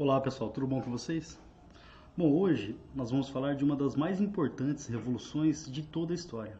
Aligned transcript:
Olá 0.00 0.20
pessoal, 0.20 0.48
tudo 0.48 0.64
bom 0.64 0.80
com 0.80 0.92
vocês? 0.92 1.36
Bom, 2.16 2.30
hoje 2.30 2.78
nós 2.94 3.10
vamos 3.10 3.30
falar 3.30 3.56
de 3.56 3.64
uma 3.64 3.74
das 3.74 3.96
mais 3.96 4.20
importantes 4.20 4.86
revoluções 4.86 5.68
de 5.68 5.82
toda 5.82 6.12
a 6.12 6.14
história. 6.14 6.56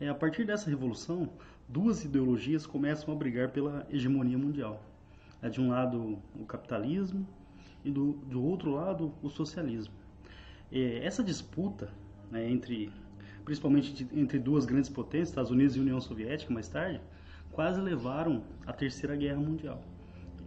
É, 0.00 0.08
a 0.08 0.14
partir 0.14 0.44
dessa 0.44 0.68
revolução, 0.68 1.30
duas 1.68 2.04
ideologias 2.04 2.66
começam 2.66 3.14
a 3.14 3.16
brigar 3.16 3.50
pela 3.50 3.86
hegemonia 3.88 4.36
mundial. 4.36 4.82
É, 5.40 5.48
de 5.48 5.60
um 5.60 5.68
lado 5.68 6.18
o 6.34 6.44
capitalismo 6.44 7.24
e 7.84 7.92
do, 7.92 8.14
do 8.14 8.42
outro 8.42 8.72
lado 8.72 9.14
o 9.22 9.30
socialismo. 9.30 9.94
É, 10.72 10.98
essa 11.06 11.22
disputa 11.22 11.92
né, 12.28 12.50
entre, 12.50 12.90
principalmente 13.44 13.92
de, 13.92 14.18
entre 14.18 14.36
duas 14.40 14.64
grandes 14.64 14.90
potências, 14.90 15.28
Estados 15.28 15.52
Unidos 15.52 15.76
e 15.76 15.78
União 15.78 16.00
Soviética, 16.00 16.52
mais 16.52 16.68
tarde, 16.68 17.00
quase 17.52 17.80
levaram 17.80 18.42
à 18.66 18.72
Terceira 18.72 19.14
Guerra 19.14 19.38
Mundial, 19.38 19.80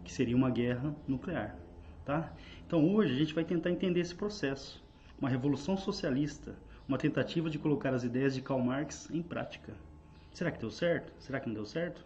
que 0.04 0.12
seria 0.12 0.36
uma 0.36 0.50
guerra 0.50 0.94
nuclear. 1.08 1.67
Tá? 2.08 2.38
Então 2.66 2.90
hoje 2.96 3.14
a 3.14 3.18
gente 3.18 3.34
vai 3.34 3.44
tentar 3.44 3.70
entender 3.70 4.00
esse 4.00 4.16
processo, 4.16 4.82
uma 5.20 5.28
revolução 5.30 5.76
socialista, 5.76 6.58
uma 6.88 6.98
tentativa 6.98 7.50
de 7.50 7.60
colocar 7.60 7.94
as 7.94 8.06
ideias 8.06 8.34
de 8.34 8.42
Karl 8.42 8.62
Marx 8.62 9.10
em 9.12 9.22
prática. 9.22 9.78
Será 10.32 10.50
que 10.50 10.58
deu 10.60 10.72
certo? 10.72 11.14
Será 11.22 11.42
que 11.42 11.48
não 11.48 11.54
deu 11.56 11.66
certo? 11.66 12.06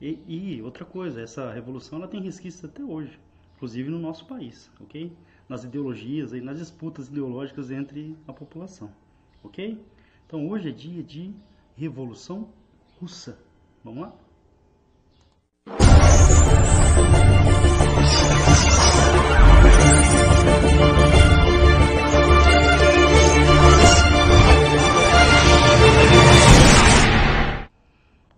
E, 0.00 0.56
e 0.56 0.62
outra 0.62 0.84
coisa, 0.84 1.20
essa 1.22 1.52
revolução 1.52 1.98
ela 2.00 2.08
tem 2.08 2.20
resquícios 2.22 2.64
até 2.64 2.82
hoje, 2.82 3.20
inclusive 3.54 3.88
no 3.88 4.00
nosso 4.00 4.26
país, 4.26 4.72
ok? 4.80 5.16
Nas 5.48 5.62
ideologias 5.64 6.32
e 6.32 6.40
nas 6.40 6.58
disputas 6.58 7.08
ideológicas 7.08 7.70
entre 7.70 8.18
a 8.26 8.32
população, 8.32 8.96
ok? 9.44 9.86
Então 10.26 10.48
hoje 10.48 10.70
é 10.70 10.72
dia 10.72 11.04
de 11.04 11.36
revolução 11.76 12.52
russa. 12.98 13.46
Vamos 13.84 14.02
lá? 14.02 14.18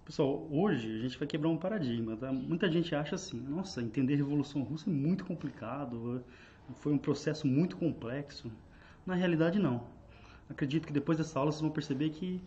Pessoal, 0.06 0.46
hoje 0.52 0.98
a 0.98 1.00
gente 1.00 1.18
vai 1.18 1.26
quebrar 1.26 1.48
um 1.48 1.56
paradigma. 1.56 2.16
Tá? 2.16 2.32
Muita 2.32 2.70
gente 2.70 2.94
acha 2.94 3.16
assim, 3.16 3.40
nossa, 3.40 3.82
entender 3.82 4.14
a 4.14 4.16
Revolução 4.18 4.62
Russa 4.62 4.88
é 4.88 4.92
muito 4.92 5.24
complicado, 5.24 6.24
foi 6.76 6.92
um 6.92 6.98
processo 6.98 7.44
muito 7.44 7.76
complexo. 7.76 8.48
Na 9.04 9.16
realidade, 9.16 9.58
não. 9.58 9.84
Acredito 10.48 10.86
que 10.86 10.92
depois 10.92 11.18
dessa 11.18 11.36
aula 11.40 11.50
vocês 11.50 11.60
vão 11.60 11.72
perceber 11.72 12.10
que, 12.10 12.40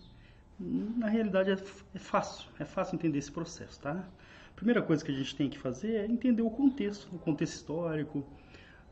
na 0.58 1.10
realidade, 1.10 1.52
é, 1.52 1.58
é 1.96 2.00
fácil. 2.00 2.48
É 2.58 2.64
fácil 2.64 2.96
entender 2.96 3.18
esse 3.18 3.30
processo, 3.30 3.78
tá? 3.82 4.08
Primeira 4.56 4.82
coisa 4.82 5.04
que 5.04 5.12
a 5.12 5.16
gente 5.16 5.36
tem 5.36 5.50
que 5.50 5.60
fazer 5.60 5.96
é 5.96 6.06
entender 6.06 6.42
o 6.42 6.50
contexto, 6.50 7.14
o 7.14 7.20
contexto 7.20 7.56
histórico, 7.56 8.26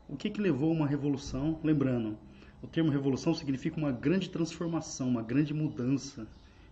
o 0.06 0.14
que, 0.14 0.28
que 0.28 0.42
levou 0.42 0.70
uma 0.70 0.86
revolução. 0.86 1.58
Lembrando, 1.64 2.18
o 2.62 2.66
termo 2.66 2.90
revolução 2.90 3.32
significa 3.32 3.78
uma 3.78 3.92
grande 3.92 4.28
transformação, 4.28 5.08
uma 5.08 5.22
grande 5.22 5.54
mudança. 5.54 6.28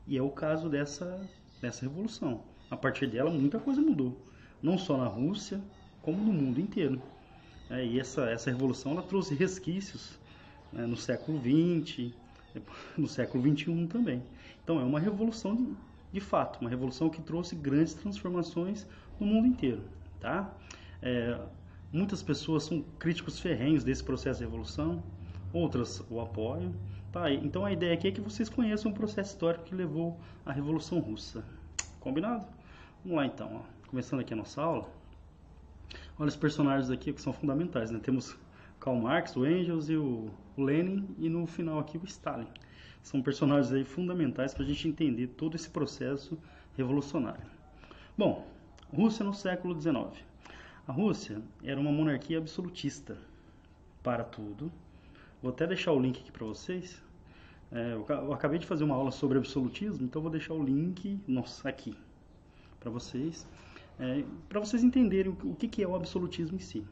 E 0.06 0.18
é 0.18 0.22
o 0.22 0.28
caso 0.28 0.68
dessa 0.68 1.26
nessa 1.66 1.84
revolução. 1.84 2.42
A 2.70 2.76
partir 2.76 3.06
dela, 3.06 3.30
muita 3.30 3.58
coisa 3.58 3.80
mudou, 3.80 4.16
não 4.62 4.78
só 4.78 4.96
na 4.96 5.06
Rússia, 5.06 5.60
como 6.00 6.18
no 6.18 6.32
mundo 6.32 6.60
inteiro. 6.60 7.02
É, 7.68 7.84
e 7.84 7.98
essa, 7.98 8.30
essa 8.30 8.50
revolução 8.50 8.92
ela 8.92 9.02
trouxe 9.02 9.34
resquícios 9.34 10.18
né, 10.72 10.86
no 10.86 10.96
século 10.96 11.38
XX, 11.40 12.12
no 12.96 13.08
século 13.08 13.42
XXI 13.42 13.86
também. 13.86 14.22
Então 14.62 14.80
é 14.80 14.84
uma 14.84 15.00
revolução 15.00 15.54
de, 15.56 15.66
de, 16.12 16.20
fato, 16.20 16.60
uma 16.60 16.70
revolução 16.70 17.10
que 17.10 17.20
trouxe 17.20 17.54
grandes 17.56 17.94
transformações 17.94 18.86
no 19.18 19.26
mundo 19.26 19.46
inteiro. 19.48 19.82
Tá? 20.20 20.52
É, 21.02 21.38
muitas 21.92 22.22
pessoas 22.22 22.64
são 22.64 22.82
críticos 22.98 23.40
ferrenhos 23.40 23.82
desse 23.82 24.02
processo 24.02 24.38
de 24.38 24.44
revolução, 24.44 25.02
outras 25.52 26.04
o 26.10 26.20
apoiam. 26.20 26.72
Tá, 27.12 27.32
então 27.32 27.64
a 27.64 27.72
ideia 27.72 27.94
aqui 27.94 28.08
é 28.08 28.10
que 28.12 28.20
vocês 28.20 28.48
conheçam 28.48 28.90
o 28.90 28.94
processo 28.94 29.32
histórico 29.32 29.64
que 29.64 29.74
levou 29.74 30.20
à 30.44 30.52
Revolução 30.52 30.98
Russa. 30.98 31.42
Combinado? 32.00 32.46
Vamos 33.04 33.18
lá 33.18 33.26
então, 33.26 33.62
ó. 33.62 33.88
começando 33.88 34.20
aqui 34.20 34.32
a 34.32 34.36
nossa 34.36 34.62
aula. 34.62 34.88
Olha 36.18 36.28
os 36.28 36.36
personagens 36.36 36.90
aqui 36.90 37.12
que 37.12 37.20
são 37.20 37.32
fundamentais, 37.32 37.90
né? 37.90 37.98
Temos 38.02 38.36
Karl 38.80 38.96
Marx, 38.96 39.36
o 39.36 39.46
Engels 39.46 39.88
e 39.88 39.96
o 39.96 40.30
Lenin 40.56 41.14
e 41.18 41.28
no 41.28 41.46
final 41.46 41.78
aqui 41.78 41.98
o 41.98 42.04
Stalin. 42.04 42.48
São 43.02 43.22
personagens 43.22 43.72
aí 43.72 43.84
fundamentais 43.84 44.54
para 44.54 44.64
a 44.64 44.66
gente 44.66 44.88
entender 44.88 45.28
todo 45.28 45.54
esse 45.54 45.70
processo 45.70 46.38
revolucionário. 46.76 47.46
Bom, 48.16 48.46
Rússia 48.92 49.24
no 49.24 49.34
século 49.34 49.80
XIX. 49.80 50.24
A 50.88 50.92
Rússia 50.92 51.42
era 51.62 51.78
uma 51.78 51.92
monarquia 51.92 52.38
absolutista 52.38 53.18
para 54.02 54.24
tudo. 54.24 54.72
Vou 55.42 55.52
até 55.52 55.66
deixar 55.66 55.92
o 55.92 56.00
link 56.00 56.20
aqui 56.20 56.32
para 56.32 56.46
vocês. 56.46 57.02
É, 57.72 57.94
eu 57.94 58.32
acabei 58.32 58.58
de 58.58 58.66
fazer 58.66 58.84
uma 58.84 58.94
aula 58.94 59.10
sobre 59.10 59.38
absolutismo, 59.38 60.04
então 60.04 60.22
vou 60.22 60.30
deixar 60.30 60.54
o 60.54 60.62
link 60.62 61.18
nossa, 61.26 61.68
aqui 61.68 61.96
para 62.78 62.90
vocês, 62.90 63.46
é, 63.98 64.22
para 64.48 64.60
vocês 64.60 64.84
entenderem 64.84 65.36
o, 65.42 65.54
que, 65.56 65.66
que 65.66 65.82
é 65.82 65.88
o 65.88 65.96
absolutismo 65.96 66.56
em 66.56 66.60
si. 66.60 66.86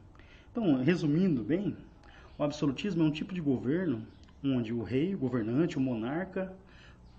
Então, 0.51 0.83
resumindo 0.83 1.43
bem, 1.43 1.77
o 2.37 2.43
absolutismo 2.43 3.03
é 3.03 3.07
um 3.07 3.11
tipo 3.11 3.33
de 3.33 3.41
governo 3.41 4.05
onde 4.45 4.73
o 4.73 4.83
rei, 4.83 5.15
o 5.15 5.19
governante, 5.19 5.79
o 5.79 5.81
monarca 5.81 6.53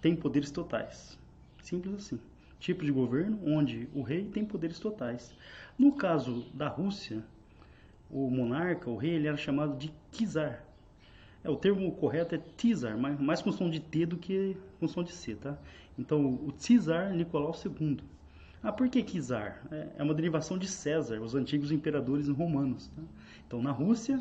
tem 0.02 0.16
poderes 0.16 0.52
totais. 0.52 1.18
Simples 1.62 1.96
assim. 1.96 2.20
Tipo 2.60 2.84
de 2.84 2.92
governo 2.92 3.40
onde 3.46 3.88
o 3.94 4.02
rei 4.02 4.26
tem 4.26 4.44
poderes 4.44 4.80
totais. 4.80 5.34
No 5.78 5.94
caso 5.94 6.46
da 6.54 6.68
Rússia, 6.68 7.24
o 8.10 8.30
monarca, 8.30 8.90
o 8.90 8.98
rei, 8.98 9.12
ele 9.12 9.28
era 9.28 9.38
chamado 9.38 9.78
de 9.78 9.94
czar. 10.12 10.65
É, 11.46 11.50
o 11.50 11.56
termo 11.56 11.92
correto 11.92 12.34
é 12.34 12.40
Tsar, 12.58 12.98
mais, 12.98 13.20
mais 13.20 13.40
com 13.40 13.52
som 13.52 13.70
de 13.70 13.80
T 13.80 14.08
do 14.08 14.18
que 14.18 14.58
com 14.80 14.88
som 14.88 15.04
de 15.04 15.12
C, 15.12 15.36
tá? 15.36 15.56
Então, 15.98 16.26
o 16.26 16.52
Tsar 16.52 17.14
Nicolau 17.14 17.54
II. 17.64 18.00
Ah, 18.64 18.72
por 18.72 18.90
que 18.90 19.04
Czar? 19.04 19.62
É, 19.72 19.90
é 20.00 20.04
uma 20.04 20.16
derivação 20.16 20.58
de 20.58 20.68
César, 20.68 21.22
os 21.22 21.36
antigos 21.36 21.72
imperadores 21.72 22.28
romanos. 22.30 22.88
Tá? 22.88 23.04
Então, 23.46 23.62
na 23.62 23.72
Rússia, 23.72 24.20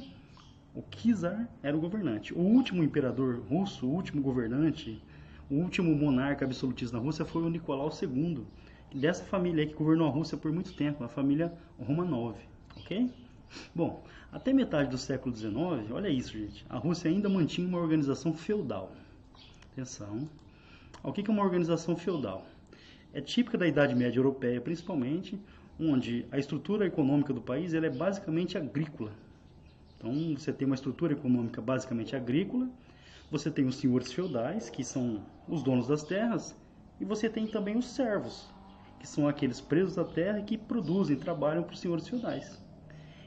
o 0.75 0.83
Czar 0.83 1.49
era 1.63 1.75
o 1.75 1.81
governante. 1.81 2.35
O 2.35 2.41
último 2.41 2.85
imperador 2.85 3.41
russo, 3.49 3.87
o 3.87 3.91
último 3.91 4.21
governante, 4.21 5.03
o 5.51 5.55
último 5.55 5.97
monarca 5.97 6.45
absolutista 6.45 6.99
na 6.99 7.03
Rússia 7.03 7.25
foi 7.25 7.43
o 7.43 7.49
Nicolau 7.49 7.91
II. 7.91 8.45
Dessa 8.95 9.25
família 9.25 9.67
que 9.67 9.73
governou 9.73 10.07
a 10.07 10.11
Rússia 10.11 10.37
por 10.37 10.53
muito 10.53 10.75
tempo, 10.75 11.03
a 11.03 11.09
família 11.09 11.51
Romanov, 11.79 12.37
ok? 12.77 13.11
Bom, 13.75 14.05
até 14.35 14.53
metade 14.53 14.91
do 14.91 14.99
século 14.99 15.33
XIX, 15.33 15.55
olha 15.93 16.09
isso, 16.09 16.33
gente, 16.33 16.67
a 16.69 16.77
Rússia 16.77 17.09
ainda 17.09 17.29
mantinha 17.29 17.69
uma 17.69 17.79
organização 17.79 18.35
feudal. 18.35 18.91
Atenção. 19.73 20.29
O 21.05 21.13
que 21.13 21.25
é 21.25 21.33
uma 21.33 21.45
organização 21.45 21.97
feudal? 21.97 22.45
É 23.13 23.21
típica 23.21 23.57
da 23.57 23.65
Idade 23.65 23.95
Média 23.95 24.19
Europeia, 24.19 24.61
principalmente, 24.61 25.39
onde 25.79 26.27
a 26.33 26.39
estrutura 26.39 26.85
econômica 26.85 27.33
do 27.33 27.41
país 27.41 27.75
ela 27.75 27.87
é 27.87 27.91
basicamente 27.91 28.59
agrícola. 28.59 29.13
Então, 29.97 30.13
você 30.37 30.53
tem 30.53 30.67
uma 30.67 30.75
estrutura 30.75 31.13
econômica 31.13 31.63
basicamente 31.63 32.17
agrícola, 32.17 32.69
você 33.31 33.53
tem 33.53 33.67
os 33.67 33.77
senhores 33.77 34.13
feudais, 34.13 34.69
que 34.69 34.83
são 34.83 35.23
os 35.49 35.63
donos 35.63 35.87
das 35.87 36.03
terras, 36.03 36.57
e 37.01 37.05
você 37.05 37.29
tem 37.29 37.47
também 37.47 37.77
os 37.77 37.87
servos, 37.87 38.51
que 38.99 39.07
são 39.07 39.29
aqueles 39.29 39.61
presos 39.61 39.97
à 39.97 40.05
terra 40.05 40.43
que 40.43 40.59
produzem, 40.59 41.17
trabalham 41.17 41.63
para 41.63 41.75
os 41.75 41.79
senhores 41.79 42.09
feudais. 42.09 42.64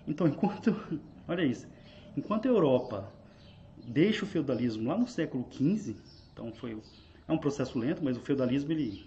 Então, 0.07 0.27
enquanto, 0.27 0.75
olha 1.27 1.43
isso, 1.43 1.67
enquanto 2.15 2.45
a 2.45 2.49
Europa 2.49 3.11
deixa 3.85 4.25
o 4.25 4.27
feudalismo 4.27 4.87
lá 4.87 4.97
no 4.97 5.07
século 5.07 5.45
XV, 5.51 5.95
então 6.33 6.51
foi 6.53 6.77
é 7.27 7.31
um 7.31 7.37
processo 7.37 7.77
lento, 7.77 8.03
mas 8.03 8.15
o 8.15 8.21
feudalismo 8.21 8.71
ele 8.71 9.05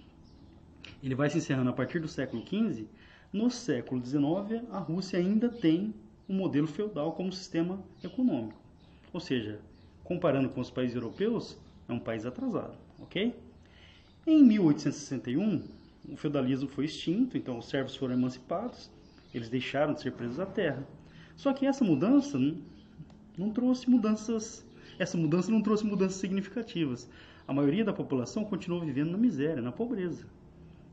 ele 1.03 1.15
vai 1.15 1.31
se 1.31 1.39
encerrando 1.39 1.71
a 1.71 1.73
partir 1.73 1.99
do 1.99 2.09
século 2.09 2.45
XV. 2.47 2.87
No 3.33 3.51
século 3.51 4.05
XIX, 4.05 4.65
a 4.71 4.79
Rússia 4.79 5.19
ainda 5.19 5.49
tem 5.49 5.95
o 6.29 6.33
um 6.33 6.37
modelo 6.37 6.67
feudal 6.67 7.13
como 7.13 7.33
sistema 7.33 7.83
econômico. 8.03 8.61
Ou 9.13 9.21
seja, 9.21 9.61
comparando 10.05 10.49
com 10.49 10.61
os 10.61 10.71
países 10.71 10.95
europeus, 10.95 11.57
é 11.89 11.93
um 11.93 11.99
país 11.99 12.27
atrasado, 12.27 12.77
ok? 12.99 13.35
Em 14.27 14.43
1861, 14.43 15.65
o 16.09 16.17
feudalismo 16.17 16.69
foi 16.69 16.85
extinto, 16.85 17.37
então 17.37 17.59
os 17.59 17.69
servos 17.69 17.97
foram 17.97 18.15
emancipados 18.15 18.91
eles 19.33 19.49
deixaram 19.49 19.95
de 19.95 20.01
ser 20.01 20.13
presos 20.13 20.41
à 20.41 20.47
terra. 20.47 20.87
Só 21.37 21.53
que 21.53 21.67
essa 21.67 21.85
mudança 21.85 22.39
não, 23.39 23.51
trouxe 23.51 23.89
mudanças. 23.89 24.67
Essa 24.99 25.17
mudança 25.17 25.51
não 25.51 25.63
trouxe 25.63 25.87
mudanças 25.87 26.21
significativas. 26.21 27.09
A 27.47 27.53
maioria 27.53 27.85
da 27.85 27.93
população 27.93 28.45
continuou 28.45 28.83
vivendo 28.83 29.11
na 29.11 29.19
miséria, 29.19 29.63
na 29.63 29.73
pobreza. 29.73 30.27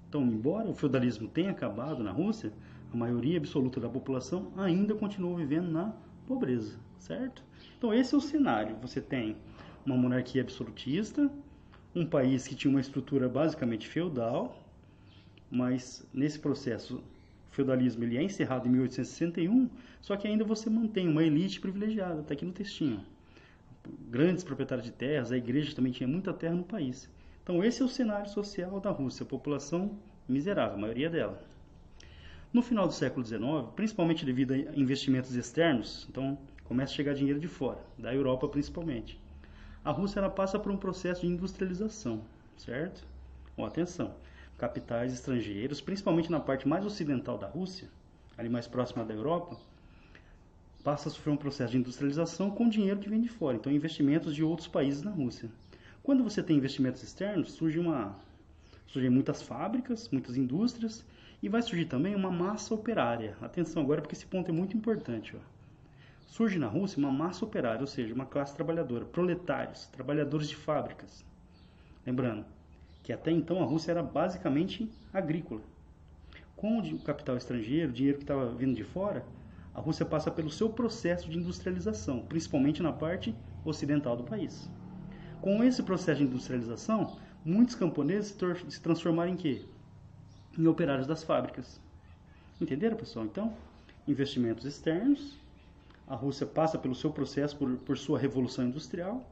Então, 0.08 0.22
embora 0.24 0.70
o 0.70 0.74
feudalismo 0.74 1.28
tenha 1.28 1.52
acabado 1.52 2.04
na 2.04 2.12
Rússia, 2.12 2.54
a 2.94 2.96
maioria 2.96 3.38
absoluta 3.38 3.80
da 3.80 3.90
população 3.90 4.52
ainda 4.56 4.96
continuou 4.96 5.36
vivendo 5.36 5.70
na 5.70 5.94
pobreza, 6.26 6.80
certo? 6.98 7.44
Então, 7.78 7.94
esse 7.94 8.16
é 8.16 8.18
o 8.18 8.22
cenário. 8.22 8.78
Você 8.82 9.02
tem 9.02 9.36
uma 9.86 9.98
monarquia 9.98 10.42
absolutista, 10.42 11.30
um 11.94 12.06
país 12.06 12.48
que 12.48 12.56
tinha 12.56 12.72
uma 12.72 12.80
estrutura 12.80 13.28
basicamente 13.28 13.88
feudal, 13.88 14.64
mas 15.52 16.08
nesse 16.14 16.40
processo 16.40 17.04
feudalismo 17.58 18.04
ele 18.04 18.18
é 18.18 18.24
encerrado 18.24 18.68
em 18.68 18.72
1861, 18.72 19.68
só 20.00 20.16
que 20.16 20.28
ainda 20.28 20.44
você 20.44 20.70
mantém 20.70 21.08
uma 21.08 21.24
elite 21.24 21.60
privilegiada, 21.60 22.22
está 22.22 22.36
aqui 22.36 22.46
no 22.46 22.52
textinho. 22.52 23.04
Grandes 24.08 24.44
proprietários 24.44 24.86
de 24.86 24.92
terras, 24.92 25.32
a 25.32 25.38
igreja 25.38 25.76
também 25.76 25.92
tinha 25.92 26.08
muita 26.08 26.32
terra 26.32 26.54
no 26.54 26.64
país. 26.64 27.10
Então 27.42 27.64
esse 27.64 27.82
é 27.82 27.86
o 27.86 27.88
cenário 27.90 28.30
social 28.30 28.80
da 28.80 28.92
Rússia, 28.92 29.26
população 29.26 29.98
miserável, 30.30 30.76
a 30.76 30.80
maioria 30.80 31.10
dela. 31.10 31.42
No 32.54 32.62
final 32.62 32.86
do 32.86 32.94
século 32.94 33.26
XIX, 33.26 33.42
principalmente 33.76 34.24
devido 34.24 34.54
a 34.54 34.58
investimentos 34.76 35.36
externos, 35.36 36.06
então 36.10 36.38
começa 36.64 36.94
a 36.94 36.96
chegar 36.96 37.14
dinheiro 37.14 37.40
de 37.40 37.48
fora, 37.48 37.80
da 37.98 38.14
Europa 38.14 38.48
principalmente. 38.48 39.20
A 39.84 39.92
Rússia 39.92 40.20
ela 40.20 40.30
passa 40.30 40.60
por 40.60 40.72
um 40.72 40.78
processo 40.78 41.22
de 41.22 41.28
industrialização, 41.28 42.22
certo? 42.56 43.04
Bom, 43.56 43.66
atenção, 43.66 44.14
capitais 44.58 45.14
estrangeiros, 45.14 45.80
principalmente 45.80 46.32
na 46.32 46.40
parte 46.40 46.68
mais 46.68 46.86
ocidental 46.86 47.38
da 47.38 47.48
Rússia, 47.48 47.88
ali 48.38 48.50
mais 48.50 48.68
próxima 48.68 49.06
da 49.06 49.14
Europa, 49.14 49.58
passa 50.84 51.10
a 51.10 51.12
sofrer 51.12 51.32
um 51.32 51.38
processo 51.38 51.72
de 51.72 51.78
industrialização 51.78 52.50
com 52.50 52.68
dinheiro 52.68 53.00
que 53.00 53.10
vem 53.10 53.22
de 53.22 53.30
fora, 53.30 53.58
então 53.58 53.72
investimentos 53.72 54.34
de 54.34 54.44
outros 54.44 54.68
países 54.68 55.04
na 55.04 55.12
Rússia. 55.12 55.50
Quando 56.02 56.24
você 56.24 56.42
tem 56.42 56.58
investimentos 56.58 57.04
externos, 57.04 57.52
surge 57.52 57.78
uma 57.80 58.16
surgem 58.88 59.10
muitas 59.10 59.42
fábricas, 59.42 60.10
muitas 60.10 60.38
indústrias 60.38 61.06
e 61.44 61.50
vai 61.50 61.62
surgir 61.62 61.86
também 61.86 62.16
uma 62.16 62.32
massa 62.32 62.74
operária. 62.74 63.36
Atenção 63.42 63.84
agora 63.84 64.02
porque 64.02 64.16
esse 64.16 64.26
ponto 64.26 64.50
é 64.50 64.54
muito 64.54 64.78
importante, 64.78 65.36
ó. 65.36 65.40
Surge 66.26 66.58
na 66.58 66.68
Rússia 66.68 67.00
uma 67.00 67.12
massa 67.12 67.44
operária, 67.44 67.82
ou 67.82 67.88
seja, 67.88 68.14
uma 68.14 68.26
classe 68.26 68.56
trabalhadora, 68.56 69.06
proletários, 69.06 69.88
trabalhadores 69.88 70.48
de 70.48 70.56
fábricas. 70.56 71.26
Lembrando 72.06 72.46
que 73.08 73.14
até 73.14 73.32
então 73.32 73.64
a 73.64 73.66
Rússia 73.66 73.92
era 73.92 74.04
basicamente 74.04 74.92
agrícola. 75.14 75.62
Com 76.58 76.78
o 76.78 77.00
capital 77.00 77.38
estrangeiro, 77.38 77.90
o 77.90 77.94
dinheiro 77.94 78.18
que 78.18 78.26
estava 78.26 78.54
vindo 78.54 78.76
de 78.76 78.84
fora, 78.84 79.24
a 79.74 79.80
Rússia 79.80 80.06
passa 80.06 80.30
pelo 80.30 80.50
seu 80.50 80.70
processo 80.70 81.30
de 81.30 81.38
industrialização, 81.38 82.20
principalmente 82.26 82.84
na 82.84 82.92
parte 82.92 83.34
ocidental 83.64 84.18
do 84.18 84.26
país. 84.26 84.70
Com 85.40 85.64
esse 85.64 85.82
processo 85.84 86.18
de 86.18 86.26
industrialização, 86.26 87.16
muitos 87.46 87.76
camponeses 87.76 88.36
se 88.68 88.82
transformaram 88.82 89.32
em 89.32 89.38
quê? 89.38 89.62
Em 90.60 90.68
operários 90.68 91.08
das 91.08 91.24
fábricas. 91.24 91.80
Entenderam, 92.60 92.98
pessoal? 92.98 93.24
Então, 93.24 93.54
investimentos 94.06 94.66
externos, 94.66 95.38
a 96.06 96.14
Rússia 96.14 96.46
passa 96.46 96.78
pelo 96.78 96.94
seu 96.94 97.10
processo 97.10 97.56
por, 97.56 97.74
por 97.78 97.98
sua 97.98 98.20
revolução 98.20 98.66
industrial, 98.66 99.26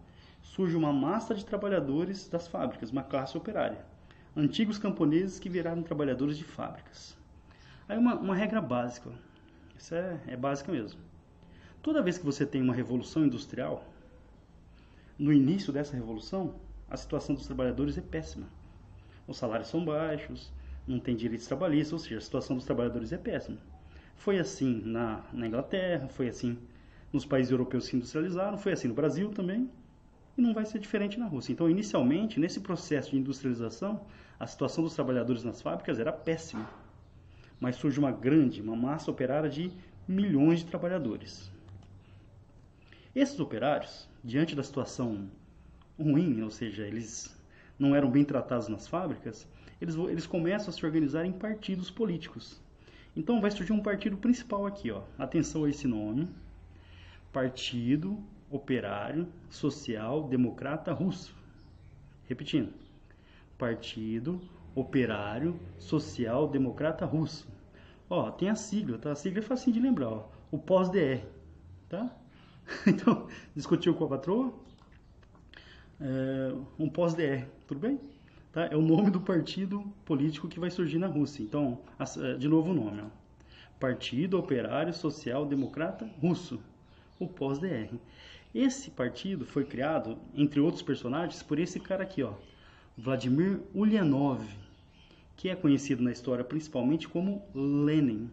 surge 0.46 0.76
uma 0.76 0.94
massa 0.94 1.34
de 1.34 1.44
trabalhadores 1.44 2.30
das 2.30 2.48
fábricas, 2.48 2.92
uma 2.92 3.04
classe 3.04 3.38
operária. 3.38 3.84
Antigos 4.38 4.78
camponeses 4.78 5.40
que 5.40 5.50
viraram 5.50 5.82
trabalhadores 5.82 6.38
de 6.38 6.44
fábricas. 6.44 7.18
Aí 7.90 7.98
uma, 7.98 8.16
uma 8.16 8.36
regra 8.36 8.62
básica, 8.62 9.10
isso 9.78 9.96
é, 9.96 10.20
é 10.28 10.38
básica 10.38 10.72
mesmo. 10.72 11.00
Toda 11.82 12.02
vez 12.02 12.18
que 12.18 12.26
você 12.26 12.46
tem 12.46 12.62
uma 12.62 12.74
revolução 12.74 13.26
industrial, 13.26 13.86
no 15.18 15.34
início 15.34 15.74
dessa 15.74 15.96
revolução, 15.96 16.56
a 16.90 16.96
situação 16.96 17.36
dos 17.36 17.46
trabalhadores 17.46 17.98
é 17.98 18.02
péssima. 18.02 18.48
Os 19.28 19.38
salários 19.38 19.68
são 19.68 19.84
baixos, 19.84 20.54
não 20.88 21.00
tem 21.00 21.16
direitos 21.16 21.48
trabalhistas, 21.48 21.94
ou 21.94 22.00
seja, 22.00 22.18
a 22.18 22.22
situação 22.22 22.56
dos 22.56 22.66
trabalhadores 22.66 23.12
é 23.12 23.18
péssima. 23.18 23.58
Foi 24.16 24.38
assim 24.38 24.82
na, 24.86 25.24
na 25.34 25.48
Inglaterra, 25.48 26.08
foi 26.08 26.28
assim 26.28 26.58
nos 27.12 27.26
países 27.26 27.52
europeus 27.52 27.86
que 27.86 27.92
se 27.92 27.96
industrializaram, 27.98 28.58
foi 28.58 28.74
assim 28.74 28.88
no 28.88 28.94
Brasil 28.94 29.30
também, 29.32 29.70
e 30.38 30.42
não 30.42 30.54
vai 30.54 30.66
ser 30.66 30.80
diferente 30.80 31.20
na 31.20 31.28
Rússia. 31.28 31.54
Então, 31.54 31.70
inicialmente, 31.70 32.40
nesse 32.40 32.60
processo 32.60 33.12
de 33.12 33.18
industrialização, 33.18 34.06
a 34.40 34.46
situação 34.46 34.84
dos 34.84 34.94
trabalhadores 34.94 35.44
nas 35.44 35.62
fábricas 35.62 36.00
era 36.00 36.12
péssima. 36.12 36.70
Mas 37.60 37.78
surge 37.78 38.00
uma 38.00 38.12
grande, 38.12 38.62
uma 38.62 38.76
massa 38.76 39.10
operária 39.10 39.50
de 39.50 39.72
milhões 40.08 40.60
de 40.60 40.66
trabalhadores. 40.66 41.52
Esses 43.16 43.40
operários, 43.40 44.10
diante 44.24 44.56
da 44.56 44.64
situação 44.64 45.30
ruim, 45.98 46.42
ou 46.42 46.52
seja, 46.52 46.86
eles 46.86 47.34
não 47.80 47.96
eram 47.96 48.12
bem 48.12 48.26
tratados 48.26 48.68
nas 48.68 48.88
fábricas, 48.88 49.48
eles, 49.80 49.96
eles 49.96 50.28
começam 50.28 50.70
a 50.70 50.74
se 50.74 50.86
organizar 50.86 51.26
em 51.26 51.32
partidos 51.32 51.90
políticos. 51.90 52.62
Então 53.16 53.40
vai 53.40 53.52
surgir 53.52 53.72
um 53.72 53.82
partido 53.82 54.18
principal 54.18 54.66
aqui, 54.66 54.92
ó. 54.92 55.04
Atenção 55.18 55.64
a 55.64 55.70
esse 55.70 55.88
nome. 55.88 56.28
Partido 57.32 58.22
Operário 58.50 59.28
Social 59.50 60.28
Democrata 60.28 60.94
Russo. 60.94 61.36
Repetindo. 62.28 62.74
Partido 63.58 64.42
Operário 64.74 65.60
Social 65.78 66.48
Democrata 66.48 67.06
Russo. 67.06 67.48
Ó, 68.10 68.30
tem 68.32 68.50
a 68.50 68.56
sigla, 68.56 68.98
tá? 68.98 69.12
A 69.12 69.16
sigla 69.16 69.40
é 69.40 69.42
facinho 69.42 69.74
de 69.74 69.80
lembrar, 69.80 70.10
ó. 70.10 70.30
O 70.52 70.58
pós-DR, 70.58 71.26
tá? 71.90 72.16
Então, 72.88 73.28
discutiu 73.56 73.94
com 73.94 74.06
a 74.06 74.08
patroa? 74.08 74.54
É, 76.00 76.54
um 76.80 76.90
pós-DR, 76.90 77.46
tudo 77.68 77.80
bem? 77.80 78.00
Tá? 78.52 78.66
É 78.66 78.76
o 78.76 78.82
nome 78.82 79.12
do 79.12 79.22
partido 79.22 79.82
político 80.04 80.48
que 80.48 80.60
vai 80.60 80.72
surgir 80.72 80.98
na 80.98 81.08
Rússia. 81.08 81.44
Então, 81.44 81.80
é, 82.00 82.34
de 82.36 82.48
novo 82.48 82.72
o 82.72 82.74
nome. 82.74 83.02
Ó. 83.02 83.26
Partido 83.80 84.38
Operário 84.38 84.94
Social 84.94 85.46
Democrata 85.46 86.10
Russo, 86.22 86.60
o 87.20 87.28
pós-DR. 87.28 87.90
Esse 88.56 88.90
partido 88.90 89.46
foi 89.46 89.66
criado, 89.66 90.18
entre 90.34 90.62
outros 90.62 90.82
personagens, 90.82 91.44
por 91.44 91.60
esse 91.60 91.78
cara 91.78 92.04
aqui, 92.04 92.24
ó, 92.24 92.36
Vladimir 92.98 93.60
Ulyanov, 93.74 94.48
que 95.36 95.50
é 95.50 95.56
conhecido 95.58 96.02
na 96.02 96.14
história 96.14 96.42
principalmente 96.42 97.06
como 97.06 97.44
Lenin. 97.54 98.30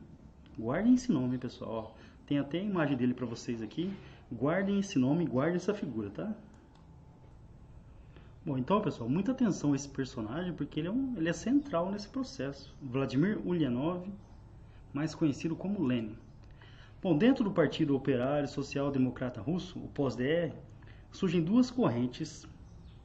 Guardem 0.56 0.94
esse 0.94 1.10
nome, 1.10 1.38
pessoal. 1.38 1.98
Tem 2.24 2.38
até 2.38 2.60
a 2.60 2.62
imagem 2.62 2.96
dele 2.96 3.14
para 3.14 3.26
vocês 3.26 3.60
aqui. 3.60 3.92
Guardem 4.32 4.78
esse 4.78 4.96
nome, 4.96 5.26
guardem 5.26 5.56
essa 5.56 5.74
figura, 5.74 6.08
tá? 6.10 6.32
Bom, 8.46 8.56
então, 8.56 8.80
pessoal, 8.80 9.10
muita 9.10 9.32
atenção 9.32 9.72
a 9.72 9.76
esse 9.76 9.88
personagem, 9.88 10.52
porque 10.52 10.78
ele 10.78 10.86
é, 10.86 10.92
um, 10.92 11.14
ele 11.16 11.30
é 11.30 11.32
central 11.32 11.90
nesse 11.90 12.08
processo. 12.08 12.72
Vladimir 12.80 13.44
Ulyanov, 13.44 14.06
mais 14.94 15.16
conhecido 15.16 15.56
como 15.56 15.82
Lenin. 15.84 16.16
Bom, 17.02 17.18
dentro 17.18 17.42
do 17.42 17.50
Partido 17.50 17.96
Operário 17.96 18.46
Social 18.46 18.88
Democrata 18.88 19.40
Russo, 19.40 19.76
o 19.80 19.88
POSDR, 19.88 20.54
surgem 21.10 21.42
duas 21.42 21.68
correntes 21.68 22.46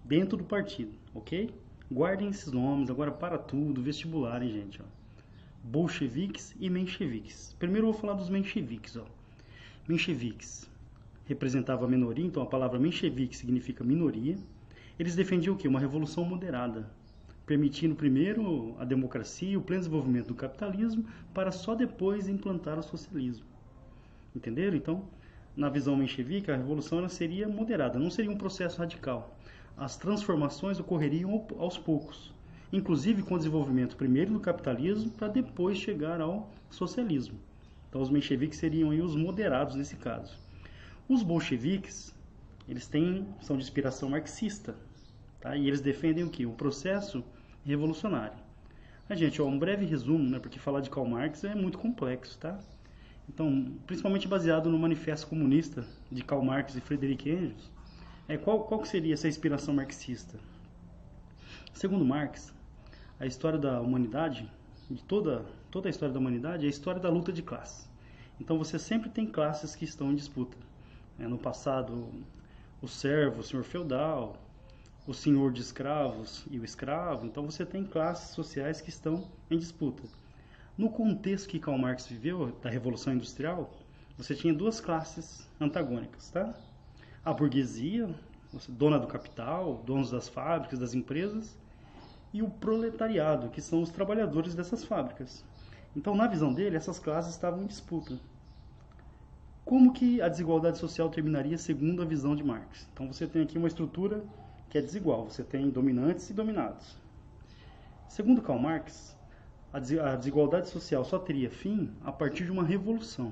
dentro 0.06 0.38
do 0.38 0.44
partido, 0.44 0.94
ok? 1.16 1.50
Guardem 1.92 2.30
esses 2.30 2.52
nomes 2.52 2.92
agora 2.92 3.12
para 3.12 3.40
tudo, 3.40 3.82
vestibular, 3.82 4.44
hein, 4.44 4.52
gente? 4.52 4.80
Ó. 4.80 4.86
Bolcheviques 5.64 6.56
e 6.60 6.70
mencheviques. 6.70 7.56
Primeiro 7.58 7.88
eu 7.88 7.92
vou 7.92 8.00
falar 8.00 8.14
dos 8.14 8.30
mencheviques. 8.30 8.96
Ó. 8.96 9.06
Mencheviques 9.88 10.70
representava 11.26 11.86
a 11.86 11.90
minoria, 11.90 12.24
então 12.24 12.44
a 12.44 12.46
palavra 12.46 12.78
menchevique 12.78 13.36
significa 13.36 13.84
minoria 13.84 14.38
eles 15.00 15.16
defendiam 15.16 15.56
o 15.56 15.58
quê? 15.58 15.68
Uma 15.68 15.80
revolução 15.80 16.24
moderada, 16.24 16.88
permitindo 17.48 17.96
primeiro 17.96 18.76
a 18.78 18.86
democracia 18.86 19.50
e 19.50 19.58
o 19.58 19.62
pleno 19.62 19.82
desenvolvimento 19.82 20.28
do 20.28 20.36
capitalismo 20.36 21.04
para 21.34 21.52
só 21.52 21.74
depois 21.74 22.28
implantar 22.28 22.78
o 22.78 22.84
socialismo. 22.84 23.57
Entenderam? 24.38 24.78
Então, 24.78 25.04
na 25.56 25.70
visão 25.70 25.96
menchevique, 25.96 26.50
a 26.50 26.56
revolução 26.56 27.00
ela 27.00 27.10
seria 27.10 27.48
moderada, 27.48 28.00
não 28.00 28.10
seria 28.10 28.32
um 28.32 28.38
processo 28.38 28.80
radical. 28.80 29.38
As 29.76 29.98
transformações 29.98 30.80
ocorreriam 30.80 31.46
aos 31.58 31.78
poucos, 31.78 32.34
inclusive 32.72 33.24
com 33.24 33.36
o 33.36 33.38
desenvolvimento 33.38 33.98
primeiro 33.98 34.34
do 34.34 34.40
capitalismo 34.40 35.12
para 35.12 35.28
depois 35.28 35.78
chegar 35.78 36.22
ao 36.22 36.50
socialismo. 36.70 37.38
Então, 37.90 38.02
os 38.02 38.10
mencheviques 38.10 38.60
seriam 38.60 38.90
os 38.90 39.16
moderados 39.16 39.76
nesse 39.76 39.96
caso. 39.96 40.38
Os 41.10 41.24
bolcheviques, 41.24 42.14
eles 42.68 42.88
têm, 42.88 43.26
são 43.42 43.58
de 43.58 43.64
inspiração 43.64 44.10
marxista, 44.10 44.76
Tá? 45.40 45.56
E 45.56 45.68
eles 45.68 45.82
defendem 45.82 46.24
o 46.24 46.30
que? 46.30 46.46
O 46.46 46.52
processo 46.52 47.24
revolucionário. 47.64 48.38
A 49.10 49.16
gente, 49.16 49.42
ó, 49.42 49.46
um 49.46 49.58
breve 49.58 49.86
resumo, 49.86 50.30
né, 50.30 50.40
porque 50.40 50.60
falar 50.60 50.82
de 50.82 50.90
Karl 50.90 51.08
Marx 51.08 51.44
é 51.44 51.56
muito 51.56 51.78
complexo, 51.78 52.38
tá? 52.38 52.60
Então, 53.28 53.74
principalmente 53.86 54.28
baseado 54.28 54.70
no 54.70 54.80
Manifesto 54.80 55.28
Comunista 55.28 55.86
de 56.12 56.24
Karl 56.24 56.44
Marx 56.44 56.76
e 56.76 56.82
Friedrich 56.82 57.30
Engels, 57.30 57.72
é, 58.28 58.38
qual, 58.38 58.64
qual 58.64 58.82
que 58.82 58.88
seria 58.88 59.14
essa 59.14 59.28
inspiração 59.28 59.74
marxista? 59.74 60.40
Segundo 61.74 62.04
Marx, 62.06 62.54
a 63.20 63.26
história 63.26 63.60
da 63.60 63.82
humanidade, 63.82 64.52
de 64.90 65.04
toda, 65.04 65.46
toda 65.70 65.90
a 65.90 65.92
história 65.92 66.14
da 66.14 66.20
humanidade, 66.20 66.66
é 66.66 66.68
a 66.68 66.70
história 66.70 67.00
da 67.00 67.10
luta 67.10 67.32
de 67.32 67.42
classes. 67.42 67.88
Então, 68.40 68.58
você 68.58 68.80
sempre 68.80 69.10
tem 69.10 69.26
classes 69.26 69.76
que 69.76 69.86
estão 69.86 70.12
em 70.12 70.16
disputa. 70.16 70.58
É, 71.20 71.28
no 71.28 71.38
passado, 71.38 72.10
o 72.82 72.88
servo, 72.88 73.42
o 73.42 73.44
senhor 73.44 73.64
feudal, 73.64 74.38
o 75.08 75.14
senhor 75.14 75.52
de 75.52 75.62
escravos 75.62 76.46
e 76.52 76.60
o 76.60 76.66
escravo, 76.66 77.26
então 77.26 77.46
você 77.46 77.66
tem 77.66 77.86
classes 77.86 78.32
sociais 78.36 78.82
que 78.82 78.90
estão 78.90 79.28
em 79.50 79.58
disputa. 79.58 80.04
No 80.78 80.92
contexto 80.92 81.50
que 81.50 81.60
Karl 81.60 81.78
Marx 81.78 82.06
viveu, 82.06 82.52
da 82.62 82.70
Revolução 82.70 83.12
Industrial, 83.14 83.74
você 84.16 84.36
tinha 84.36 84.54
duas 84.54 84.80
classes 84.80 85.48
antagônicas, 85.60 86.30
tá? 86.30 86.54
A 87.26 87.34
burguesia, 87.34 88.14
dona 88.70 89.00
do 89.00 89.08
capital, 89.08 89.82
donos 89.84 90.12
das 90.12 90.30
fábricas, 90.30 90.78
das 90.78 90.94
empresas, 90.94 91.58
e 92.32 92.44
o 92.44 92.50
proletariado, 92.50 93.50
que 93.50 93.60
são 93.60 93.82
os 93.82 93.90
trabalhadores 93.90 94.54
dessas 94.54 94.84
fábricas. 94.84 95.44
Então, 95.96 96.16
na 96.16 96.28
visão 96.28 96.54
dele, 96.54 96.78
essas 96.78 97.00
classes 97.00 97.32
estavam 97.32 97.64
em 97.64 97.66
disputa. 97.66 98.20
Como 99.66 99.92
que 99.92 100.22
a 100.22 100.30
desigualdade 100.30 100.78
social 100.78 101.10
terminaria 101.10 101.58
segundo 101.58 102.04
a 102.04 102.06
visão 102.06 102.36
de 102.36 102.44
Marx? 102.44 102.88
Então, 102.94 103.12
você 103.12 103.26
tem 103.26 103.42
aqui 103.42 103.58
uma 103.58 103.68
estrutura 103.68 104.24
que 104.70 104.78
é 104.78 104.82
desigual. 104.82 105.26
Você 105.26 105.44
tem 105.44 105.72
dominantes 105.72 106.30
e 106.30 106.34
dominados. 106.34 106.96
Segundo 108.08 108.44
Karl 108.44 108.60
Marx, 108.60 109.17
a 109.78 110.16
desigualdade 110.16 110.70
social 110.70 111.06
só 111.06 111.20
teria 111.20 111.50
fim 111.50 111.92
a 112.04 112.12
partir 112.12 112.46
de 112.46 112.52
uma 112.52 112.64
revolução. 112.64 113.32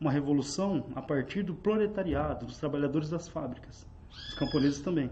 Uma 0.00 0.10
revolução 0.10 0.86
a 0.94 1.02
partir 1.02 1.42
do 1.42 1.54
proletariado, 1.54 2.46
dos 2.46 2.58
trabalhadores 2.58 3.10
das 3.10 3.28
fábricas, 3.28 3.86
dos 4.08 4.34
camponeses 4.34 4.80
também. 4.80 5.10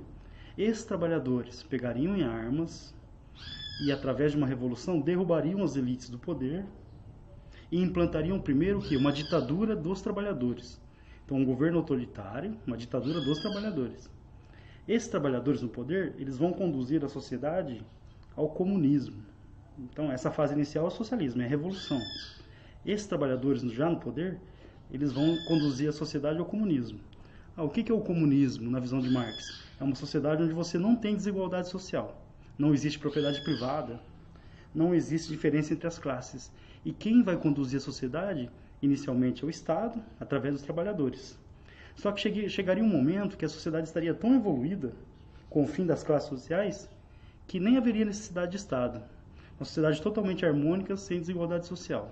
Esses 0.57 0.85
trabalhadores 0.85 1.63
pegariam 1.63 2.17
em 2.17 2.23
armas 2.23 2.95
e, 3.85 3.91
através 3.91 4.33
de 4.33 4.39
uma 4.39 4.47
revolução, 4.47 5.01
derrubariam 5.01 5.63
as 5.63 5.77
elites 5.77 6.09
do 6.09 6.19
poder 6.19 6.65
e 7.71 7.81
implantariam 7.81 8.41
primeiro 8.41 8.81
que 8.81 8.97
uma 8.97 9.13
ditadura 9.13 9.75
dos 9.75 10.01
trabalhadores. 10.01 10.81
Então, 11.25 11.39
um 11.39 11.45
governo 11.45 11.79
autoritário, 11.79 12.57
uma 12.67 12.77
ditadura 12.77 13.21
dos 13.21 13.39
trabalhadores. 13.39 14.11
Esses 14.87 15.09
trabalhadores 15.09 15.63
no 15.63 15.69
poder, 15.69 16.15
eles 16.19 16.37
vão 16.37 16.53
conduzir 16.53 17.05
a 17.05 17.09
sociedade 17.09 17.85
ao 18.35 18.49
comunismo. 18.49 19.30
Então, 19.81 20.13
essa 20.13 20.31
fase 20.31 20.53
inicial 20.53 20.85
é 20.85 20.89
o 20.89 20.91
socialismo, 20.91 21.41
é 21.41 21.47
a 21.47 21.49
revolução. 21.49 22.01
Esses 22.85 23.07
trabalhadores 23.07 23.63
já 23.63 23.89
no 23.89 23.99
poder, 23.99 24.39
eles 24.91 25.13
vão 25.13 25.37
conduzir 25.47 25.89
a 25.89 25.93
sociedade 25.93 26.39
ao 26.39 26.45
comunismo. 26.45 27.01
Ah, 27.57 27.63
o 27.63 27.71
que 27.71 27.91
é 27.91 27.95
o 27.95 28.01
comunismo 28.01 28.71
na 28.71 28.79
visão 28.79 29.01
de 29.01 29.09
Marx? 29.09 29.65
É 29.81 29.85
uma 29.85 29.95
sociedade 29.95 30.43
onde 30.43 30.53
você 30.53 30.79
não 30.79 30.95
tem 30.95 31.17
desigualdade 31.17 31.69
social, 31.69 32.23
não 32.59 32.75
existe 32.75 32.99
propriedade 32.99 33.41
privada, 33.41 34.01
não 34.75 34.95
existe 34.95 35.31
diferença 35.31 35.73
entre 35.73 35.87
as 35.87 35.99
classes. 35.99 36.53
E 36.85 36.93
quem 36.93 37.23
vai 37.23 37.37
conduzir 37.37 37.79
a 37.79 37.81
sociedade, 37.81 38.51
inicialmente, 38.83 39.43
é 39.43 39.47
o 39.47 39.51
Estado, 39.51 40.03
através 40.19 40.55
dos 40.55 40.63
trabalhadores. 40.63 41.39
Só 41.97 42.13
que 42.13 42.49
chegaria 42.49 42.85
um 42.85 42.89
momento 42.89 43.37
que 43.37 43.45
a 43.45 43.49
sociedade 43.49 43.89
estaria 43.89 44.15
tão 44.15 44.35
evoluída, 44.35 44.93
com 45.49 45.65
o 45.65 45.67
fim 45.67 45.85
das 45.85 46.03
classes 46.03 46.29
sociais, 46.29 46.89
que 47.47 47.59
nem 47.59 47.77
haveria 47.77 48.05
necessidade 48.05 48.53
de 48.53 48.57
Estado. 48.59 49.03
Uma 49.61 49.67
sociedade 49.67 50.01
totalmente 50.01 50.47
harmônica, 50.47 50.97
sem 50.97 51.21
desigualdade 51.21 51.67
social. 51.67 52.11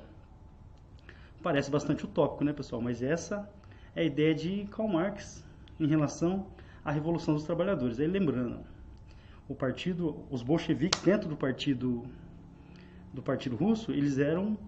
Parece 1.43 1.71
bastante 1.71 2.05
utópico, 2.05 2.45
né, 2.45 2.53
pessoal? 2.53 2.83
Mas 2.83 3.03
essa 3.03 3.51
é 3.97 4.03
a 4.03 4.05
ideia 4.05 4.35
de 4.35 4.69
Karl 4.71 4.87
Marx 4.87 5.43
em 5.81 5.87
relação 5.87 6.47
à 6.85 6.93
Revolução 6.93 7.33
dos 7.33 7.45
Trabalhadores. 7.45 7.99
Aí 7.99 8.07
lembrando, 8.07 8.61
o 9.49 9.55
partido, 9.55 10.27
os 10.31 10.43
bolcheviques 10.43 11.01
dentro 11.01 11.27
do 11.27 11.39
partido 11.39 12.05
do 13.15 13.23
partido 13.23 13.57
russo, 13.57 13.93
eles 13.93 14.19
eram 14.19 14.59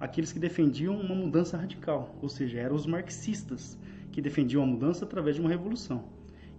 aqueles 0.00 0.32
que 0.32 0.38
defendiam 0.38 0.98
uma 0.98 1.14
mudança 1.14 1.58
radical, 1.58 2.16
ou 2.22 2.28
seja, 2.30 2.58
eram 2.58 2.74
os 2.74 2.86
marxistas 2.86 3.78
que 4.10 4.22
defendiam 4.22 4.62
a 4.62 4.66
mudança 4.66 5.04
através 5.04 5.36
de 5.36 5.42
uma 5.42 5.50
revolução. 5.50 6.04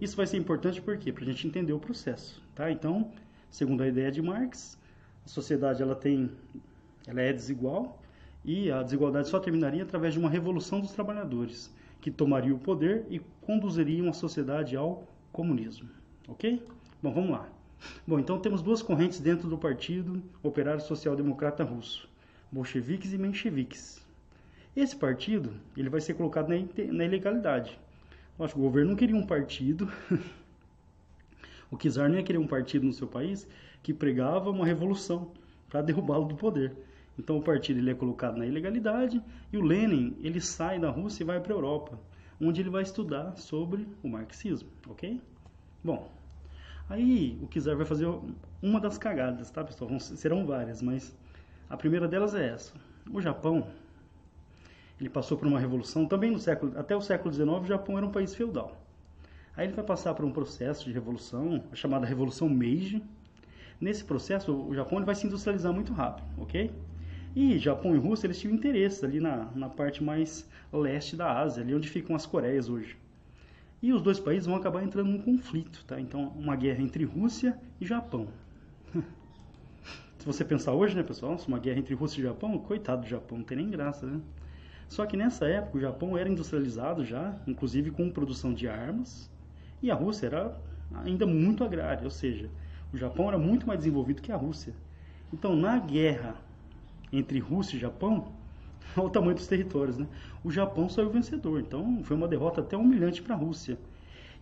Isso 0.00 0.16
vai 0.16 0.28
ser 0.28 0.36
importante 0.36 0.80
por 0.80 0.96
quê? 0.96 1.12
Para 1.12 1.24
a 1.24 1.26
gente 1.26 1.44
entender 1.44 1.72
o 1.72 1.80
processo, 1.80 2.40
tá? 2.54 2.70
Então, 2.70 3.10
Segundo 3.52 3.82
a 3.82 3.86
ideia 3.86 4.10
de 4.10 4.22
Marx, 4.22 4.78
a 5.24 5.28
sociedade 5.28 5.82
ela 5.82 5.94
tem, 5.94 6.30
ela 7.06 7.20
é 7.20 7.32
desigual 7.32 8.00
e 8.44 8.70
a 8.70 8.82
desigualdade 8.82 9.28
só 9.28 9.38
terminaria 9.38 9.82
através 9.82 10.14
de 10.14 10.20
uma 10.20 10.28
revolução 10.28 10.80
dos 10.80 10.92
trabalhadores, 10.92 11.72
que 12.00 12.10
tomaria 12.10 12.54
o 12.54 12.58
poder 12.58 13.06
e 13.08 13.20
conduziria 13.40 14.02
uma 14.02 14.12
sociedade 14.12 14.76
ao 14.76 15.06
comunismo. 15.32 15.88
Ok? 16.28 16.62
Bom, 17.02 17.12
vamos 17.12 17.30
lá. 17.30 17.48
Bom, 18.06 18.18
então 18.18 18.38
temos 18.38 18.62
duas 18.62 18.82
correntes 18.82 19.20
dentro 19.20 19.48
do 19.48 19.58
Partido 19.58 20.22
Operário 20.42 20.80
Social 20.80 21.16
Democrata 21.16 21.64
Russo, 21.64 22.08
bolcheviques 22.50 23.12
e 23.12 23.18
mencheviques. 23.18 24.04
Esse 24.74 24.96
partido 24.96 25.52
ele 25.76 25.88
vai 25.88 26.00
ser 26.00 26.14
colocado 26.14 26.48
na, 26.48 26.56
na 26.92 27.04
ilegalidade. 27.04 27.78
Que 28.38 28.58
o 28.58 28.62
governo 28.62 28.90
não 28.90 28.96
queria 28.96 29.14
um 29.14 29.24
partido 29.24 29.88
O 31.72 31.76
Kizar 31.78 32.06
não 32.06 32.16
ia 32.16 32.22
querer 32.22 32.36
um 32.36 32.46
partido 32.46 32.84
no 32.84 32.92
seu 32.92 33.08
país 33.08 33.48
que 33.82 33.92
pregava 33.92 34.50
uma 34.50 34.64
revolução 34.64 35.32
para 35.68 35.82
derrubá-lo 35.82 36.26
do 36.26 36.34
poder. 36.34 36.76
Então 37.18 37.36
o 37.38 37.42
partido 37.42 37.78
ele 37.78 37.90
é 37.90 37.94
colocado 37.94 38.36
na 38.36 38.46
ilegalidade 38.46 39.22
e 39.52 39.56
o 39.56 39.62
Lenin 39.62 40.16
ele 40.22 40.40
sai 40.40 40.78
da 40.78 40.90
Rússia 40.90 41.22
e 41.22 41.26
vai 41.26 41.40
para 41.40 41.52
a 41.52 41.56
Europa, 41.56 41.98
onde 42.40 42.60
ele 42.60 42.70
vai 42.70 42.82
estudar 42.82 43.36
sobre 43.36 43.86
o 44.02 44.08
marxismo, 44.08 44.68
ok? 44.88 45.20
Bom, 45.84 46.10
aí 46.88 47.38
o 47.42 47.46
Kizar 47.48 47.76
vai 47.76 47.84
fazer 47.84 48.08
uma 48.62 48.80
das 48.80 48.96
cagadas, 48.96 49.50
tá 49.50 49.62
pessoal? 49.62 49.98
serão 50.00 50.46
várias, 50.46 50.80
mas 50.80 51.14
a 51.68 51.76
primeira 51.76 52.08
delas 52.08 52.34
é 52.34 52.48
essa. 52.48 52.72
O 53.12 53.20
Japão 53.20 53.66
ele 55.00 55.10
passou 55.10 55.36
por 55.36 55.48
uma 55.48 55.58
revolução 55.58 56.06
também 56.06 56.30
no 56.30 56.38
século 56.38 56.78
até 56.78 56.94
o 56.94 57.00
século 57.00 57.34
XIX 57.34 57.48
o 57.48 57.66
Japão 57.66 57.96
era 57.96 58.06
um 58.06 58.12
país 58.12 58.34
feudal. 58.34 58.80
Aí 59.56 59.66
ele 59.66 59.74
vai 59.74 59.84
passar 59.84 60.14
por 60.14 60.24
um 60.24 60.32
processo 60.32 60.84
de 60.84 60.92
revolução, 60.92 61.62
a 61.70 61.74
chamada 61.74 62.06
Revolução 62.06 62.48
Meiji. 62.48 63.02
Nesse 63.80 64.04
processo, 64.04 64.54
o 64.54 64.74
Japão 64.74 65.04
vai 65.04 65.14
se 65.14 65.26
industrializar 65.26 65.72
muito 65.72 65.92
rápido, 65.92 66.26
ok? 66.36 66.70
E 67.34 67.58
Japão 67.58 67.94
e 67.94 67.98
Rússia 67.98 68.26
eles 68.26 68.38
tinham 68.38 68.54
interesse 68.54 69.04
ali 69.04 69.18
na, 69.18 69.50
na 69.54 69.68
parte 69.68 70.04
mais 70.04 70.48
leste 70.72 71.16
da 71.16 71.40
Ásia, 71.40 71.62
ali 71.62 71.74
onde 71.74 71.88
ficam 71.88 72.14
as 72.14 72.26
Coreias 72.26 72.68
hoje. 72.68 72.96
E 73.82 73.92
os 73.92 74.02
dois 74.02 74.20
países 74.20 74.46
vão 74.46 74.54
acabar 74.54 74.82
entrando 74.82 75.10
num 75.10 75.20
conflito, 75.20 75.84
tá? 75.86 76.00
Então, 76.00 76.28
uma 76.36 76.54
guerra 76.54 76.82
entre 76.82 77.04
Rússia 77.04 77.58
e 77.80 77.86
Japão. 77.86 78.28
Se 80.18 80.26
você 80.26 80.44
pensar 80.44 80.72
hoje, 80.72 80.94
né, 80.94 81.02
pessoal, 81.02 81.36
uma 81.48 81.58
guerra 81.58 81.80
entre 81.80 81.94
Rússia 81.94 82.20
e 82.20 82.22
Japão, 82.22 82.56
coitado 82.58 83.02
do 83.02 83.08
Japão, 83.08 83.38
não 83.38 83.44
tem 83.44 83.56
nem 83.56 83.68
graça, 83.68 84.06
né? 84.06 84.20
Só 84.88 85.06
que 85.06 85.16
nessa 85.16 85.46
época 85.46 85.78
o 85.78 85.80
Japão 85.80 86.16
era 86.16 86.28
industrializado 86.28 87.04
já, 87.04 87.34
inclusive 87.46 87.90
com 87.90 88.10
produção 88.10 88.52
de 88.52 88.68
armas, 88.68 89.30
e 89.82 89.90
a 89.90 89.94
Rússia 89.94 90.26
era 90.26 90.56
ainda 91.02 91.26
muito 91.26 91.64
agrária, 91.64 92.04
ou 92.04 92.10
seja, 92.10 92.50
o 92.92 92.96
Japão 92.96 93.28
era 93.28 93.38
muito 93.38 93.66
mais 93.66 93.78
desenvolvido 93.78 94.20
que 94.20 94.30
a 94.30 94.36
Rússia. 94.36 94.74
Então, 95.32 95.56
na 95.56 95.78
guerra 95.78 96.36
entre 97.12 97.38
Rússia 97.38 97.76
e 97.76 97.80
Japão, 97.80 98.32
olha 98.96 99.06
o 99.06 99.10
tamanho 99.10 99.34
dos 99.34 99.46
territórios, 99.46 99.96
né? 99.96 100.06
O 100.44 100.50
Japão 100.50 100.88
saiu 100.88 101.10
vencedor. 101.10 101.60
Então, 101.60 102.02
foi 102.04 102.16
uma 102.16 102.28
derrota 102.28 102.60
até 102.60 102.76
humilhante 102.76 103.22
para 103.22 103.34
a 103.34 103.38
Rússia. 103.38 103.78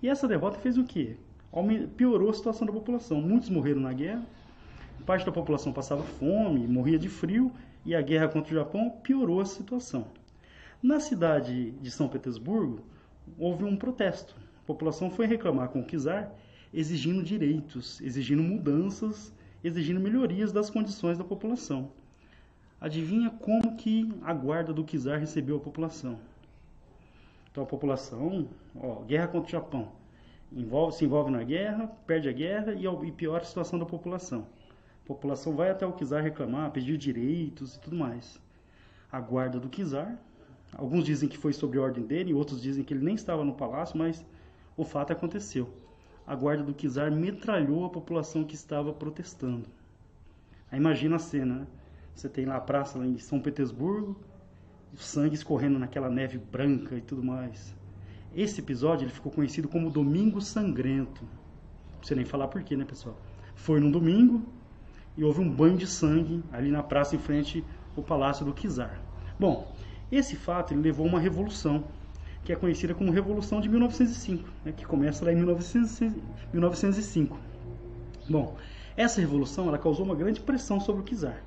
E 0.03 0.09
essa 0.09 0.27
derrota 0.27 0.59
fez 0.59 0.77
o 0.77 0.85
quê? 0.85 1.17
Piorou 1.97 2.31
a 2.31 2.35
situação 2.35 2.67
da 2.67 2.73
população. 2.73 3.21
Muitos 3.21 3.49
morreram 3.49 3.81
na 3.81 3.93
guerra, 3.93 4.25
parte 5.07 5.27
da 5.27 5.33
população 5.33 5.73
passava 5.73 6.03
fome, 6.03 6.67
morria 6.67 6.99
de 6.99 7.09
frio, 7.09 7.53
e 7.85 7.95
a 7.95 8.03
guerra 8.03 8.29
contra 8.29 8.53
o 8.53 8.57
Japão 8.57 8.91
piorou 9.03 9.41
a 9.41 9.45
situação. 9.45 10.07
Na 10.83 11.01
cidade 11.01 11.73
de 11.73 11.91
São 11.91 12.09
Petersburgo, 12.09 12.81
houve 13.39 13.65
um 13.65 13.77
protesto 13.77 14.35
população 14.71 15.11
foi 15.11 15.27
reclamar 15.27 15.69
com 15.69 15.81
o 15.81 15.85
exigindo 16.73 17.23
direitos, 17.23 18.01
exigindo 18.01 18.43
mudanças, 18.43 19.33
exigindo 19.63 20.01
melhorias 20.01 20.53
das 20.53 20.71
condições 20.71 21.19
da 21.19 21.25
população. 21.25 21.91
Adivinha 22.81 23.31
como 23.31 23.77
que 23.77 24.11
a 24.23 24.33
guarda 24.33 24.73
do 24.73 24.85
Kizar 24.85 25.19
recebeu 25.19 25.57
a 25.57 25.61
população? 25.61 26.19
Então 27.51 27.65
a 27.65 27.67
população, 27.67 28.49
ó, 28.75 29.03
guerra 29.03 29.29
contra 29.29 29.49
o 29.49 29.51
Japão, 29.51 29.93
envolve, 30.53 30.97
se 30.97 31.05
envolve 31.05 31.31
na 31.31 31.43
guerra, 31.43 31.89
perde 32.07 32.29
a 32.29 32.33
guerra 32.33 32.73
e, 32.73 32.87
e 32.87 33.13
piora 33.13 33.43
a 33.43 33.47
situação 33.47 33.79
da 33.79 33.85
população. 33.85 34.47
A 35.05 35.09
população 35.09 35.55
vai 35.55 35.71
até 35.71 35.85
o 35.85 35.93
Kizar 35.93 36.23
reclamar, 36.23 36.71
pedir 36.71 36.97
direitos 36.97 37.75
e 37.75 37.81
tudo 37.81 37.97
mais. 37.97 38.41
A 39.11 39.21
guarda 39.21 39.59
do 39.59 39.69
Kizar, 39.69 40.17
alguns 40.73 41.05
dizem 41.05 41.29
que 41.29 41.37
foi 41.37 41.53
sobre 41.53 41.79
ordem 41.79 42.07
dele, 42.07 42.33
outros 42.33 42.63
dizem 42.63 42.85
que 42.85 42.95
ele 42.95 43.05
nem 43.05 43.17
estava 43.17 43.45
no 43.45 43.55
palácio, 43.55 43.99
mas 43.99 44.25
o 44.77 44.85
fato 44.85 45.13
aconteceu. 45.13 45.69
A 46.31 46.35
guarda 46.37 46.63
do 46.63 46.73
czar 46.73 47.11
metralhou 47.11 47.85
a 47.85 47.91
população 47.91 48.45
que 48.45 48.55
estava 48.55 48.93
protestando. 48.93 49.67
Aí 50.71 50.79
imagina 50.79 51.17
a 51.17 51.19
cena, 51.19 51.55
né? 51.57 51.67
Você 52.15 52.29
tem 52.29 52.47
lá 52.47 52.55
a 52.55 52.61
praça 52.61 53.01
lá 53.01 53.05
em 53.05 53.19
São 53.19 53.41
Petersburgo, 53.41 54.17
o 54.95 54.97
sangue 54.97 55.35
escorrendo 55.35 55.77
naquela 55.77 56.09
neve 56.09 56.39
branca 56.39 56.95
e 56.95 57.01
tudo 57.01 57.21
mais. 57.21 57.75
Esse 58.33 58.61
episódio 58.61 59.07
ele 59.07 59.13
ficou 59.13 59.33
conhecido 59.33 59.67
como 59.67 59.91
Domingo 59.91 60.41
Sangrento. 60.41 61.25
Não 61.91 61.99
precisa 61.99 62.15
nem 62.15 62.25
falar 62.25 62.47
por 62.47 62.63
quê, 62.63 62.77
né, 62.77 62.85
pessoal? 62.85 63.19
Foi 63.57 63.81
num 63.81 63.91
domingo 63.91 64.47
e 65.17 65.25
houve 65.25 65.41
um 65.41 65.51
banho 65.51 65.77
de 65.77 65.89
sangue 65.89 66.45
ali 66.53 66.71
na 66.71 66.85
praça 66.85 67.17
em 67.17 67.19
frente 67.19 67.65
ao 67.97 68.05
palácio 68.05 68.47
do 68.47 68.53
czar. 68.53 69.03
Bom, 69.37 69.75
esse 70.13 70.37
fato 70.37 70.77
levou 70.77 71.07
a 71.07 71.09
uma 71.09 71.19
revolução 71.19 71.87
que 72.45 72.53
é 72.53 72.57
conhecida 72.57 72.95
como 72.95 73.13
Revolução 73.13 73.61
de 73.61 73.69
1905, 73.69 74.49
né, 74.65 74.73
que 74.73 74.85
começa 74.85 75.25
lá 75.25 75.33
em 75.33 75.37
1905. 75.37 77.39
Bom, 78.29 78.57
essa 78.97 79.21
revolução 79.21 79.69
ela 79.69 79.79
causou 79.79 80.05
uma 80.05 80.15
grande 80.15 80.41
pressão 80.41 80.81
sobre 80.81 81.03
o 81.03 81.05
czar, 81.05 81.43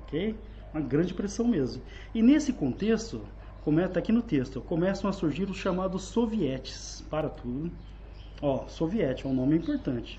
ok? 0.00 0.34
Uma 0.72 0.80
grande 0.80 1.14
pressão 1.14 1.46
mesmo. 1.46 1.82
E 2.14 2.22
nesse 2.22 2.52
contexto, 2.52 3.22
está 3.66 3.98
aqui 3.98 4.12
no 4.12 4.22
texto, 4.22 4.60
começam 4.60 5.08
a 5.08 5.12
surgir 5.12 5.48
os 5.48 5.56
chamados 5.56 6.02
sovietes, 6.02 7.02
para 7.08 7.28
tudo. 7.28 7.70
Ó, 8.42 8.66
soviete 8.68 9.26
é 9.26 9.28
um 9.28 9.34
nome 9.34 9.56
importante. 9.56 10.18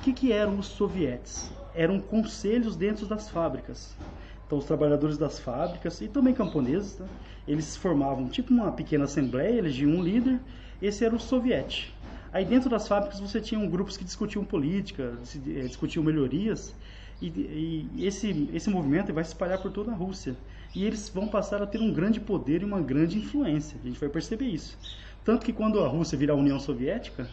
O 0.00 0.02
que, 0.02 0.12
que 0.12 0.32
eram 0.32 0.58
os 0.58 0.66
sovietes? 0.66 1.50
Eram 1.74 2.00
conselhos 2.00 2.76
dentro 2.76 3.06
das 3.06 3.30
fábricas. 3.30 3.96
Então, 4.46 4.58
os 4.58 4.64
trabalhadores 4.64 5.18
das 5.18 5.40
fábricas 5.40 6.00
e 6.00 6.08
também 6.08 6.32
camponeses, 6.32 6.94
tá? 6.94 7.04
eles 7.48 7.76
formavam 7.76 8.28
tipo 8.28 8.52
uma 8.52 8.70
pequena 8.70 9.04
assembleia, 9.04 9.58
elegiam 9.58 9.90
um 9.90 10.02
líder, 10.02 10.38
esse 10.80 11.04
era 11.04 11.14
o 11.14 11.18
soviete. 11.18 11.92
Aí 12.32 12.44
dentro 12.44 12.68
das 12.70 12.86
fábricas 12.86 13.18
você 13.18 13.40
tinha 13.40 13.64
grupos 13.66 13.96
que 13.96 14.04
discutiam 14.04 14.44
política, 14.44 15.14
eh, 15.34 15.66
discutiam 15.66 16.04
melhorias, 16.04 16.74
e, 17.20 17.88
e 17.96 18.06
esse, 18.06 18.48
esse 18.52 18.68
movimento 18.68 19.12
vai 19.12 19.24
se 19.24 19.30
espalhar 19.30 19.58
por 19.58 19.72
toda 19.72 19.90
a 19.90 19.94
Rússia. 19.94 20.36
E 20.74 20.84
eles 20.84 21.08
vão 21.08 21.26
passar 21.26 21.62
a 21.62 21.66
ter 21.66 21.80
um 21.80 21.90
grande 21.90 22.20
poder 22.20 22.60
e 22.60 22.64
uma 22.64 22.80
grande 22.80 23.18
influência. 23.18 23.78
A 23.82 23.86
gente 23.86 23.98
vai 23.98 24.08
perceber 24.08 24.44
isso. 24.44 24.76
Tanto 25.24 25.44
que 25.44 25.52
quando 25.52 25.80
a 25.80 25.88
Rússia 25.88 26.18
virar 26.18 26.34
a 26.34 26.36
União 26.36 26.60
Soviética, 26.60 27.28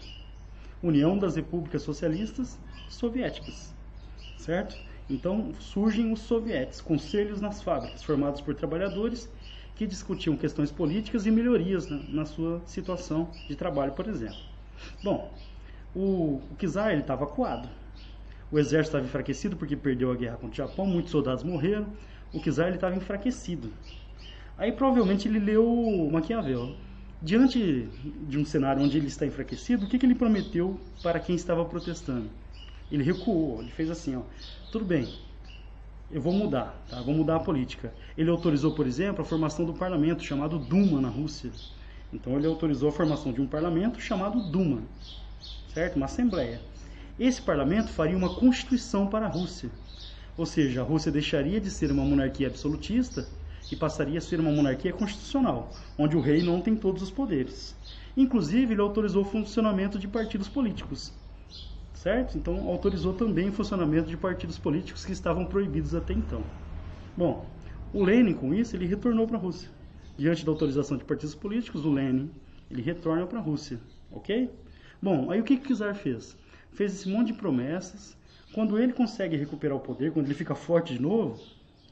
União 0.82 1.18
das 1.18 1.36
Repúblicas 1.36 1.82
Socialistas 1.82 2.58
Soviéticas, 2.90 3.74
certo? 4.38 4.78
Então 5.10 5.54
surgem 5.60 6.12
os 6.12 6.22
sovietes, 6.22 6.80
conselhos 6.80 7.42
nas 7.42 7.62
fábricas, 7.62 8.04
formados 8.04 8.42
por 8.42 8.56
trabalhadores 8.56 9.30
que 9.76 9.86
discutiam 9.86 10.38
questões 10.38 10.72
políticas 10.72 11.26
e 11.26 11.32
melhorias 11.32 11.90
na, 11.90 11.98
na 12.10 12.26
sua 12.26 12.62
situação 12.66 13.30
de 13.48 13.56
trabalho, 13.56 13.94
por 13.94 14.08
exemplo. 14.08 14.38
Bom, 15.04 15.32
o, 15.96 16.42
o 16.52 16.56
czar 16.58 16.98
estava 16.98 17.24
acuado. 17.24 17.68
O 18.52 18.60
exército 18.60 18.90
estava 18.90 19.06
enfraquecido 19.06 19.56
porque 19.56 19.76
perdeu 19.76 20.12
a 20.12 20.16
guerra 20.16 20.38
contra 20.38 20.64
o 20.64 20.68
Japão, 20.68 20.86
muitos 20.86 21.12
soldados 21.12 21.44
morreram. 21.44 21.88
O 22.34 22.40
czar 22.40 22.74
estava 22.74 22.96
enfraquecido. 22.96 23.72
Aí 24.58 24.72
provavelmente 24.72 25.28
ele 25.28 25.40
leu 25.40 26.10
Maquiavel. 26.12 26.76
Diante 27.22 27.90
de 28.28 28.38
um 28.38 28.46
cenário 28.46 28.84
onde 28.84 28.98
ele 28.98 29.08
está 29.08 29.26
enfraquecido, 29.26 29.86
o 29.86 29.90
que, 29.90 29.98
que 29.98 30.06
ele 30.06 30.14
prometeu 30.14 30.80
para 31.02 31.20
quem 31.20 31.36
estava 31.36 31.64
protestando? 31.64 32.30
Ele 32.92 33.02
recuou, 33.02 33.62
ele 33.62 33.72
fez 33.72 33.90
assim, 33.90 34.16
ó, 34.16 34.22
tudo 34.74 34.86
bem, 34.86 35.08
eu 36.12 36.20
vou 36.20 36.34
mudar, 36.34 36.76
tá? 36.90 37.00
vou 37.00 37.14
mudar 37.14 37.36
a 37.36 37.40
política. 37.40 37.94
Ele 38.18 38.32
autorizou, 38.32 38.72
por 38.74 38.88
exemplo, 38.88 39.22
a 39.22 39.24
formação 39.24 39.66
do 39.66 39.74
parlamento, 39.76 40.24
chamado 40.24 40.58
Duma 40.58 41.00
na 41.00 41.10
Rússia. 41.10 41.52
Então 42.12 42.36
ele 42.36 42.48
autorizou 42.48 42.90
a 42.90 42.92
formação 42.92 43.32
de 43.32 43.40
um 43.40 43.46
parlamento 43.46 44.02
chamado 44.02 44.42
Duma, 44.42 44.82
certo? 45.72 45.98
Uma 45.98 46.08
assembleia. 46.08 46.60
Esse 47.20 47.40
parlamento 47.40 47.92
faria 47.92 48.18
uma 48.18 48.34
constituição 48.34 49.06
para 49.06 49.28
a 49.28 49.30
Rússia. 49.30 49.70
Ou 50.36 50.46
seja, 50.48 50.82
a 50.82 50.84
Rússia 50.84 51.12
deixaria 51.12 51.62
de 51.62 51.70
ser 51.70 51.92
uma 51.92 52.04
monarquia 52.04 52.48
absolutista 52.48 53.28
e 53.72 53.76
passaria 53.76 54.18
a 54.18 54.22
ser 54.22 54.40
uma 54.40 54.52
monarquia 54.52 54.92
constitucional, 54.92 55.72
onde 56.00 56.18
o 56.18 56.20
rei 56.20 56.42
não 56.42 56.60
tem 56.60 56.76
todos 56.76 57.04
os 57.04 57.12
poderes. 57.12 57.76
Inclusive, 58.18 58.74
ele 58.74 58.82
autorizou 58.82 59.22
o 59.22 59.30
funcionamento 59.30 60.00
de 60.00 60.08
partidos 60.08 60.50
políticos 60.50 61.14
certo? 62.04 62.38
Então 62.38 62.68
autorizou 62.68 63.14
também 63.14 63.48
o 63.48 63.54
funcionamento 63.54 64.10
de 64.10 64.18
partidos 64.18 64.60
políticos 64.60 65.06
que 65.06 65.14
estavam 65.14 65.46
proibidos 65.46 65.96
até 65.96 66.12
então. 66.12 66.44
Bom, 67.16 67.50
o 67.94 68.04
Lenin 68.04 68.34
com 68.34 68.54
isso 68.54 68.76
ele 68.76 68.86
retornou 68.86 69.26
para 69.26 69.38
a 69.38 69.40
Rússia. 69.40 69.70
Diante 70.18 70.44
da 70.44 70.52
autorização 70.52 70.98
de 70.98 71.06
partidos 71.06 71.34
políticos, 71.34 71.86
o 71.86 71.90
Lenin 71.90 72.30
ele 72.70 72.82
retorna 72.82 73.26
para 73.26 73.40
a 73.40 73.42
Rússia, 73.42 73.80
ok? 74.12 74.52
Bom, 75.02 75.32
aí 75.32 75.40
o 75.40 75.46
que, 75.46 75.56
que 75.56 75.72
o 75.72 75.78
czar 75.78 75.96
fez? 75.96 76.38
Fez 76.74 76.94
esse 76.94 77.08
monte 77.08 77.28
de 77.28 77.36
promessas. 77.36 78.18
Quando 78.54 78.78
ele 78.78 78.92
consegue 78.92 79.38
recuperar 79.38 79.78
o 79.78 79.80
poder, 79.80 80.12
quando 80.12 80.26
ele 80.26 80.36
fica 80.36 80.54
forte 80.54 80.94
de 80.94 81.02
novo, 81.02 81.42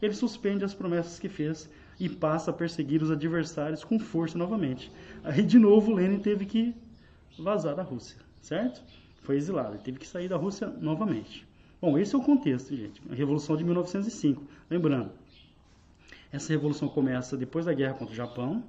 ele 0.02 0.14
suspende 0.14 0.66
as 0.66 0.74
promessas 0.74 1.20
que 1.20 1.30
fez 1.30 1.70
e 1.98 2.10
passa 2.10 2.52
a 2.52 2.54
perseguir 2.54 3.02
os 3.02 3.12
adversários 3.12 3.86
com 3.86 3.98
força 3.98 4.38
novamente. 4.38 4.92
Aí 5.24 5.42
de 5.42 5.58
novo 5.58 5.92
o 5.92 5.96
Lenin 5.96 6.20
teve 6.20 6.46
que 6.46 6.76
vazar 7.40 7.76
da 7.76 7.82
Rússia, 7.82 8.18
certo? 8.42 8.84
Foi 9.22 9.38
exilado, 9.38 9.76
ele 9.76 9.84
teve 9.84 10.00
que 10.00 10.08
sair 10.08 10.28
da 10.28 10.38
Rússia 10.38 10.68
novamente. 10.68 11.48
Bom, 11.82 11.98
esse 11.98 12.14
é 12.14 12.18
o 12.18 12.22
contexto, 12.22 12.76
gente. 12.76 13.02
A 13.10 13.16
Revolução 13.16 13.58
de 13.58 13.64
1905. 13.64 14.44
Lembrando, 14.70 15.12
essa 16.32 16.54
revolução 16.54 16.88
começa 16.88 17.36
depois 17.36 17.66
da 17.66 17.74
guerra 17.74 17.94
contra 17.94 18.14
o 18.14 18.16
Japão, 18.16 18.64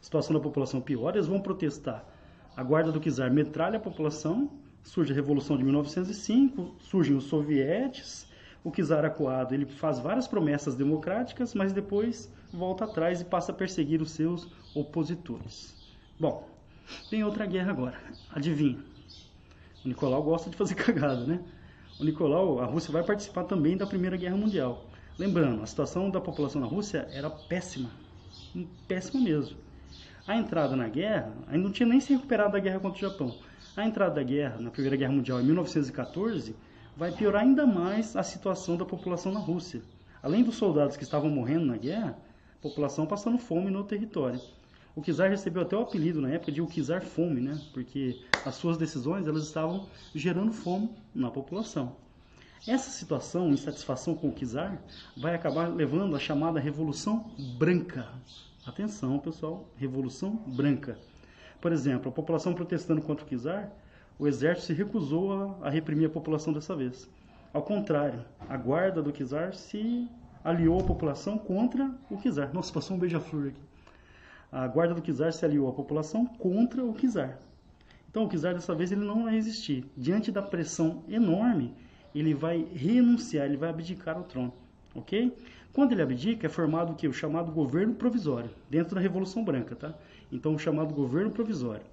a 0.00 0.04
situação 0.04 0.34
da 0.34 0.40
população 0.40 0.80
piora, 0.80 1.16
eles 1.16 1.26
vão 1.26 1.40
protestar. 1.40 2.04
A 2.56 2.62
guarda 2.62 2.92
do 2.92 3.00
czar 3.00 3.30
metralha 3.30 3.76
a 3.76 3.80
população, 3.80 4.50
surge 4.82 5.12
a 5.12 5.14
Revolução 5.14 5.56
de 5.56 5.64
1905, 5.64 6.76
surgem 6.80 7.16
os 7.16 7.24
sovietes, 7.24 8.28
o 8.64 8.70
czar 8.70 9.04
acuado, 9.04 9.54
ele 9.54 9.64
faz 9.64 9.98
várias 9.98 10.26
promessas 10.26 10.74
democráticas, 10.74 11.54
mas 11.54 11.72
depois 11.72 12.30
volta 12.52 12.84
atrás 12.84 13.20
e 13.20 13.24
passa 13.24 13.52
a 13.52 13.54
perseguir 13.54 14.02
os 14.02 14.10
seus 14.10 14.48
opositores. 14.74 15.74
Bom, 16.18 16.48
tem 17.08 17.22
outra 17.24 17.46
guerra 17.46 17.70
agora. 17.70 17.98
Adivinha? 18.30 18.78
Nicolau 19.88 20.22
gosta 20.22 20.50
de 20.50 20.56
fazer 20.56 20.74
cagada, 20.76 21.24
né? 21.24 21.40
O 21.98 22.04
Nicolau, 22.04 22.60
a 22.60 22.64
Rússia 22.64 22.92
vai 22.92 23.02
participar 23.02 23.44
também 23.44 23.76
da 23.76 23.86
Primeira 23.86 24.16
Guerra 24.16 24.36
Mundial. 24.36 24.88
Lembrando, 25.18 25.62
a 25.62 25.66
situação 25.66 26.10
da 26.10 26.20
população 26.20 26.60
na 26.60 26.66
Rússia 26.66 27.08
era 27.10 27.28
péssima, 27.28 27.90
péssima 28.86 29.20
mesmo. 29.20 29.56
A 30.26 30.36
entrada 30.36 30.76
na 30.76 30.88
guerra, 30.88 31.32
ainda 31.48 31.64
não 31.64 31.72
tinha 31.72 31.88
nem 31.88 31.98
se 31.98 32.12
recuperado 32.12 32.52
da 32.52 32.60
guerra 32.60 32.78
contra 32.78 32.98
o 32.98 33.10
Japão. 33.10 33.38
A 33.74 33.84
entrada 33.84 34.14
da 34.14 34.22
guerra, 34.22 34.60
na 34.60 34.70
Primeira 34.70 34.96
Guerra 34.96 35.12
Mundial, 35.12 35.40
em 35.40 35.44
1914, 35.44 36.54
vai 36.94 37.10
piorar 37.10 37.42
ainda 37.42 37.66
mais 37.66 38.14
a 38.14 38.22
situação 38.22 38.76
da 38.76 38.84
população 38.84 39.32
na 39.32 39.40
Rússia. 39.40 39.82
Além 40.22 40.44
dos 40.44 40.56
soldados 40.56 40.96
que 40.96 41.02
estavam 41.02 41.30
morrendo 41.30 41.64
na 41.66 41.76
guerra, 41.76 42.18
a 42.58 42.62
população 42.62 43.06
passando 43.06 43.38
fome 43.38 43.70
no 43.70 43.84
território. 43.84 44.40
O 44.94 45.02
Kizar 45.02 45.30
recebeu 45.30 45.62
até 45.62 45.76
o 45.76 45.82
apelido 45.82 46.20
na 46.20 46.30
época 46.30 46.50
de 46.50 46.60
o 46.60 46.66
Kizar 46.66 47.02
Fome, 47.02 47.40
né? 47.40 47.60
Porque 47.72 48.20
as 48.44 48.54
suas 48.56 48.76
decisões 48.76 49.26
elas 49.28 49.44
estavam 49.44 49.86
gerando 50.14 50.52
fome 50.52 50.90
na 51.14 51.30
população. 51.30 51.94
Essa 52.66 52.90
situação, 52.90 53.50
insatisfação 53.50 54.14
com 54.14 54.28
o 54.28 54.32
Kizar, 54.32 54.82
vai 55.16 55.34
acabar 55.34 55.68
levando 55.68 56.16
à 56.16 56.18
chamada 56.18 56.58
Revolução 56.58 57.30
Branca. 57.56 58.08
Atenção, 58.66 59.18
pessoal, 59.18 59.68
Revolução 59.76 60.34
Branca. 60.46 60.98
Por 61.60 61.72
exemplo, 61.72 62.08
a 62.08 62.12
população 62.12 62.52
protestando 62.52 63.00
contra 63.00 63.24
o 63.24 63.28
Kizar, 63.28 63.72
o 64.18 64.26
exército 64.26 64.66
se 64.66 64.72
recusou 64.74 65.32
a, 65.32 65.68
a 65.68 65.70
reprimir 65.70 66.08
a 66.08 66.12
população 66.12 66.52
dessa 66.52 66.74
vez. 66.74 67.08
Ao 67.52 67.62
contrário, 67.62 68.24
a 68.48 68.56
guarda 68.56 69.00
do 69.00 69.12
Kizar 69.12 69.54
se 69.54 70.08
aliou 70.42 70.80
à 70.80 70.84
população 70.84 71.38
contra 71.38 71.90
o 72.10 72.18
Kizar. 72.18 72.52
Nossa, 72.52 72.72
passou 72.72 72.96
um 72.96 73.00
beija-flor 73.00 73.48
aqui 73.48 73.67
a 74.50 74.66
guarda 74.66 74.94
do 74.94 75.00
czar 75.00 75.32
se 75.32 75.44
aliou 75.44 75.68
à 75.68 75.72
população 75.72 76.26
contra 76.26 76.84
o 76.84 76.94
czar. 76.94 77.38
Então 78.10 78.24
o 78.24 78.28
czar 78.28 78.54
dessa 78.54 78.74
vez 78.74 78.90
ele 78.90 79.04
não 79.04 79.24
vai 79.24 79.34
resistir. 79.34 79.84
Diante 79.96 80.32
da 80.32 80.42
pressão 80.42 81.02
enorme, 81.08 81.74
ele 82.14 82.34
vai 82.34 82.66
renunciar, 82.74 83.46
ele 83.46 83.56
vai 83.56 83.70
abdicar 83.70 84.16
ao 84.16 84.24
trono, 84.24 84.52
ok? 84.94 85.36
Quando 85.72 85.92
ele 85.92 86.02
abdica, 86.02 86.46
é 86.46 86.50
formado 86.50 86.92
o 86.92 86.94
que? 86.94 87.06
O 87.06 87.12
chamado 87.12 87.52
governo 87.52 87.94
provisório, 87.94 88.50
dentro 88.70 88.94
da 88.94 89.00
Revolução 89.00 89.44
Branca, 89.44 89.76
tá? 89.76 89.94
Então 90.32 90.54
o 90.54 90.58
chamado 90.58 90.94
governo 90.94 91.30
provisório. 91.30 91.84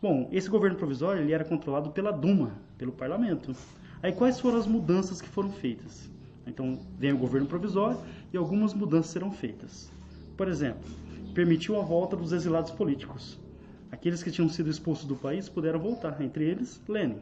Bom, 0.00 0.28
esse 0.32 0.50
governo 0.50 0.76
provisório 0.76 1.22
ele 1.22 1.32
era 1.32 1.44
controlado 1.44 1.90
pela 1.90 2.12
Duma, 2.12 2.52
pelo 2.76 2.92
parlamento. 2.92 3.54
Aí 4.02 4.12
quais 4.12 4.38
foram 4.38 4.58
as 4.58 4.66
mudanças 4.66 5.20
que 5.20 5.28
foram 5.28 5.50
feitas? 5.50 6.10
Então 6.46 6.78
vem 6.98 7.12
o 7.12 7.18
governo 7.18 7.46
provisório 7.46 7.98
e 8.32 8.36
algumas 8.36 8.74
mudanças 8.74 9.12
serão 9.12 9.30
feitas. 9.30 9.90
Por 10.36 10.48
exemplo, 10.48 10.90
permitiu 11.32 11.80
a 11.80 11.82
volta 11.82 12.16
dos 12.16 12.32
exilados 12.32 12.70
políticos. 12.70 13.38
Aqueles 13.90 14.22
que 14.22 14.30
tinham 14.30 14.48
sido 14.48 14.70
expulsos 14.70 15.04
do 15.04 15.16
país 15.16 15.48
puderam 15.48 15.78
voltar, 15.78 16.20
entre 16.20 16.44
eles 16.44 16.80
Lenin. 16.88 17.18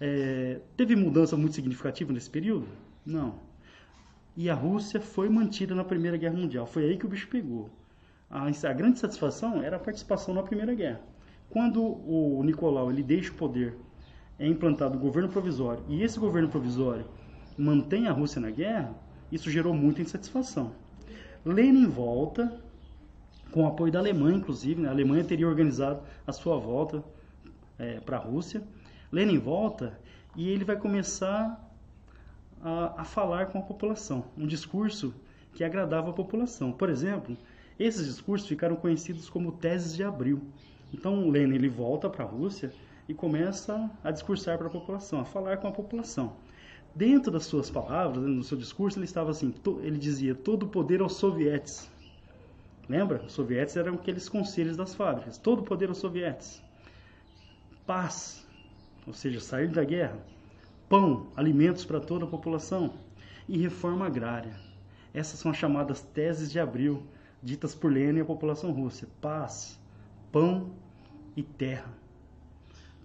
É, 0.00 0.60
teve 0.76 0.96
mudança 0.96 1.36
muito 1.36 1.54
significativa 1.54 2.12
nesse 2.12 2.30
período? 2.30 2.66
Não. 3.04 3.34
E 4.36 4.48
a 4.48 4.54
Rússia 4.54 5.00
foi 5.00 5.28
mantida 5.28 5.74
na 5.74 5.84
Primeira 5.84 6.16
Guerra 6.16 6.36
Mundial. 6.36 6.66
Foi 6.66 6.84
aí 6.84 6.96
que 6.96 7.06
o 7.06 7.08
bicho 7.08 7.28
pegou. 7.28 7.68
A, 8.30 8.46
a 8.46 8.72
grande 8.72 8.98
satisfação 8.98 9.62
era 9.62 9.76
a 9.76 9.80
participação 9.80 10.32
na 10.34 10.42
Primeira 10.42 10.74
Guerra. 10.74 11.00
Quando 11.50 11.82
o 11.82 12.42
Nicolau 12.44 12.90
ele 12.90 13.02
deixa 13.02 13.32
o 13.32 13.34
poder, 13.34 13.76
é 14.38 14.46
implantado 14.46 14.96
o 14.96 15.00
governo 15.00 15.28
provisório, 15.28 15.84
e 15.88 16.02
esse 16.02 16.18
governo 16.18 16.48
provisório 16.48 17.04
mantém 17.58 18.06
a 18.06 18.12
Rússia 18.12 18.40
na 18.40 18.50
guerra, 18.50 18.94
isso 19.30 19.50
gerou 19.50 19.74
muita 19.74 20.00
insatisfação. 20.00 20.72
Lenin 21.44 21.88
volta, 21.88 22.62
com 23.50 23.64
o 23.64 23.66
apoio 23.66 23.92
da 23.92 23.98
Alemanha, 23.98 24.38
inclusive. 24.38 24.80
Né? 24.80 24.88
A 24.88 24.92
Alemanha 24.92 25.24
teria 25.24 25.46
organizado 25.46 26.02
a 26.26 26.32
sua 26.32 26.58
volta 26.58 27.02
é, 27.78 28.00
para 28.00 28.16
a 28.16 28.20
Rússia. 28.20 28.62
Lenin 29.12 29.38
volta 29.38 29.98
e 30.36 30.48
ele 30.48 30.64
vai 30.64 30.76
começar 30.76 31.68
a, 32.62 33.00
a, 33.00 33.04
falar 33.04 33.46
com 33.46 33.58
a 33.58 33.62
população, 33.62 34.24
um 34.36 34.46
discurso 34.46 35.14
que 35.54 35.64
agradava 35.64 36.10
a 36.10 36.12
população. 36.12 36.70
Por 36.70 36.88
exemplo, 36.88 37.36
esses 37.78 38.06
discursos 38.06 38.48
ficaram 38.48 38.76
conhecidos 38.76 39.28
como 39.28 39.52
teses 39.52 39.94
de 39.94 40.04
abril. 40.04 40.42
Então, 40.92 41.28
Lenin 41.28 41.54
ele 41.54 41.68
volta 41.68 42.08
para 42.08 42.24
a 42.24 42.28
Rússia 42.28 42.72
e 43.08 43.14
começa 43.14 43.90
a 44.04 44.10
discursar 44.10 44.58
para 44.58 44.68
a 44.68 44.70
população, 44.70 45.20
a 45.20 45.24
falar 45.24 45.56
com 45.56 45.66
a 45.66 45.72
população. 45.72 46.36
Dentro 46.94 47.30
das 47.30 47.44
suas 47.44 47.70
palavras, 47.70 48.22
no 48.22 48.42
seu 48.42 48.58
discurso, 48.58 48.98
ele 48.98 49.04
estava 49.04 49.30
assim, 49.30 49.54
ele 49.82 49.98
dizia: 49.98 50.34
todo 50.34 50.66
poder 50.66 51.00
aos 51.00 51.14
sovietes, 51.14 51.90
Lembra? 52.90 53.22
Os 53.24 53.34
sovietes 53.34 53.76
eram 53.76 53.94
aqueles 53.94 54.28
conselhos 54.28 54.76
das 54.76 54.96
fábricas. 54.96 55.38
Todo 55.38 55.60
o 55.60 55.62
poder 55.62 55.88
aos 55.88 55.98
sovietes. 55.98 56.60
Paz, 57.86 58.44
ou 59.06 59.12
seja, 59.12 59.38
sair 59.38 59.68
da 59.68 59.84
guerra. 59.84 60.18
Pão, 60.88 61.28
alimentos 61.36 61.84
para 61.84 62.00
toda 62.00 62.24
a 62.24 62.28
população. 62.28 62.94
E 63.48 63.56
reforma 63.56 64.06
agrária. 64.06 64.56
Essas 65.14 65.38
são 65.38 65.52
as 65.52 65.56
chamadas 65.56 66.02
teses 66.02 66.50
de 66.50 66.58
abril, 66.58 67.06
ditas 67.40 67.76
por 67.76 67.92
Lenin 67.92 68.22
a 68.22 68.24
população 68.24 68.72
russa: 68.72 69.06
paz, 69.20 69.78
pão 70.32 70.72
e 71.36 71.44
terra. 71.44 71.99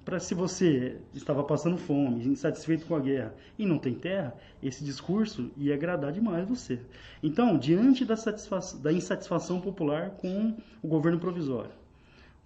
Para 0.06 0.20
se 0.20 0.36
você 0.36 0.98
estava 1.16 1.44
passando 1.44 1.80
fome, 1.80 2.28
insatisfeito 2.28 2.86
com 2.86 2.96
a 2.96 3.00
guerra 3.00 3.34
e 3.58 3.66
não 3.66 3.80
tem 3.80 3.96
terra, 3.96 4.36
esse 4.62 4.84
discurso 4.84 5.50
ia 5.58 5.74
agradar 5.74 6.12
demais 6.12 6.48
você. 6.48 6.80
Então, 7.24 7.58
diante 7.58 8.06
da, 8.06 8.14
da 8.84 8.94
insatisfação 8.94 9.60
popular 9.60 10.12
com 10.12 10.56
o 10.84 10.88
governo 10.88 11.18
provisório, 11.18 11.72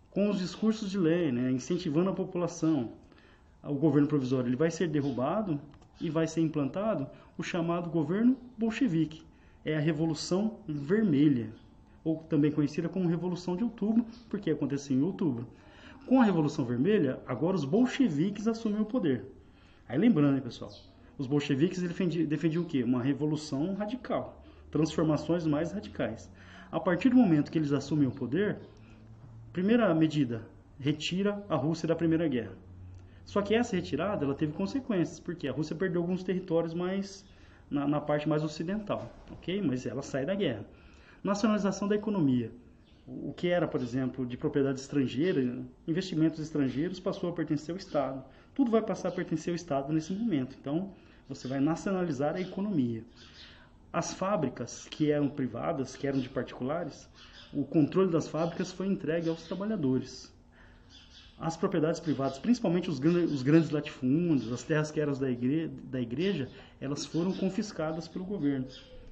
com 0.10 0.30
os 0.30 0.40
discursos 0.40 0.90
de 0.90 0.98
lei, 0.98 1.34
né, 1.34 1.52
incentivando 1.52 2.10
a 2.10 2.14
população, 2.14 2.94
o 3.62 3.74
governo 3.74 4.08
provisório 4.08 4.48
ele 4.48 4.56
vai 4.56 4.72
ser 4.72 4.88
derrubado 4.88 5.60
e 6.00 6.10
vai 6.10 6.28
ser 6.28 6.40
implantado 6.40 7.08
o 7.38 7.44
chamado 7.44 7.90
governo 7.90 8.38
bolchevique. 8.58 9.22
É 9.66 9.76
a 9.76 9.82
Revolução 9.82 10.60
Vermelha, 10.66 11.50
ou 12.06 12.20
também 12.30 12.54
conhecida 12.54 12.88
como 12.88 13.10
Revolução 13.10 13.58
de 13.58 13.66
Outubro, 13.66 14.06
porque 14.30 14.50
aconteceu 14.50 14.96
em 14.96 15.02
outubro. 15.02 15.46
Com 16.10 16.20
a 16.20 16.24
Revolução 16.24 16.66
Vermelha, 16.66 17.20
agora 17.28 17.56
os 17.56 17.64
bolcheviques 17.64 18.48
assumem 18.48 18.82
o 18.82 18.86
poder. 18.86 19.26
Aí 19.88 19.96
lembrando, 19.96 20.38
hein, 20.38 20.42
pessoal, 20.42 20.72
os 21.20 21.28
bolcheviques 21.28 21.84
defendiam, 21.84 22.26
defendiam 22.26 22.64
o 22.64 22.66
quê? 22.66 22.84
Uma 22.84 23.04
revolução 23.04 23.76
radical, 23.76 24.42
transformações 24.72 25.46
mais 25.46 25.72
radicais. 25.72 26.28
A 26.72 26.80
partir 26.80 27.10
do 27.10 27.16
momento 27.16 27.52
que 27.52 27.60
eles 27.60 27.72
assumem 27.72 28.08
o 28.08 28.12
poder, 28.12 28.58
primeira 29.54 29.94
medida, 29.94 30.42
retira 30.80 31.46
a 31.48 31.56
Rússia 31.56 31.88
da 31.88 31.96
Primeira 31.96 32.28
Guerra. 32.28 32.58
Só 33.24 33.44
que 33.44 33.54
essa 33.54 33.76
retirada 33.76 34.26
ela 34.26 34.34
teve 34.34 34.54
consequências, 34.54 35.20
porque 35.20 35.48
a 35.48 35.52
Rússia 35.52 35.76
perdeu 35.76 36.02
alguns 36.02 36.24
territórios 36.24 36.74
mais 36.74 37.24
na, 37.70 37.88
na 37.88 38.02
parte 38.02 38.28
mais 38.28 38.44
ocidental, 38.44 39.14
ok? 39.32 39.62
Mas 39.62 39.86
ela 39.86 40.02
sai 40.02 40.26
da 40.26 40.34
guerra. 40.34 40.66
Nacionalização 41.24 41.88
da 41.88 41.94
economia 41.94 42.52
o 43.24 43.34
que 43.34 43.48
era, 43.48 43.68
por 43.68 43.82
exemplo, 43.82 44.26
de 44.26 44.38
propriedade 44.38 44.80
estrangeira, 44.80 45.42
investimentos 45.88 46.40
estrangeiros, 46.40 47.00
passou 47.00 47.30
a 47.30 47.34
pertencer 47.34 47.72
ao 47.74 47.78
Estado. 47.78 48.24
Tudo 48.54 48.70
vai 48.70 48.82
passar 48.82 49.10
a 49.10 49.12
pertencer 49.12 49.52
ao 49.52 49.56
Estado 49.56 49.92
nesse 49.92 50.14
momento. 50.14 50.56
Então, 50.60 50.94
você 51.28 51.48
vai 51.48 51.60
nacionalizar 51.60 52.36
a 52.36 52.42
economia. 52.42 53.04
As 53.92 54.14
fábricas 54.14 54.88
que 54.90 55.12
eram 55.12 55.28
privadas, 55.28 55.96
que 55.96 56.06
eram 56.06 56.20
de 56.20 56.30
particulares, 56.30 57.10
o 57.52 57.64
controle 57.64 58.12
das 58.12 58.28
fábricas 58.28 58.72
foi 58.72 58.88
entregue 58.88 59.30
aos 59.30 59.44
trabalhadores. 59.44 60.32
As 61.40 61.56
propriedades 61.58 62.00
privadas, 62.00 62.38
principalmente 62.38 62.90
os, 62.90 63.00
os 63.00 63.42
grandes 63.42 63.70
latifúndios, 63.70 64.52
as 64.52 64.62
terras 64.62 64.92
que 64.92 65.00
eram 65.00 65.14
da 65.14 65.28
da 65.84 66.02
igreja, 66.02 66.50
elas 66.80 67.06
foram 67.06 67.32
confiscadas 67.32 68.08
pelo 68.08 68.26
governo. 68.26 68.68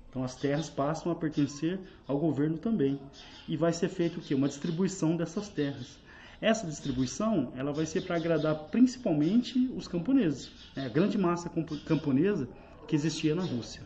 Então 0.10 0.24
as 0.24 0.36
terras 0.36 0.70
passam 0.70 1.12
a 1.12 1.15
pertencer 1.15 1.80
ao 2.08 2.17
governo 2.17 2.58
também. 2.58 3.00
E 3.48 3.56
vai 3.58 3.74
ser 3.74 3.89
feito 3.89 4.20
o 4.20 4.22
quê? 4.22 4.34
Uma 4.34 4.48
distribuição 4.48 5.15
dessas 5.15 5.50
terras. 5.50 5.98
Essa 6.39 6.67
distribuição 6.67 7.52
ela 7.56 7.74
vai 7.74 7.86
ser 7.86 8.02
para 8.02 8.15
agradar 8.15 8.56
principalmente 8.72 9.72
os 9.76 9.88
camponeses, 9.88 10.52
né? 10.76 10.86
a 10.86 10.89
grande 10.89 11.17
massa 11.17 11.52
camponesa 11.86 12.48
que 12.88 12.96
existia 12.96 13.34
na 13.34 13.43
Rússia. 13.43 13.82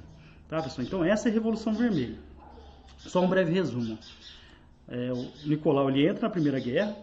Tá, 0.50 0.62
pessoal? 0.62 0.86
Então 0.86 1.04
essa 1.04 1.30
é 1.30 1.32
a 1.32 1.34
Revolução 1.34 1.74
Vermelha. 1.74 2.20
Só 2.98 3.22
um 3.22 3.28
breve 3.28 3.52
resumo. 3.54 3.98
É, 4.88 5.14
o 5.14 5.48
Nicolau 5.48 5.90
ele 5.90 6.06
entra 6.06 6.24
na 6.24 6.30
Primeira 6.30 6.60
Guerra. 6.60 6.96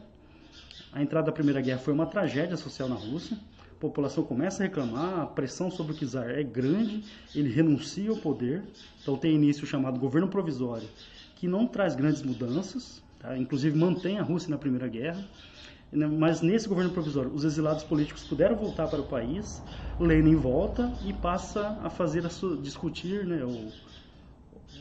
A 0.93 1.03
entrada 1.03 1.27
da 1.27 1.33
Primeira 1.33 1.61
Guerra 1.61 1.79
foi 1.79 1.95
uma 1.95 2.07
tragédia 2.07 2.57
social 2.57 2.89
na 2.89 2.95
Rússia 2.95 3.37
a 3.79 3.81
população 3.81 4.25
começa 4.25 4.61
a 4.61 4.67
reclamar, 4.67 5.21
a 5.21 5.27
pressão 5.27 5.71
sobre 5.71 5.93
o 5.93 5.97
czar 5.97 6.29
é 6.31 6.43
grande, 6.43 7.05
ele 7.33 7.49
renuncia 7.49 8.11
ao 8.11 8.17
poder, 8.17 8.65
então 9.01 9.17
tem 9.17 9.33
início 9.33 9.63
o 9.63 9.67
chamado 9.69 10.01
governo 10.01 10.27
provisório, 10.27 10.89
que 11.37 11.47
não 11.47 11.65
traz 11.65 11.95
grandes 11.95 12.21
mudanças, 12.21 13.01
tá? 13.21 13.39
inclusive 13.39 13.79
mantém 13.79 14.19
a 14.19 14.23
Rússia 14.23 14.51
na 14.51 14.59
Primeira 14.59 14.89
Guerra, 14.89 15.25
né? 15.93 16.09
mas 16.09 16.41
nesse 16.41 16.69
governo 16.69 16.91
provisório 16.91 17.33
os 17.33 17.45
exilados 17.45 17.85
políticos 17.85 18.25
puderam 18.25 18.57
voltar 18.57 18.89
para 18.89 19.01
o 19.01 19.07
país, 19.07 19.63
Lenin 20.01 20.35
volta 20.35 20.93
e 21.07 21.13
passa 21.13 21.79
a 21.81 21.89
fazer 21.89 22.27
a 22.27 22.31
sua, 22.31 22.57
discutir, 22.57 23.25
né, 23.25 23.45
ou, 23.45 23.73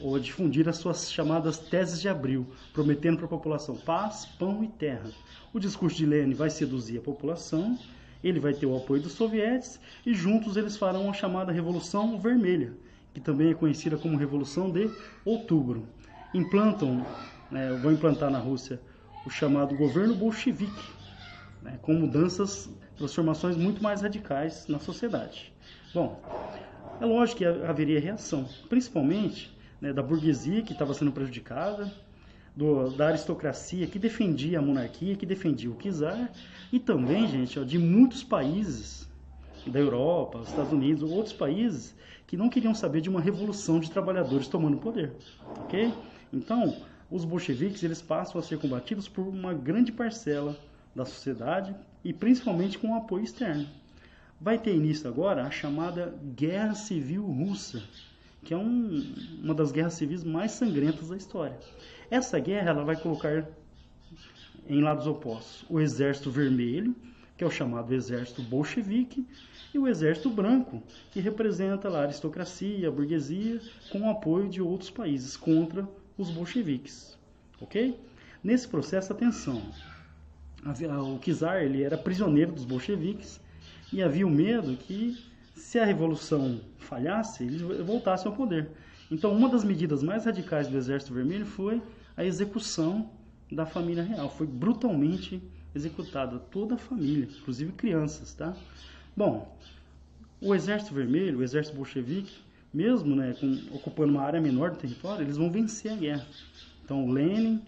ou 0.01 0.15
a 0.15 0.19
difundir 0.19 0.67
as 0.67 0.77
suas 0.77 1.12
chamadas 1.12 1.60
teses 1.60 2.01
de 2.01 2.10
abril, 2.10 2.47
prometendo 2.73 3.17
para 3.17 3.27
a 3.27 3.29
população 3.29 3.75
paz, 3.75 4.25
pão 4.39 4.63
e 4.63 4.67
terra. 4.67 5.12
O 5.53 5.60
discurso 5.60 5.97
de 5.97 6.05
Lenin 6.07 6.33
vai 6.33 6.49
seduzir 6.49 6.97
a 6.97 7.01
população 7.01 7.77
ele 8.23 8.39
vai 8.39 8.53
ter 8.53 8.65
o 8.65 8.75
apoio 8.75 9.01
dos 9.01 9.13
sovietes 9.13 9.80
e 10.06 10.13
juntos 10.13 10.58
eles 10.58 10.77
farão 10.77 11.10
a 11.10 11.13
chamada 11.13 11.51
Revolução 11.51 12.19
Vermelha, 12.19 12.73
que 13.13 13.19
também 13.19 13.51
é 13.51 13.53
conhecida 13.53 13.97
como 13.97 14.17
Revolução 14.17 14.69
de 14.69 14.89
Outubro. 15.25 15.88
Implantam, 16.34 17.06
né, 17.51 17.71
vão 17.82 17.91
implantar 17.91 18.30
na 18.30 18.39
Rússia 18.39 18.80
o 19.25 19.30
chamado 19.30 19.75
governo 19.75 20.15
bolchevique, 20.15 20.89
né, 21.62 21.77
com 21.82 21.93
mudanças, 21.93 22.69
transformações 22.95 23.56
muito 23.56 23.82
mais 23.82 24.01
radicais 24.01 24.67
na 24.67 24.80
sociedade. 24.80 25.53
Bom, 25.93 26.19
é 26.99 27.06
lógico 27.06 27.39
que 27.39 27.45
haveria 27.45 27.99
reação, 27.99 28.47
principalmente 28.69 29.56
né, 29.80 29.93
da 29.93 30.01
burguesia 30.01 30.62
que 30.62 30.73
estava 30.73 30.93
sendo 30.93 31.12
prejudicada, 31.12 31.91
do, 32.58 32.89
da 32.89 33.10
aristocracia 33.10 33.86
que 33.86 34.00
defendia 34.00 34.58
a 34.58 34.62
monarquia, 34.62 35.15
que 35.15 35.28
defendia 35.28 35.70
o 35.70 35.76
czar, 35.76 36.32
e 36.74 36.80
também, 36.80 37.28
gente, 37.28 37.60
ó, 37.60 37.63
de 37.63 37.78
muitos 37.78 38.24
países 38.24 39.08
da 39.67 39.80
Europa, 39.80 40.41
Estados 40.43 40.74
Unidos, 40.74 41.12
outros 41.12 41.36
países 41.36 41.96
que 42.26 42.36
não 42.36 42.50
queriam 42.50 42.74
saber 42.74 43.00
de 43.00 43.10
uma 43.10 43.22
revolução 43.22 43.80
de 43.80 43.91
trabalhadores 43.91 44.48
tomando 44.48 44.78
poder, 44.78 45.13
ok? 45.60 45.93
Então, 46.34 46.76
os 47.12 47.24
bolcheviques 47.24 47.84
eles 47.84 48.02
passam 48.02 48.41
a 48.41 48.43
ser 48.43 48.58
combatidos 48.58 49.08
por 49.08 49.28
uma 49.28 49.54
grande 49.54 49.91
parcela 49.91 50.58
da 50.96 51.06
sociedade 51.06 51.76
e 52.04 52.12
principalmente 52.12 52.80
com 52.80 52.91
o 52.91 52.96
apoio 52.96 53.24
externo. 53.24 53.67
Vai 54.41 54.58
ter 54.58 54.76
início 54.76 55.08
agora 55.08 55.43
a 55.43 55.52
chamada 55.52 56.17
Guerra 56.36 56.74
Civil 56.74 57.24
Russa, 57.24 57.84
que 58.43 58.54
é 58.54 58.58
um, 58.58 59.13
uma 59.43 59.54
das 59.54 59.72
guerras 59.72 59.93
civis 59.93 60.24
mais 60.24 60.52
sangrentas 60.52 61.10
da 61.10 61.17
história. 61.17 61.58
Essa 62.10 62.39
guerra 62.39 62.70
ela 62.70 62.84
vai 62.84 62.96
colocar 62.96 63.46
em 64.67 64.82
lados 64.82 65.08
opostos 65.08 65.65
o 65.70 65.80
exército 65.80 66.32
vermelho, 66.32 66.96
que 67.38 67.43
é 67.43 67.48
o 67.48 67.52
chamado 67.52 67.93
exército 67.93 68.41
bolchevique, 68.41 69.26
e 69.74 69.78
o 69.78 69.88
exército 69.88 70.30
branco, 70.30 70.82
que 71.12 71.20
representa 71.20 71.89
a 71.89 72.02
aristocracia, 72.02 72.88
a 72.88 72.91
burguesia, 72.91 73.62
com 73.91 74.02
o 74.02 74.10
apoio 74.10 74.50
de 74.50 74.62
outros 74.62 74.89
países 74.89 75.36
contra 75.36 75.88
os 76.17 76.30
bolcheviques. 76.32 77.17
Ok? 77.62 78.00
Nesse 78.43 78.67
processo, 78.67 79.12
atenção, 79.12 79.62
o 80.65 81.20
czar 81.20 81.63
ele 81.63 81.84
era 81.84 81.98
prisioneiro 81.98 82.54
dos 82.54 82.65
bolcheviques 82.65 83.39
e 83.91 84.02
havia 84.02 84.26
o 84.26 84.30
medo 84.30 84.76
que 84.78 85.17
se 85.56 85.78
a 85.80 85.86
revolução 85.86 86.62
falhasse, 86.78 87.43
eles 87.43 87.62
voltassem 87.62 88.28
ao 88.32 88.36
poder. 88.36 88.70
Então, 89.10 89.32
uma 89.32 89.50
das 89.50 89.63
medidas 89.63 90.04
mais 90.04 90.26
radicais 90.26 90.67
do 90.67 90.78
Exército 90.78 91.13
Vermelho 91.13 91.46
foi 91.46 91.82
a 92.17 92.25
execução 92.25 93.10
da 93.51 93.65
família 93.65 94.03
real. 94.03 94.30
Foi 94.30 94.47
brutalmente 94.47 95.41
executada 95.73 96.39
toda 96.39 96.75
a 96.75 96.77
família, 96.77 97.30
inclusive 97.39 97.71
crianças, 97.73 98.34
tá? 98.34 98.58
Bom, 99.15 99.56
o 100.41 100.53
Exército 100.53 100.93
Vermelho, 100.93 101.39
o 101.39 101.43
Exército 101.43 101.77
Bolchevique, 101.77 102.36
mesmo 102.73 103.15
né, 103.15 103.36
com, 103.39 103.75
ocupando 103.75 104.12
uma 104.12 104.23
área 104.23 104.41
menor 104.41 104.71
do 104.71 104.77
território, 104.77 105.23
eles 105.23 105.38
vão 105.38 105.51
vencer 105.51 105.91
a 105.91 105.95
guerra. 105.95 106.27
Então, 106.84 107.10
Lenin, 107.10 107.62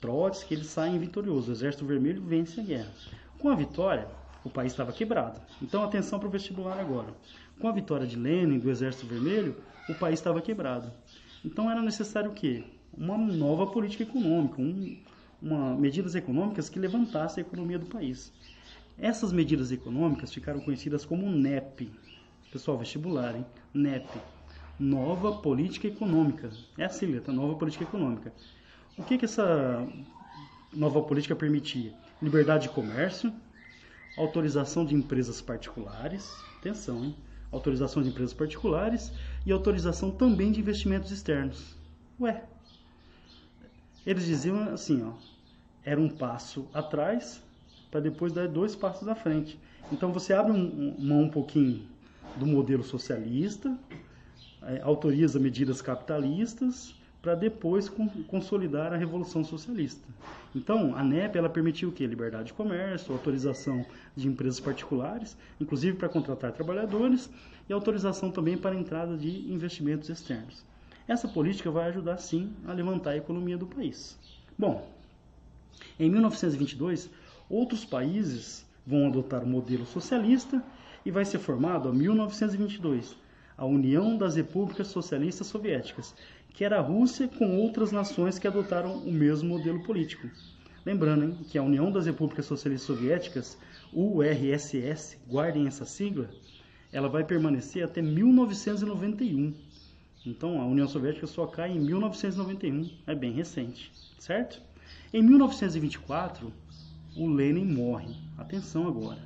Trotsky, 0.00 0.54
eles 0.54 0.66
saem 0.66 0.98
vitoriosos. 0.98 1.48
O 1.48 1.52
Exército 1.52 1.84
Vermelho 1.84 2.22
vence 2.22 2.60
a 2.60 2.62
guerra. 2.62 2.90
Com 3.38 3.48
a 3.48 3.54
vitória, 3.54 4.08
o 4.44 4.50
país 4.50 4.72
estava 4.72 4.92
quebrado. 4.92 5.40
Então, 5.62 5.82
atenção 5.82 6.18
para 6.18 6.28
o 6.28 6.30
vestibular 6.30 6.78
agora. 6.78 7.08
Com 7.58 7.68
a 7.68 7.72
vitória 7.72 8.06
de 8.06 8.16
Lenin, 8.16 8.58
do 8.58 8.70
Exército 8.70 9.06
Vermelho, 9.06 9.56
o 9.88 9.94
país 9.94 10.18
estava 10.18 10.40
quebrado. 10.40 10.90
Então, 11.44 11.70
era 11.70 11.82
necessário 11.82 12.30
o 12.30 12.34
quê? 12.34 12.64
Uma 12.96 13.16
nova 13.16 13.66
política 13.66 14.02
econômica, 14.02 14.60
um, 14.60 14.96
uma, 15.40 15.74
medidas 15.74 16.14
econômicas 16.14 16.68
que 16.68 16.78
levantassem 16.78 17.42
a 17.42 17.46
economia 17.46 17.78
do 17.78 17.86
país. 17.86 18.32
Essas 18.98 19.32
medidas 19.32 19.72
econômicas 19.72 20.32
ficaram 20.32 20.60
conhecidas 20.60 21.04
como 21.04 21.30
NEP. 21.30 21.90
Pessoal, 22.52 22.78
vestibular, 22.78 23.34
hein? 23.34 23.46
NEP. 23.72 24.08
Nova 24.78 25.32
Política 25.40 25.86
Econômica. 25.86 26.50
É 26.76 26.84
assim, 26.84 27.06
letra, 27.06 27.32
Nova 27.32 27.54
Política 27.54 27.84
Econômica. 27.84 28.32
O 28.98 29.02
que, 29.02 29.16
que 29.16 29.24
essa 29.24 29.86
nova 30.72 31.00
política 31.02 31.34
permitia? 31.34 31.94
Liberdade 32.20 32.64
de 32.64 32.74
comércio, 32.74 33.32
autorização 34.16 34.84
de 34.84 34.94
empresas 34.94 35.40
particulares, 35.40 36.30
atenção, 36.58 37.04
hein? 37.04 37.16
autorização 37.50 38.02
de 38.02 38.10
empresas 38.10 38.34
particulares 38.34 39.12
e 39.46 39.52
autorização 39.52 40.10
também 40.10 40.52
de 40.52 40.60
investimentos 40.60 41.10
externos. 41.10 41.74
Ué, 42.20 42.44
eles 44.06 44.24
diziam 44.24 44.72
assim, 44.72 45.02
ó, 45.02 45.12
era 45.84 46.00
um 46.00 46.08
passo 46.08 46.66
atrás 46.72 47.42
para 47.90 48.00
depois 48.00 48.32
dar 48.32 48.48
dois 48.48 48.76
passos 48.76 49.08
à 49.08 49.14
frente. 49.14 49.58
Então 49.92 50.12
você 50.12 50.32
abre 50.32 50.52
um, 50.52 50.94
mão 50.98 51.22
um 51.22 51.30
pouquinho 51.30 51.82
do 52.36 52.46
modelo 52.46 52.84
socialista, 52.84 53.76
é, 54.62 54.80
autoriza 54.82 55.38
medidas 55.38 55.82
capitalistas 55.82 56.94
para 57.22 57.34
depois 57.34 57.90
consolidar 58.28 58.92
a 58.92 58.96
revolução 58.96 59.44
socialista. 59.44 60.06
Então, 60.54 60.96
a 60.96 61.04
NEP 61.04 61.36
ela 61.36 61.50
permitiu 61.50 61.90
o 61.90 61.92
quê? 61.92 62.06
Liberdade 62.06 62.46
de 62.46 62.52
comércio, 62.54 63.12
autorização 63.12 63.84
de 64.16 64.26
empresas 64.26 64.58
particulares, 64.58 65.36
inclusive 65.60 65.98
para 65.98 66.08
contratar 66.08 66.52
trabalhadores, 66.52 67.28
e 67.68 67.72
autorização 67.72 68.30
também 68.30 68.56
para 68.56 68.74
a 68.74 68.78
entrada 68.78 69.16
de 69.16 69.52
investimentos 69.52 70.08
externos. 70.08 70.64
Essa 71.10 71.26
política 71.26 71.72
vai 71.72 71.88
ajudar 71.88 72.18
sim 72.18 72.52
a 72.64 72.72
levantar 72.72 73.10
a 73.10 73.16
economia 73.16 73.58
do 73.58 73.66
país. 73.66 74.16
Bom, 74.56 74.88
em 75.98 76.08
1922, 76.08 77.10
outros 77.48 77.84
países 77.84 78.64
vão 78.86 79.08
adotar 79.08 79.42
o 79.42 79.48
modelo 79.48 79.84
socialista 79.84 80.62
e 81.04 81.10
vai 81.10 81.24
ser 81.24 81.40
formado, 81.40 81.88
em 81.88 81.98
1922, 81.98 83.16
a 83.58 83.66
União 83.66 84.16
das 84.16 84.36
Repúblicas 84.36 84.86
Socialistas 84.86 85.48
Soviéticas, 85.48 86.14
que 86.54 86.64
era 86.64 86.78
a 86.78 86.80
Rússia 86.80 87.26
com 87.26 87.58
outras 87.58 87.90
nações 87.90 88.38
que 88.38 88.46
adotaram 88.46 88.98
o 88.98 89.10
mesmo 89.10 89.48
modelo 89.48 89.82
político. 89.82 90.30
Lembrando 90.86 91.24
hein, 91.24 91.38
que 91.50 91.58
a 91.58 91.62
União 91.64 91.90
das 91.90 92.06
Repúblicas 92.06 92.46
Socialistas 92.46 92.86
Soviéticas, 92.86 93.58
URSS, 93.92 95.18
guardem 95.28 95.66
essa 95.66 95.84
sigla, 95.84 96.30
ela 96.92 97.08
vai 97.08 97.24
permanecer 97.24 97.84
até 97.84 98.00
1991. 98.00 99.52
Então 100.24 100.60
a 100.60 100.66
União 100.66 100.86
Soviética 100.86 101.26
só 101.26 101.46
cai 101.46 101.72
em 101.72 101.80
1991, 101.80 102.90
é 103.06 103.14
bem 103.14 103.32
recente, 103.32 103.90
certo? 104.18 104.60
Em 105.12 105.22
1924, 105.22 106.52
o 107.16 107.28
Lenin 107.28 107.64
morre. 107.64 108.14
Atenção 108.36 108.86
agora. 108.86 109.18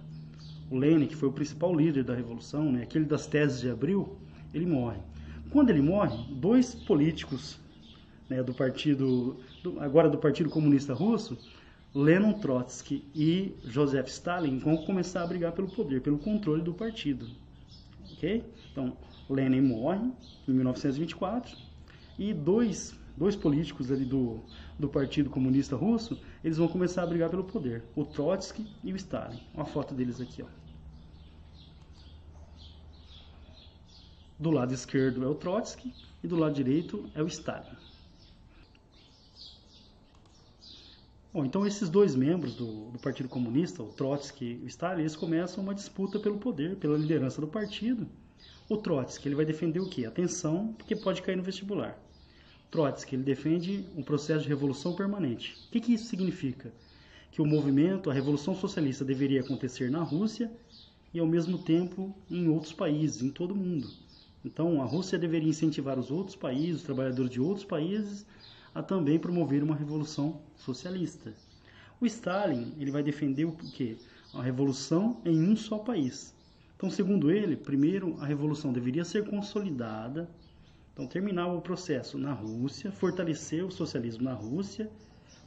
O 0.70 0.76
Lenin, 0.76 1.06
que 1.06 1.16
foi 1.16 1.28
o 1.28 1.32
principal 1.32 1.74
líder 1.74 2.04
da 2.04 2.14
revolução, 2.14 2.70
né, 2.70 2.82
aquele 2.82 3.04
das 3.04 3.26
teses 3.26 3.60
de 3.60 3.70
abril, 3.70 4.16
ele 4.52 4.66
morre. 4.66 4.98
Quando 5.50 5.70
ele 5.70 5.82
morre, 5.82 6.16
dois 6.34 6.74
políticos 6.74 7.58
né, 8.28 8.42
do 8.42 8.54
partido, 8.54 9.36
do, 9.62 9.78
agora 9.80 10.08
do 10.08 10.18
Partido 10.18 10.48
Comunista 10.48 10.94
Russo, 10.94 11.36
Lenin 11.94 12.32
Trotsky 12.34 13.04
e 13.14 13.54
Joseph 13.64 14.08
Stalin, 14.08 14.58
vão 14.58 14.78
começar 14.78 15.22
a 15.22 15.26
brigar 15.26 15.52
pelo 15.52 15.68
poder, 15.68 16.00
pelo 16.00 16.18
controle 16.18 16.62
do 16.62 16.72
partido. 16.72 17.26
Ok? 18.12 18.42
Então, 18.72 18.96
Lenin 19.28 19.62
morre 19.62 20.10
em 20.46 20.52
1924 20.52 21.56
e 22.18 22.32
dois, 22.32 22.94
dois 23.16 23.34
políticos 23.34 23.90
ali 23.90 24.04
do, 24.04 24.40
do 24.78 24.88
Partido 24.88 25.30
Comunista 25.30 25.76
Russo, 25.76 26.18
eles 26.42 26.58
vão 26.58 26.68
começar 26.68 27.02
a 27.02 27.06
brigar 27.06 27.30
pelo 27.30 27.44
poder, 27.44 27.84
o 27.96 28.04
Trotsky 28.04 28.66
e 28.82 28.92
o 28.92 28.96
Stalin. 28.96 29.40
Olha 29.54 29.62
a 29.62 29.64
foto 29.64 29.94
deles 29.94 30.20
aqui, 30.20 30.42
ó. 30.42 30.46
Do 34.38 34.50
lado 34.50 34.74
esquerdo 34.74 35.24
é 35.24 35.28
o 35.28 35.34
Trotsky 35.34 35.94
e 36.22 36.28
do 36.28 36.36
lado 36.36 36.54
direito 36.54 37.08
é 37.14 37.22
o 37.22 37.26
Stalin. 37.26 37.76
Bom, 41.32 41.44
então 41.44 41.66
esses 41.66 41.88
dois 41.88 42.14
membros 42.14 42.54
do, 42.54 42.90
do, 42.90 42.98
Partido 43.00 43.28
Comunista, 43.28 43.82
o 43.82 43.88
Trotsky 43.88 44.60
e 44.60 44.64
o 44.64 44.66
Stalin, 44.68 45.00
eles 45.00 45.16
começam 45.16 45.64
uma 45.64 45.74
disputa 45.74 46.20
pelo 46.20 46.38
poder, 46.38 46.76
pela 46.76 46.96
liderança 46.96 47.40
do 47.40 47.48
partido. 47.48 48.06
O 48.66 48.78
Trotsky 48.78 49.28
ele 49.28 49.34
vai 49.34 49.44
defender 49.44 49.78
o 49.78 49.88
quê? 49.90 50.06
Atenção, 50.06 50.72
porque 50.78 50.96
pode 50.96 51.20
cair 51.20 51.36
no 51.36 51.42
vestibular. 51.42 51.98
Trotsky 52.70 53.14
ele 53.14 53.22
defende 53.22 53.86
um 53.94 54.02
processo 54.02 54.44
de 54.44 54.48
revolução 54.48 54.94
permanente. 54.94 55.54
O 55.68 55.70
que, 55.70 55.80
que 55.82 55.92
isso 55.92 56.06
significa? 56.06 56.72
Que 57.30 57.42
o 57.42 57.46
movimento, 57.46 58.08
a 58.08 58.14
revolução 58.14 58.54
socialista 58.54 59.04
deveria 59.04 59.42
acontecer 59.42 59.90
na 59.90 60.02
Rússia 60.02 60.50
e 61.12 61.20
ao 61.20 61.26
mesmo 61.26 61.58
tempo 61.58 62.16
em 62.30 62.48
outros 62.48 62.72
países, 62.72 63.20
em 63.20 63.28
todo 63.28 63.52
o 63.52 63.56
mundo. 63.56 63.90
Então, 64.42 64.80
a 64.80 64.86
Rússia 64.86 65.18
deveria 65.18 65.50
incentivar 65.50 65.98
os 65.98 66.10
outros 66.10 66.34
países, 66.34 66.76
os 66.76 66.82
trabalhadores 66.84 67.30
de 67.30 67.42
outros 67.42 67.66
países, 67.66 68.24
a 68.74 68.82
também 68.82 69.18
promover 69.18 69.62
uma 69.62 69.76
revolução 69.76 70.40
socialista. 70.56 71.34
O 72.00 72.06
Stalin 72.06 72.72
ele 72.78 72.90
vai 72.90 73.02
defender 73.02 73.44
o 73.44 73.52
quê? 73.52 73.98
A 74.32 74.42
revolução 74.42 75.20
em 75.22 75.38
um 75.38 75.54
só 75.54 75.76
país. 75.76 76.34
Então, 76.76 76.90
segundo 76.90 77.30
ele, 77.30 77.56
primeiro 77.56 78.16
a 78.20 78.26
revolução 78.26 78.72
deveria 78.72 79.04
ser 79.04 79.28
consolidada, 79.28 80.28
então 80.92 81.06
terminar 81.06 81.48
o 81.48 81.60
processo 81.60 82.18
na 82.18 82.32
Rússia, 82.32 82.92
fortalecer 82.92 83.64
o 83.64 83.70
socialismo 83.70 84.24
na 84.24 84.34
Rússia, 84.34 84.90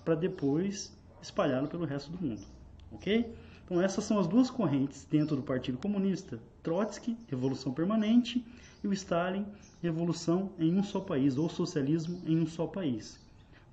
para 0.04 0.16
depois 0.16 0.96
espalhá-lo 1.22 1.68
pelo 1.68 1.86
resto 1.86 2.12
do 2.12 2.22
mundo, 2.26 2.42
ok? 2.92 3.34
Então 3.66 3.82
essas 3.82 4.06
são 4.06 4.20
as 4.20 4.28
duas 4.28 4.50
correntes 4.50 5.06
dentro 5.10 5.36
do 5.36 5.42
Partido 5.44 5.78
Comunista: 5.78 6.40
Trotsky, 6.64 7.18
revolução 7.28 7.74
permanente, 7.74 8.46
e 8.84 8.88
o 8.88 8.94
Stalin, 8.94 9.46
revolução 9.82 10.52
em 10.58 10.74
um 10.74 10.84
só 10.84 11.02
país, 11.02 11.38
ou 11.38 11.50
socialismo 11.50 12.22
em 12.26 12.40
um 12.40 12.48
só 12.48 12.66
país. 12.66 13.20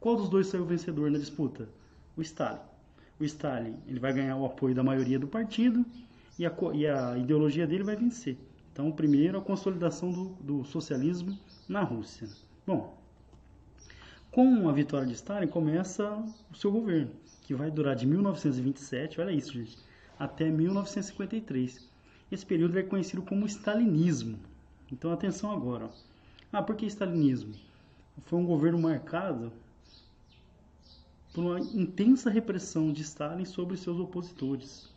Qual 0.01 0.17
dos 0.17 0.29
dois 0.29 0.49
saiu 0.49 0.65
vencedor 0.65 1.11
na 1.11 1.19
disputa? 1.19 1.69
O 2.17 2.23
Stalin. 2.23 2.61
O 3.19 3.25
Stalin 3.25 3.77
ele 3.87 4.01
vai 4.01 4.13
ganhar 4.13 4.37
o 4.37 4.45
apoio 4.45 4.75
da 4.75 4.83
maioria 4.83 5.19
do 5.19 5.29
partido 5.29 5.85
e 6.39 6.47
a, 6.47 6.53
e 6.73 6.87
a 6.87 7.19
ideologia 7.19 7.67
dele 7.67 7.85
vai 7.85 7.97
vencer. 7.97 8.37
Então, 8.73 8.91
primeiro, 8.91 9.39
a 9.39 9.43
consolidação 9.43 10.11
do, 10.11 10.29
do 10.41 10.65
socialismo 10.65 11.39
na 11.69 11.83
Rússia. 11.83 12.29
Bom, 12.67 12.99
com 14.31 14.69
a 14.69 14.73
vitória 14.73 15.07
de 15.07 15.13
Stalin, 15.13 15.47
começa 15.47 16.17
o 16.51 16.57
seu 16.57 16.73
governo, 16.73 17.13
que 17.43 17.55
vai 17.55 17.71
durar 17.71 17.95
de 17.95 18.07
1927, 18.07 19.21
olha 19.21 19.31
isso, 19.31 19.53
gente, 19.53 19.79
até 20.19 20.51
1953. 20.51 21.89
Esse 22.33 22.45
período 22.45 22.79
é 22.79 22.83
conhecido 22.83 23.23
como 23.23 23.47
stalinismo. 23.47 24.39
Então 24.91 25.13
atenção 25.13 25.53
agora. 25.53 25.89
Ah, 26.53 26.63
por 26.63 26.75
que 26.75 26.87
stalinismo? 26.87 27.55
Foi 28.27 28.39
um 28.39 28.47
governo 28.47 28.79
marcado 28.79 29.53
por 31.33 31.45
uma 31.45 31.61
intensa 31.61 32.31
repressão 32.31 32.93
de 32.93 33.03
Stalin 33.03 33.45
sobre 33.45 33.77
seus 33.77 33.99
opositores. 33.99 34.94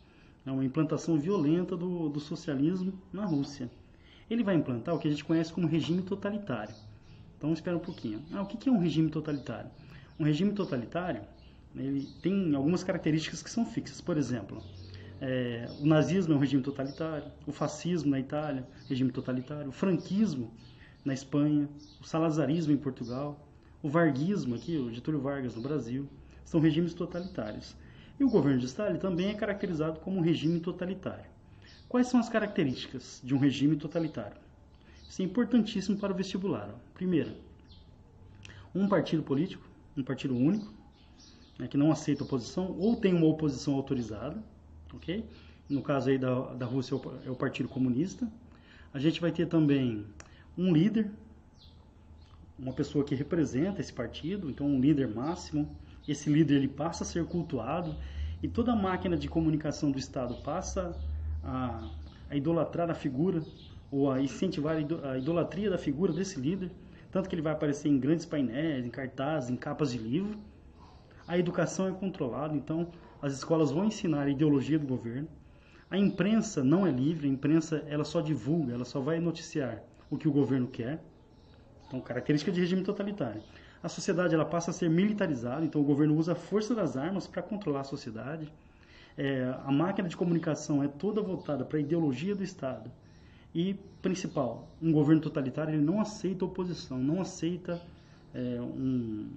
É 0.48 0.50
uma 0.50 0.64
implantação 0.64 1.18
violenta 1.18 1.76
do, 1.76 2.08
do 2.08 2.18
socialismo 2.18 2.94
na 3.12 3.26
Rússia. 3.26 3.70
Ele 4.30 4.42
vai 4.42 4.54
implantar 4.54 4.94
o 4.94 4.98
que 4.98 5.06
a 5.06 5.10
gente 5.10 5.22
conhece 5.22 5.52
como 5.52 5.66
regime 5.66 6.00
totalitário. 6.00 6.74
Então 7.36 7.52
espera 7.52 7.76
um 7.76 7.80
pouquinho. 7.80 8.22
Ah, 8.32 8.40
o 8.40 8.46
que 8.46 8.66
é 8.66 8.72
um 8.72 8.78
regime 8.78 9.10
totalitário? 9.10 9.70
Um 10.18 10.24
regime 10.24 10.52
totalitário 10.52 11.20
ele 11.76 12.08
tem 12.22 12.54
algumas 12.54 12.82
características 12.82 13.42
que 13.42 13.50
são 13.50 13.66
fixas. 13.66 14.00
Por 14.00 14.16
exemplo, 14.16 14.62
é, 15.20 15.68
o 15.80 15.86
nazismo 15.86 16.32
é 16.32 16.36
um 16.36 16.40
regime 16.40 16.62
totalitário, 16.62 17.30
o 17.46 17.52
fascismo 17.52 18.10
na 18.10 18.18
Itália, 18.18 18.66
regime 18.88 19.12
totalitário, 19.12 19.68
o 19.68 19.72
franquismo 19.72 20.50
na 21.04 21.12
Espanha, 21.12 21.68
o 22.00 22.04
salazarismo 22.04 22.72
em 22.72 22.78
Portugal, 22.78 23.46
o 23.82 23.88
varguismo 23.90 24.54
aqui, 24.54 24.78
o 24.78 24.90
Getúlio 24.90 25.20
Vargas 25.20 25.54
no 25.54 25.60
Brasil, 25.60 26.08
são 26.42 26.58
regimes 26.58 26.94
totalitários. 26.94 27.76
E 28.18 28.24
o 28.24 28.28
governo 28.28 28.58
de 28.58 28.66
Stalin 28.66 28.98
também 28.98 29.28
é 29.28 29.34
caracterizado 29.34 30.00
como 30.00 30.18
um 30.18 30.22
regime 30.22 30.60
totalitário. 30.60 31.24
Quais 31.88 32.08
são 32.08 32.18
as 32.18 32.28
características 32.28 33.20
de 33.22 33.34
um 33.34 33.38
regime 33.38 33.76
totalitário? 33.76 34.36
Isso 35.08 35.22
é 35.22 35.24
importantíssimo 35.24 35.96
para 35.96 36.12
o 36.12 36.16
vestibular. 36.16 36.74
Primeiro, 36.94 37.32
um 38.74 38.88
partido 38.88 39.22
político, 39.22 39.64
um 39.96 40.02
partido 40.02 40.36
único, 40.36 40.72
né, 41.58 41.66
que 41.66 41.76
não 41.76 41.90
aceita 41.90 42.24
oposição 42.24 42.76
ou 42.78 42.96
tem 42.96 43.14
uma 43.14 43.26
oposição 43.26 43.74
autorizada, 43.74 44.42
ok? 44.92 45.24
No 45.68 45.82
caso 45.82 46.10
aí 46.10 46.18
da, 46.18 46.54
da 46.54 46.66
Rússia 46.66 46.94
é 47.24 47.30
o 47.30 47.36
Partido 47.36 47.68
Comunista. 47.68 48.30
A 48.92 48.98
gente 48.98 49.20
vai 49.20 49.32
ter 49.32 49.46
também 49.46 50.06
um 50.56 50.72
líder, 50.72 51.10
uma 52.58 52.72
pessoa 52.72 53.04
que 53.04 53.14
representa 53.14 53.80
esse 53.80 53.92
partido, 53.92 54.50
então 54.50 54.66
um 54.66 54.80
líder 54.80 55.08
máximo. 55.08 55.68
Esse 56.08 56.30
líder 56.30 56.56
ele 56.56 56.68
passa 56.68 57.04
a 57.04 57.06
ser 57.06 57.26
cultuado 57.26 57.94
e 58.42 58.48
toda 58.48 58.72
a 58.72 58.76
máquina 58.76 59.16
de 59.16 59.28
comunicação 59.28 59.90
do 59.90 59.98
Estado 59.98 60.34
passa 60.36 60.98
a, 61.44 61.86
a 62.30 62.34
idolatrar 62.34 62.90
a 62.90 62.94
figura 62.94 63.42
ou 63.90 64.10
a 64.10 64.20
incentivar 64.20 64.76
a 64.76 65.18
idolatria 65.18 65.68
da 65.68 65.76
figura 65.76 66.12
desse 66.12 66.40
líder, 66.40 66.70
tanto 67.10 67.28
que 67.28 67.34
ele 67.34 67.42
vai 67.42 67.52
aparecer 67.52 67.88
em 67.88 67.98
grandes 67.98 68.24
painéis, 68.24 68.84
em 68.84 68.90
cartazes, 68.90 69.50
em 69.50 69.56
capas 69.56 69.92
de 69.92 69.98
livro. 69.98 70.38
A 71.26 71.38
educação 71.38 71.86
é 71.86 71.92
controlada, 71.92 72.56
então 72.56 72.88
as 73.20 73.34
escolas 73.34 73.70
vão 73.70 73.84
ensinar 73.84 74.22
a 74.22 74.30
ideologia 74.30 74.78
do 74.78 74.86
governo. 74.86 75.28
A 75.90 75.98
imprensa 75.98 76.62
não 76.62 76.86
é 76.86 76.90
livre, 76.90 77.26
a 77.26 77.30
imprensa 77.30 77.84
ela 77.86 78.04
só 78.04 78.20
divulga, 78.20 78.74
ela 78.74 78.84
só 78.84 79.00
vai 79.00 79.18
noticiar 79.20 79.82
o 80.10 80.16
que 80.16 80.28
o 80.28 80.32
governo 80.32 80.68
quer. 80.68 81.02
Então, 81.86 82.00
característica 82.00 82.52
de 82.52 82.60
regime 82.60 82.82
totalitário. 82.82 83.42
A 83.82 83.88
sociedade 83.88 84.34
ela 84.34 84.44
passa 84.44 84.70
a 84.70 84.74
ser 84.74 84.90
militarizada, 84.90 85.64
então 85.64 85.80
o 85.80 85.84
governo 85.84 86.16
usa 86.16 86.32
a 86.32 86.34
força 86.34 86.74
das 86.74 86.96
armas 86.96 87.26
para 87.26 87.42
controlar 87.42 87.80
a 87.80 87.84
sociedade. 87.84 88.50
É, 89.16 89.54
a 89.64 89.70
máquina 89.70 90.08
de 90.08 90.16
comunicação 90.16 90.82
é 90.82 90.88
toda 90.88 91.22
voltada 91.22 91.64
para 91.64 91.78
a 91.78 91.80
ideologia 91.80 92.34
do 92.34 92.42
Estado. 92.42 92.90
E, 93.54 93.74
principal, 94.02 94.68
um 94.82 94.92
governo 94.92 95.22
totalitário 95.22 95.74
ele 95.74 95.82
não 95.82 96.00
aceita 96.00 96.44
oposição, 96.44 96.98
não 96.98 97.20
aceita 97.20 97.80
é, 98.34 98.60
um, 98.60 99.28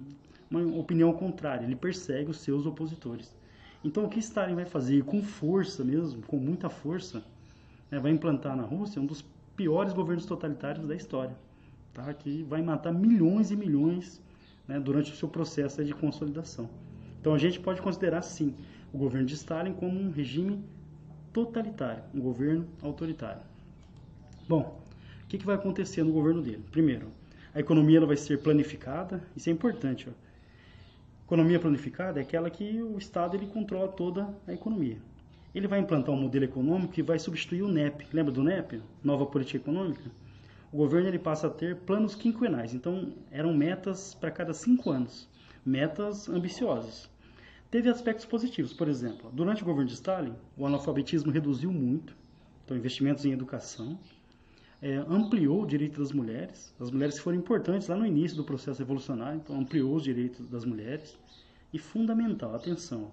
uma 0.50 0.78
opinião 0.78 1.12
contrária, 1.12 1.64
ele 1.64 1.76
persegue 1.76 2.30
os 2.30 2.38
seus 2.38 2.66
opositores. 2.66 3.34
Então, 3.84 4.04
o 4.04 4.08
que 4.08 4.18
Stalin 4.18 4.54
vai 4.54 4.64
fazer 4.64 5.02
com 5.04 5.22
força 5.22 5.82
mesmo, 5.82 6.22
com 6.22 6.36
muita 6.36 6.68
força, 6.68 7.22
né, 7.90 7.98
vai 7.98 8.12
implantar 8.12 8.56
na 8.56 8.62
Rússia 8.62 9.00
um 9.00 9.06
dos 9.06 9.24
piores 9.56 9.92
governos 9.92 10.24
totalitários 10.24 10.86
da 10.86 10.94
história, 10.94 11.36
tá? 11.92 12.12
que 12.14 12.42
vai 12.44 12.62
matar 12.62 12.92
milhões 12.92 13.50
e 13.50 13.56
milhões 13.56 14.20
né, 14.66 14.78
durante 14.80 15.12
o 15.12 15.16
seu 15.16 15.28
processo 15.28 15.84
de 15.84 15.94
consolidação. 15.94 16.68
Então 17.20 17.34
a 17.34 17.38
gente 17.38 17.60
pode 17.60 17.80
considerar 17.80 18.22
sim 18.22 18.54
o 18.92 18.98
governo 18.98 19.26
de 19.26 19.34
Stalin 19.34 19.72
como 19.72 19.98
um 19.98 20.10
regime 20.10 20.62
totalitário, 21.32 22.02
um 22.14 22.20
governo 22.20 22.66
autoritário. 22.82 23.42
Bom, 24.48 24.82
o 25.24 25.26
que, 25.28 25.38
que 25.38 25.46
vai 25.46 25.54
acontecer 25.54 26.02
no 26.02 26.12
governo 26.12 26.42
dele? 26.42 26.64
Primeiro, 26.70 27.08
a 27.54 27.60
economia 27.60 27.98
ela 27.98 28.06
vai 28.06 28.16
ser 28.16 28.38
planificada, 28.42 29.22
isso 29.36 29.48
é 29.48 29.52
importante. 29.52 30.08
Ó. 30.08 30.12
Economia 31.24 31.58
planificada 31.58 32.20
é 32.20 32.22
aquela 32.22 32.50
que 32.50 32.82
o 32.82 32.98
Estado 32.98 33.36
ele 33.36 33.46
controla 33.46 33.88
toda 33.88 34.28
a 34.46 34.52
economia. 34.52 34.98
Ele 35.54 35.66
vai 35.66 35.78
implantar 35.78 36.14
um 36.14 36.18
modelo 36.18 36.44
econômico 36.44 36.92
que 36.92 37.02
vai 37.02 37.18
substituir 37.18 37.62
o 37.62 37.68
NEP. 37.68 38.06
Lembra 38.12 38.32
do 38.32 38.42
NEP? 38.42 38.82
Nova 39.02 39.24
Política 39.26 39.58
Econômica? 39.58 40.10
O 40.72 40.78
governo 40.78 41.08
ele 41.08 41.18
passa 41.18 41.48
a 41.48 41.50
ter 41.50 41.76
planos 41.76 42.14
quinquenais. 42.14 42.72
Então, 42.72 43.12
eram 43.30 43.52
metas 43.52 44.14
para 44.14 44.30
cada 44.30 44.54
cinco 44.54 44.90
anos. 44.90 45.28
Metas 45.64 46.28
ambiciosas. 46.30 47.10
Teve 47.70 47.90
aspectos 47.90 48.24
positivos, 48.24 48.72
por 48.72 48.88
exemplo, 48.88 49.30
durante 49.32 49.62
o 49.62 49.66
governo 49.66 49.88
de 49.88 49.94
Stalin, 49.94 50.34
o 50.56 50.66
analfabetismo 50.66 51.30
reduziu 51.30 51.70
muito. 51.70 52.16
Então, 52.64 52.76
investimentos 52.76 53.24
em 53.24 53.32
educação. 53.32 53.98
É, 54.80 54.96
ampliou 54.96 55.62
o 55.62 55.66
direito 55.66 56.00
das 56.00 56.10
mulheres. 56.10 56.74
As 56.80 56.90
mulheres 56.90 57.18
foram 57.18 57.38
importantes 57.38 57.86
lá 57.86 57.96
no 57.96 58.06
início 58.06 58.36
do 58.36 58.42
processo 58.42 58.78
revolucionário, 58.78 59.40
então 59.42 59.58
ampliou 59.60 59.94
os 59.94 60.02
direitos 60.02 60.48
das 60.48 60.64
mulheres. 60.64 61.16
E 61.72 61.78
fundamental, 61.78 62.54
atenção, 62.54 63.12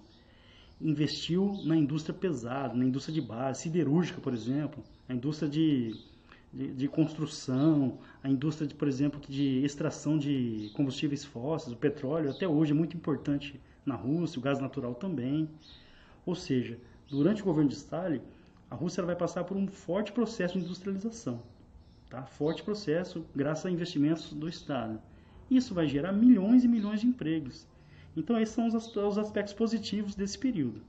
investiu 0.81 1.59
na 1.65 1.75
indústria 1.75 2.13
pesada, 2.13 2.73
na 2.73 2.85
indústria 2.85 3.13
de 3.13 3.21
base, 3.21 3.61
siderúrgica, 3.63 4.19
por 4.19 4.33
exemplo, 4.33 4.83
a 5.07 5.13
indústria 5.13 5.49
de, 5.49 5.93
de, 6.51 6.73
de 6.73 6.87
construção, 6.87 7.99
a 8.23 8.29
indústria, 8.29 8.67
de, 8.67 8.73
por 8.73 8.87
exemplo, 8.87 9.19
de 9.27 9.63
extração 9.63 10.17
de 10.17 10.71
combustíveis 10.73 11.23
fósseis, 11.23 11.73
o 11.73 11.77
petróleo, 11.77 12.31
até 12.31 12.47
hoje 12.47 12.71
é 12.71 12.75
muito 12.75 12.97
importante 12.97 13.59
na 13.85 13.95
Rússia, 13.95 14.39
o 14.39 14.41
gás 14.41 14.59
natural 14.59 14.95
também. 14.95 15.49
Ou 16.25 16.35
seja, 16.35 16.77
durante 17.07 17.41
o 17.41 17.45
governo 17.45 17.69
de 17.69 17.75
Stalin, 17.75 18.21
a 18.69 18.75
Rússia 18.75 19.03
vai 19.03 19.15
passar 19.15 19.43
por 19.43 19.57
um 19.57 19.67
forte 19.67 20.11
processo 20.11 20.57
de 20.57 20.65
industrialização. 20.65 21.41
Tá? 22.09 22.23
Forte 22.23 22.63
processo 22.63 23.25
graças 23.35 23.65
a 23.65 23.71
investimentos 23.71 24.33
do 24.33 24.49
Estado. 24.49 24.99
Isso 25.49 25.73
vai 25.73 25.87
gerar 25.87 26.11
milhões 26.11 26.63
e 26.63 26.67
milhões 26.67 27.01
de 27.01 27.07
empregos. 27.07 27.67
Então, 28.15 28.39
esses 28.39 28.53
são 28.53 28.67
os 28.67 29.17
aspectos 29.17 29.53
positivos 29.53 30.15
desse 30.15 30.37
período: 30.37 30.81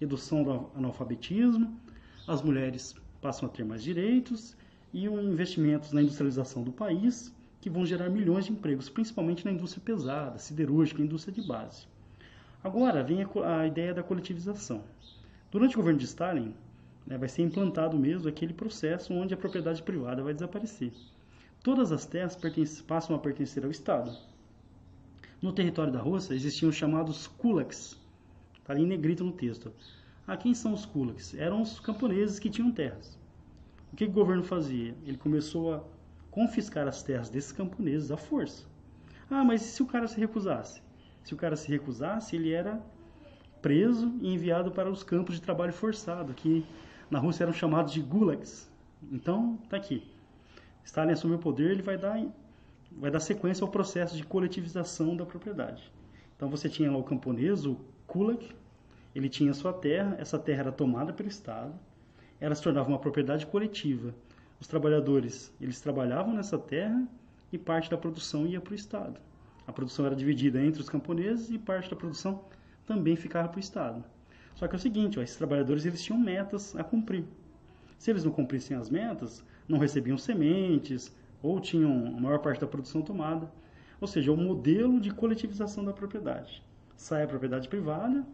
redução 0.00 0.42
do 0.42 0.70
analfabetismo, 0.76 1.80
as 2.26 2.42
mulheres 2.42 2.94
passam 3.20 3.48
a 3.48 3.52
ter 3.52 3.64
mais 3.64 3.82
direitos 3.82 4.56
e 4.94 5.06
investimentos 5.06 5.90
na 5.90 6.00
industrialização 6.00 6.62
do 6.62 6.70
país 6.70 7.34
que 7.60 7.68
vão 7.68 7.84
gerar 7.84 8.08
milhões 8.08 8.44
de 8.44 8.52
empregos, 8.52 8.88
principalmente 8.88 9.44
na 9.44 9.50
indústria 9.50 9.82
pesada, 9.84 10.38
siderúrgica, 10.38 11.02
indústria 11.02 11.34
de 11.34 11.42
base. 11.42 11.88
Agora 12.62 13.02
vem 13.02 13.26
a, 13.44 13.66
ideia 13.66 13.92
da 13.92 14.04
coletivização. 14.04 14.84
Durante 15.50 15.74
o 15.74 15.78
governo 15.78 15.98
de 15.98 16.04
Stalin, 16.04 16.54
né, 17.04 17.18
vai 17.18 17.28
ser 17.28 17.42
implantado 17.42 17.98
mesmo 17.98 18.28
aquele 18.28 18.54
processo 18.54 19.12
onde 19.12 19.34
a 19.34 19.36
propriedade 19.36 19.82
privada 19.82 20.22
vai 20.22 20.32
desaparecer. 20.32 20.92
Todas 21.60 21.90
as 21.90 22.06
terras 22.06 22.38
passam 22.86 23.16
a 23.16 23.18
pertencer 23.18 23.64
ao 23.64 23.72
Estado. 23.72 24.16
No 25.42 25.52
território 25.52 25.92
da 25.92 26.00
Rússia 26.00 26.34
existiam 26.34 26.70
os 26.70 26.76
chamados 26.76 27.26
kulaks, 27.26 27.98
está 28.58 28.72
ali 28.72 28.82
em 28.82 28.86
negrito 28.86 29.24
no 29.24 29.32
texto. 29.32 29.72
Ah, 30.24 30.36
quem 30.36 30.54
são 30.54 30.72
os 30.72 30.86
kulaks? 30.86 31.34
Eram 31.34 31.62
os 31.62 31.80
camponeses 31.80 32.38
que 32.38 32.48
tinham 32.48 32.70
terras. 32.70 33.18
O 33.94 33.96
que 33.96 34.06
o 34.06 34.10
governo 34.10 34.42
fazia? 34.42 34.92
Ele 35.06 35.16
começou 35.16 35.72
a 35.72 35.84
confiscar 36.28 36.88
as 36.88 37.00
terras 37.04 37.30
desses 37.30 37.52
camponeses 37.52 38.10
à 38.10 38.16
força. 38.16 38.66
Ah, 39.30 39.44
mas 39.44 39.62
e 39.62 39.66
se 39.66 39.84
o 39.84 39.86
cara 39.86 40.08
se 40.08 40.18
recusasse? 40.18 40.82
Se 41.22 41.32
o 41.32 41.36
cara 41.36 41.54
se 41.54 41.68
recusasse, 41.68 42.34
ele 42.34 42.50
era 42.50 42.82
preso 43.62 44.12
e 44.20 44.34
enviado 44.34 44.72
para 44.72 44.90
os 44.90 45.04
campos 45.04 45.36
de 45.36 45.42
trabalho 45.42 45.72
forçado, 45.72 46.34
que 46.34 46.66
na 47.08 47.20
Rússia 47.20 47.44
eram 47.44 47.52
chamados 47.52 47.92
de 47.92 48.00
gulags. 48.00 48.68
Então, 49.12 49.60
tá 49.70 49.76
aqui. 49.76 50.02
Stalin 50.84 51.12
assumiu 51.12 51.36
o 51.36 51.40
poder, 51.40 51.70
ele 51.70 51.82
vai 51.82 51.96
dar 51.96 52.20
vai 52.90 53.12
dar 53.12 53.20
sequência 53.20 53.62
ao 53.62 53.70
processo 53.70 54.16
de 54.16 54.24
coletivização 54.24 55.16
da 55.16 55.24
propriedade. 55.24 55.88
Então 56.34 56.50
você 56.50 56.68
tinha 56.68 56.90
lá 56.90 56.98
o 56.98 57.04
camponês, 57.04 57.64
o 57.64 57.76
kulak, 58.08 58.50
ele 59.14 59.28
tinha 59.28 59.54
sua 59.54 59.72
terra, 59.72 60.16
essa 60.18 60.36
terra 60.36 60.62
era 60.62 60.72
tomada 60.72 61.12
pelo 61.12 61.28
Estado, 61.28 61.78
ela 62.40 62.54
se 62.54 62.62
tornava 62.62 62.88
uma 62.88 62.98
propriedade 62.98 63.46
coletiva. 63.46 64.14
Os 64.60 64.66
trabalhadores, 64.66 65.52
eles 65.60 65.80
trabalhavam 65.80 66.34
nessa 66.34 66.58
terra 66.58 67.06
e 67.52 67.58
parte 67.58 67.90
da 67.90 67.96
produção 67.96 68.46
ia 68.46 68.60
para 68.60 68.72
o 68.72 68.74
Estado. 68.74 69.20
A 69.66 69.72
produção 69.72 70.04
era 70.06 70.14
dividida 70.14 70.62
entre 70.62 70.80
os 70.80 70.88
camponeses 70.88 71.50
e 71.50 71.58
parte 71.58 71.90
da 71.90 71.96
produção 71.96 72.44
também 72.86 73.16
ficava 73.16 73.48
para 73.48 73.56
o 73.56 73.60
Estado. 73.60 74.04
Só 74.54 74.68
que 74.68 74.74
é 74.74 74.78
o 74.78 74.80
seguinte, 74.80 75.18
ó, 75.18 75.22
esses 75.22 75.36
trabalhadores 75.36 75.84
eles 75.84 76.02
tinham 76.02 76.18
metas 76.18 76.76
a 76.76 76.84
cumprir. 76.84 77.24
Se 77.98 78.10
eles 78.10 78.24
não 78.24 78.30
cumprissem 78.30 78.76
as 78.76 78.90
metas, 78.90 79.42
não 79.66 79.78
recebiam 79.78 80.18
sementes, 80.18 81.14
ou 81.42 81.60
tinham 81.60 82.16
a 82.16 82.20
maior 82.20 82.38
parte 82.38 82.60
da 82.60 82.66
produção 82.66 83.02
tomada. 83.02 83.50
Ou 84.00 84.06
seja, 84.06 84.32
o 84.32 84.36
modelo 84.36 85.00
de 85.00 85.10
coletivização 85.10 85.84
da 85.84 85.92
propriedade. 85.92 86.62
Sai 86.96 87.22
a 87.22 87.26
propriedade 87.26 87.68
privada, 87.68 88.24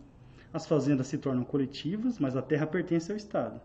as 0.53 0.67
fazendas 0.67 1.07
se 1.07 1.17
tornam 1.17 1.45
coletivas, 1.45 2.19
mas 2.19 2.37
a 2.37 2.43
terra 2.43 2.67
pertence 2.67 3.11
ao 3.11 3.17
Estado. 3.17 3.61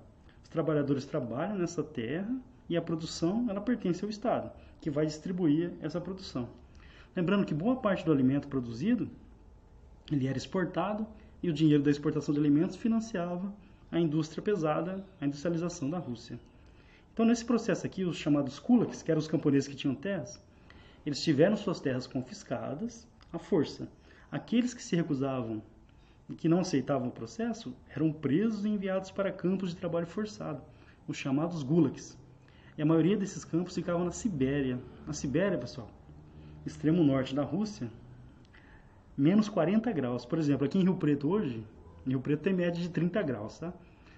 Trabalhadores 0.56 1.04
trabalham 1.04 1.58
nessa 1.58 1.84
terra 1.84 2.34
e 2.70 2.78
a 2.78 2.82
produção 2.82 3.46
ela 3.50 3.60
pertence 3.60 4.06
ao 4.06 4.10
Estado, 4.10 4.50
que 4.80 4.90
vai 4.90 5.06
distribuir 5.06 5.74
essa 5.82 6.00
produção. 6.00 6.48
Lembrando 7.14 7.46
que 7.46 7.54
boa 7.54 7.76
parte 7.76 8.06
do 8.06 8.12
alimento 8.14 8.48
produzido 8.48 9.10
ele 10.10 10.28
era 10.28 10.38
exportado 10.38 11.06
e 11.44 11.50
o 11.50 11.54
dinheiro 11.54 11.84
da 11.84 11.92
exportação 11.92 12.34
de 12.34 12.40
alimentos 12.40 12.78
financiava 12.78 13.54
a 13.92 14.00
indústria 14.00 14.42
pesada, 14.42 15.06
a 15.20 15.26
industrialização 15.26 15.90
da 15.90 16.00
Rússia. 16.00 16.40
Então, 17.14 17.26
nesse 17.26 17.44
processo 17.44 17.86
aqui, 17.86 18.06
os 18.06 18.16
chamados 18.16 18.58
kulaks, 18.58 19.04
que 19.04 19.12
eram 19.12 19.20
os 19.20 19.28
camponeses 19.28 19.68
que 19.68 19.76
tinham 19.76 19.94
terras, 19.94 20.42
eles 21.06 21.22
tiveram 21.22 21.58
suas 21.58 21.82
terras 21.82 22.08
confiscadas 22.08 23.06
à 23.34 23.38
força. 23.38 23.90
Aqueles 24.32 24.74
que 24.74 24.82
se 24.82 24.96
recusavam 24.96 25.62
e 26.30 26.36
que 26.36 26.50
não 26.50 26.60
aceitavam 26.60 27.10
o 27.10 27.12
processo 27.12 27.76
eram 27.90 28.12
presos 28.12 28.66
e 28.66 28.70
enviados 28.70 29.12
para 29.12 29.32
campos 29.32 29.70
de 29.70 29.76
trabalho 29.76 30.08
forçado, 30.08 30.62
os 31.08 31.18
chamados 31.18 31.64
gulags. 31.64 32.18
E 32.78 32.82
a 32.82 32.86
maioria 32.86 33.16
desses 33.16 33.46
campos 33.46 33.76
ficavam 33.76 34.04
na 34.04 34.12
Sibéria. 34.12 34.80
Na 35.08 35.14
Sibéria, 35.14 35.58
pessoal, 35.58 35.90
extremo 36.66 37.04
norte 37.04 37.34
da 37.34 37.44
Rússia, 37.44 37.90
menos 39.18 39.48
40 39.48 39.92
graus. 39.92 40.26
Por 40.26 40.40
exemplo, 40.40 40.66
aqui 40.66 40.78
em 40.78 40.84
Rio 40.84 40.96
Preto 40.96 41.30
hoje, 41.30 41.66
em 42.06 42.10
Rio 42.10 42.20
Preto 42.20 42.42
tem 42.42 42.54
média 42.54 42.82
de 42.82 42.90
30 42.90 43.22
graus, 43.22 43.60
tá? 43.60 43.74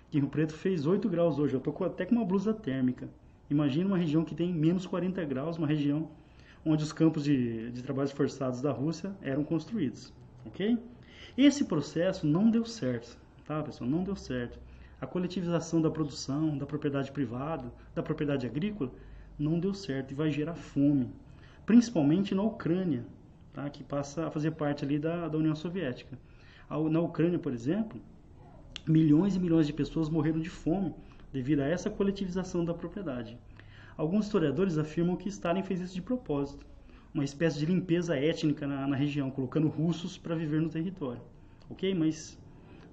que 0.10 0.20
Rio 0.20 0.30
Preto 0.30 0.54
fez 0.54 0.86
8 0.86 1.08
graus 1.10 1.38
hoje. 1.38 1.54
Eu 1.54 1.60
tô 1.60 1.84
até 1.84 2.06
com 2.06 2.16
uma 2.16 2.26
blusa 2.26 2.54
térmica. 2.54 3.10
Imagina 3.50 3.88
uma 3.88 3.98
região 3.98 4.24
que 4.24 4.36
tem 4.36 4.54
menos 4.54 4.86
40 4.86 5.24
graus, 5.26 5.58
uma 5.58 5.68
região 5.68 6.10
onde 6.66 6.84
os 6.84 6.92
campos 6.92 7.24
de, 7.24 7.72
de 7.72 7.82
trabalhos 7.82 8.12
forçados 8.12 8.62
da 8.62 8.72
Rússia 8.72 9.16
eram 9.22 9.44
construídos, 9.44 10.14
ok? 10.46 10.78
Esse 11.38 11.66
processo 11.66 12.26
não 12.26 12.50
deu 12.50 12.66
certo, 12.66 13.16
tá, 13.46 13.62
pessoal? 13.62 13.88
Não 13.88 14.04
deu 14.04 14.16
certo. 14.16 14.60
A 15.00 15.06
coletivização 15.06 15.80
da 15.80 15.92
produção, 15.92 16.58
da 16.58 16.66
propriedade 16.66 17.12
privada, 17.12 17.72
da 17.94 18.02
propriedade 18.02 18.48
agrícola, 18.48 18.92
não 19.38 19.60
deu 19.60 19.72
certo 19.72 20.12
e 20.12 20.16
vai 20.16 20.32
gerar 20.32 20.56
fome, 20.56 21.12
principalmente 21.64 22.34
na 22.34 22.42
Ucrânia, 22.42 23.06
tá? 23.54 23.70
que 23.70 23.84
passa 23.84 24.26
a 24.26 24.32
fazer 24.32 24.50
parte 24.50 24.84
ali 24.84 24.98
da, 24.98 25.28
da 25.28 25.38
União 25.38 25.56
Soviética. 25.56 26.18
Na 26.90 27.00
Ucrânia, 27.00 27.38
por 27.38 27.54
exemplo, 27.54 28.02
milhões 28.88 29.36
e 29.36 29.40
milhões 29.40 29.68
de 29.68 29.74
pessoas 29.74 30.10
morreram 30.10 30.40
de 30.40 30.50
fome 30.50 30.96
devido 31.32 31.60
a 31.60 31.68
essa 31.68 31.88
coletivização 31.88 32.66
da 32.66 32.74
propriedade. 32.74 33.38
Alguns 33.96 34.26
historiadores 34.26 34.80
afirmam 34.80 35.16
que 35.16 35.30
Stalin 35.30 35.62
fez 35.62 35.82
isso 35.82 35.94
de 35.94 36.02
propósito, 36.02 36.66
uma 37.18 37.24
espécie 37.24 37.58
de 37.58 37.66
limpeza 37.66 38.16
étnica 38.16 38.68
na, 38.68 38.86
na 38.86 38.96
região, 38.96 39.32
colocando 39.32 39.68
russos 39.68 40.20
para 40.20 40.36
viver 40.36 40.62
no 40.62 40.70
território. 40.70 41.20
Ok? 41.68 41.92
Mas 41.96 42.38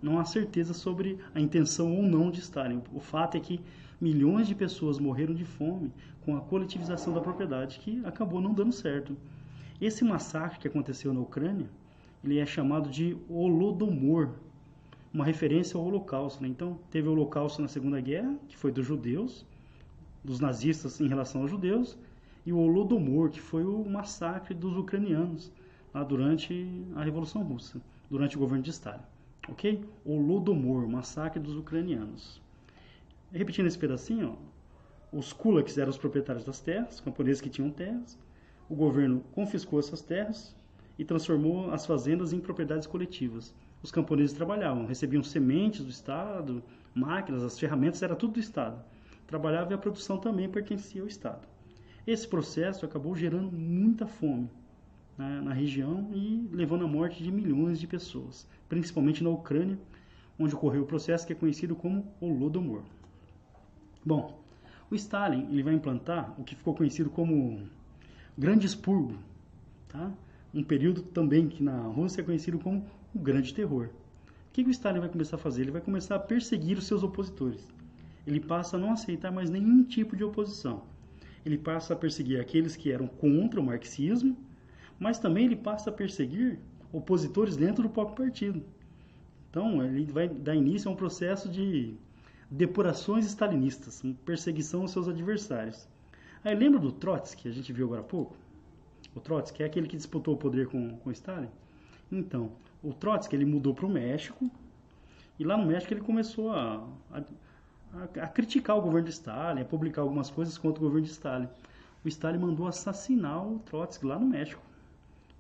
não 0.02 0.18
há 0.18 0.24
certeza 0.24 0.72
sobre 0.72 1.18
a 1.34 1.40
intenção 1.40 1.94
ou 1.94 2.02
não 2.02 2.30
de 2.30 2.40
Stalin. 2.40 2.82
O 2.94 3.00
fato 3.00 3.36
é 3.36 3.40
que 3.40 3.60
milhões 4.00 4.48
de 4.48 4.54
pessoas 4.54 4.98
morreram 4.98 5.34
de 5.34 5.44
fome 5.44 5.92
com 6.24 6.34
a 6.34 6.40
coletivização 6.40 7.12
da 7.12 7.20
propriedade, 7.20 7.78
que 7.80 8.00
acabou 8.06 8.40
não 8.40 8.54
dando 8.54 8.72
certo. 8.72 9.14
Esse 9.78 10.02
massacre 10.02 10.58
que 10.58 10.68
aconteceu 10.68 11.12
na 11.12 11.20
Ucrânia, 11.20 11.68
ele 12.24 12.38
é 12.38 12.46
chamado 12.46 12.88
de 12.88 13.18
Holodomor, 13.28 14.30
uma 15.12 15.26
referência 15.26 15.76
ao 15.76 15.84
Holocausto. 15.84 16.42
Né? 16.42 16.48
Então, 16.48 16.78
teve 16.90 17.08
o 17.08 17.12
Holocausto 17.12 17.60
na 17.60 17.68
Segunda 17.68 18.00
Guerra, 18.00 18.34
que 18.48 18.56
foi 18.56 18.72
dos 18.72 18.86
judeus, 18.86 19.44
dos 20.24 20.40
nazistas 20.40 20.98
em 20.98 21.08
relação 21.08 21.42
aos 21.42 21.50
judeus, 21.50 21.98
e 22.46 22.52
o 22.52 22.58
Holodomor, 22.58 23.30
que 23.30 23.40
foi 23.40 23.64
o 23.64 23.84
massacre 23.84 24.54
dos 24.54 24.76
ucranianos 24.76 25.52
lá 25.92 26.02
durante 26.02 26.84
a 26.94 27.02
Revolução 27.02 27.42
Russa, 27.42 27.80
durante 28.10 28.36
o 28.36 28.40
governo 28.40 28.62
de 28.62 28.70
Stalin. 28.70 29.02
Ok? 29.48 29.84
Holodomor, 30.04 30.88
massacre 30.88 31.40
dos 31.40 31.56
ucranianos. 31.56 32.42
Repetindo 33.32 33.66
esse 33.66 33.78
pedacinho, 33.78 34.36
ó, 35.12 35.18
os 35.18 35.32
kulaks 35.32 35.78
eram 35.78 35.90
os 35.90 35.98
proprietários 35.98 36.44
das 36.44 36.60
terras, 36.60 37.00
camponeses 37.00 37.40
que 37.40 37.48
tinham 37.48 37.70
terras, 37.70 38.18
o 38.68 38.74
governo 38.74 39.22
confiscou 39.32 39.78
essas 39.78 40.02
terras 40.02 40.56
e 40.98 41.04
transformou 41.04 41.70
as 41.70 41.86
fazendas 41.86 42.32
em 42.32 42.40
propriedades 42.40 42.86
coletivas. 42.86 43.54
Os 43.82 43.90
camponeses 43.90 44.34
trabalhavam, 44.34 44.86
recebiam 44.86 45.22
sementes 45.22 45.84
do 45.84 45.90
Estado, 45.90 46.62
máquinas, 46.94 47.42
as 47.42 47.58
ferramentas, 47.58 48.02
era 48.02 48.16
tudo 48.16 48.34
do 48.34 48.40
Estado. 48.40 48.82
Trabalhava 49.26 49.72
e 49.72 49.74
a 49.74 49.78
produção 49.78 50.18
também 50.18 50.48
pertencia 50.48 51.02
ao 51.02 51.08
Estado. 51.08 51.46
Esse 52.06 52.28
processo 52.28 52.84
acabou 52.84 53.16
gerando 53.16 53.50
muita 53.50 54.06
fome 54.06 54.50
né, 55.16 55.40
na 55.40 55.52
região 55.52 56.10
e 56.12 56.48
levando 56.52 56.84
à 56.84 56.88
morte 56.88 57.22
de 57.22 57.32
milhões 57.32 57.80
de 57.80 57.86
pessoas, 57.86 58.46
principalmente 58.68 59.24
na 59.24 59.30
Ucrânia, 59.30 59.78
onde 60.38 60.54
ocorreu 60.54 60.82
o 60.82 60.86
processo 60.86 61.26
que 61.26 61.32
é 61.32 61.36
conhecido 61.36 61.74
como 61.74 62.06
Holodomor. 62.20 62.82
Bom, 64.04 64.38
o 64.90 64.94
Stalin 64.94 65.48
ele 65.50 65.62
vai 65.62 65.72
implantar 65.72 66.34
o 66.38 66.44
que 66.44 66.54
ficou 66.54 66.74
conhecido 66.74 67.08
como 67.08 67.62
Grande 68.36 68.66
Expurgo, 68.66 69.16
tá? 69.88 70.12
um 70.52 70.62
período 70.62 71.02
também 71.02 71.48
que 71.48 71.62
na 71.62 71.80
Rússia 71.82 72.20
é 72.20 72.24
conhecido 72.24 72.58
como 72.58 72.84
o 73.14 73.18
Grande 73.18 73.54
Terror. 73.54 73.86
O 73.86 74.52
que, 74.52 74.62
que 74.62 74.68
o 74.68 74.72
Stalin 74.72 75.00
vai 75.00 75.08
começar 75.08 75.36
a 75.36 75.38
fazer? 75.38 75.62
Ele 75.62 75.70
vai 75.70 75.80
começar 75.80 76.16
a 76.16 76.18
perseguir 76.20 76.76
os 76.76 76.86
seus 76.86 77.02
opositores. 77.02 77.66
Ele 78.26 78.38
passa 78.38 78.76
a 78.76 78.78
não 78.78 78.92
aceitar 78.92 79.32
mais 79.32 79.50
nenhum 79.50 79.82
tipo 79.82 80.16
de 80.16 80.22
oposição. 80.22 80.82
Ele 81.44 81.58
passa 81.58 81.92
a 81.92 81.96
perseguir 81.96 82.40
aqueles 82.40 82.76
que 82.76 82.90
eram 82.90 83.06
contra 83.06 83.60
o 83.60 83.64
marxismo, 83.64 84.36
mas 84.98 85.18
também 85.18 85.44
ele 85.44 85.56
passa 85.56 85.90
a 85.90 85.92
perseguir 85.92 86.58
opositores 86.92 87.56
dentro 87.56 87.82
do 87.82 87.90
próprio 87.90 88.24
partido. 88.24 88.62
Então, 89.50 89.84
ele 89.84 90.10
vai 90.10 90.28
dar 90.28 90.54
início 90.54 90.88
a 90.88 90.92
um 90.92 90.96
processo 90.96 91.48
de 91.48 91.94
depurações 92.50 93.26
stalinistas, 93.26 94.02
perseguição 94.24 94.82
aos 94.82 94.90
seus 94.90 95.08
adversários. 95.08 95.88
Aí 96.44 96.54
lembra 96.54 96.78
do 96.78 96.92
Trotsky, 96.92 97.42
que 97.42 97.48
a 97.48 97.52
gente 97.52 97.72
viu 97.72 97.86
agora 97.86 98.00
há 98.00 98.04
pouco? 98.04 98.36
O 99.14 99.20
Trotsky 99.20 99.62
é 99.62 99.66
aquele 99.66 99.86
que 99.86 99.96
disputou 99.96 100.34
o 100.34 100.36
poder 100.36 100.66
com, 100.66 100.96
com 100.98 101.10
Stalin. 101.10 101.48
Então, 102.10 102.52
o 102.82 102.92
Trotsky 102.92 103.34
ele 103.34 103.44
mudou 103.44 103.74
para 103.74 103.86
o 103.86 103.88
México 103.88 104.50
e 105.38 105.44
lá 105.44 105.56
no 105.56 105.66
México 105.66 105.92
ele 105.92 106.00
começou 106.00 106.50
a, 106.50 106.86
a, 107.12 107.22
a, 108.20 108.26
criticar 108.26 108.76
o 108.76 108.82
governo 108.82 109.08
de 109.08 109.14
Stalin, 109.14 109.60
a 109.60 109.64
publicar 109.64 110.02
algumas 110.02 110.30
coisas 110.30 110.58
contra 110.58 110.80
o 110.80 110.86
governo 110.86 111.06
de 111.06 111.12
Stalin. 111.12 111.48
O 112.04 112.08
Stalin 112.08 112.38
mandou 112.38 112.66
assassinar 112.66 113.46
o 113.46 113.58
Trotsky 113.60 114.06
lá 114.06 114.18
no 114.18 114.26
México. 114.26 114.62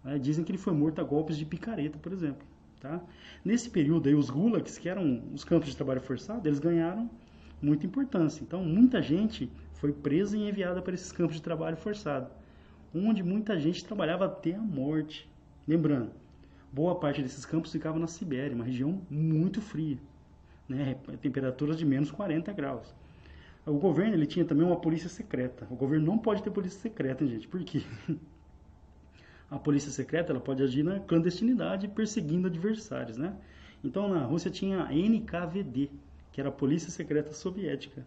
É, 0.04 0.18
dizem 0.18 0.44
que 0.44 0.52
ele 0.52 0.58
foi 0.58 0.72
morto 0.72 1.00
a 1.00 1.04
golpes 1.04 1.36
de 1.36 1.44
picareta, 1.44 1.98
por 1.98 2.12
exemplo. 2.12 2.46
Tá? 2.80 3.00
Nesse 3.44 3.70
período 3.70 4.08
aí, 4.08 4.14
os 4.14 4.28
gulags, 4.28 4.78
que 4.78 4.88
eram 4.88 5.22
os 5.32 5.44
campos 5.44 5.70
de 5.70 5.76
trabalho 5.76 6.00
forçado, 6.00 6.46
eles 6.46 6.58
ganharam 6.58 7.10
muita 7.60 7.86
importância. 7.86 8.42
Então, 8.42 8.62
muita 8.62 9.00
gente 9.00 9.50
foi 9.74 9.92
presa 9.92 10.36
e 10.36 10.48
enviada 10.48 10.82
para 10.82 10.94
esses 10.94 11.10
campos 11.10 11.36
de 11.36 11.42
trabalho 11.42 11.76
forçado, 11.76 12.30
onde 12.94 13.22
muita 13.22 13.58
gente 13.58 13.84
trabalhava 13.84 14.26
até 14.26 14.54
a 14.54 14.60
morte. 14.60 15.28
Lembrando, 15.66 16.10
boa 16.72 16.94
parte 16.94 17.22
desses 17.22 17.44
campos 17.46 17.72
ficava 17.72 17.98
na 17.98 18.06
Sibéria, 18.06 18.54
uma 18.54 18.64
região 18.64 19.00
muito 19.10 19.60
fria, 19.62 19.98
né? 20.68 20.96
temperaturas 21.20 21.78
de 21.78 21.84
menos 21.84 22.10
40 22.10 22.52
graus. 22.52 22.94
O 23.66 23.78
governo 23.78 24.14
ele 24.14 24.26
tinha 24.26 24.44
também 24.44 24.66
uma 24.66 24.76
polícia 24.76 25.08
secreta. 25.08 25.66
O 25.70 25.74
governo 25.74 26.04
não 26.06 26.18
pode 26.18 26.42
ter 26.42 26.50
polícia 26.50 26.80
secreta, 26.80 27.26
gente. 27.26 27.48
Por 27.48 27.62
quê? 27.64 27.82
a 29.50 29.58
polícia 29.58 29.90
secreta 29.90 30.32
ela 30.32 30.40
pode 30.40 30.62
agir 30.62 30.82
na 30.82 31.00
clandestinidade 31.00 31.88
perseguindo 31.88 32.46
adversários, 32.46 33.16
né? 33.16 33.34
Então 33.82 34.08
na 34.08 34.24
Rússia 34.24 34.50
tinha 34.50 34.84
a 34.84 34.92
NKVD, 34.92 35.90
que 36.30 36.40
era 36.40 36.50
a 36.50 36.52
polícia 36.52 36.90
secreta 36.90 37.32
soviética. 37.32 38.04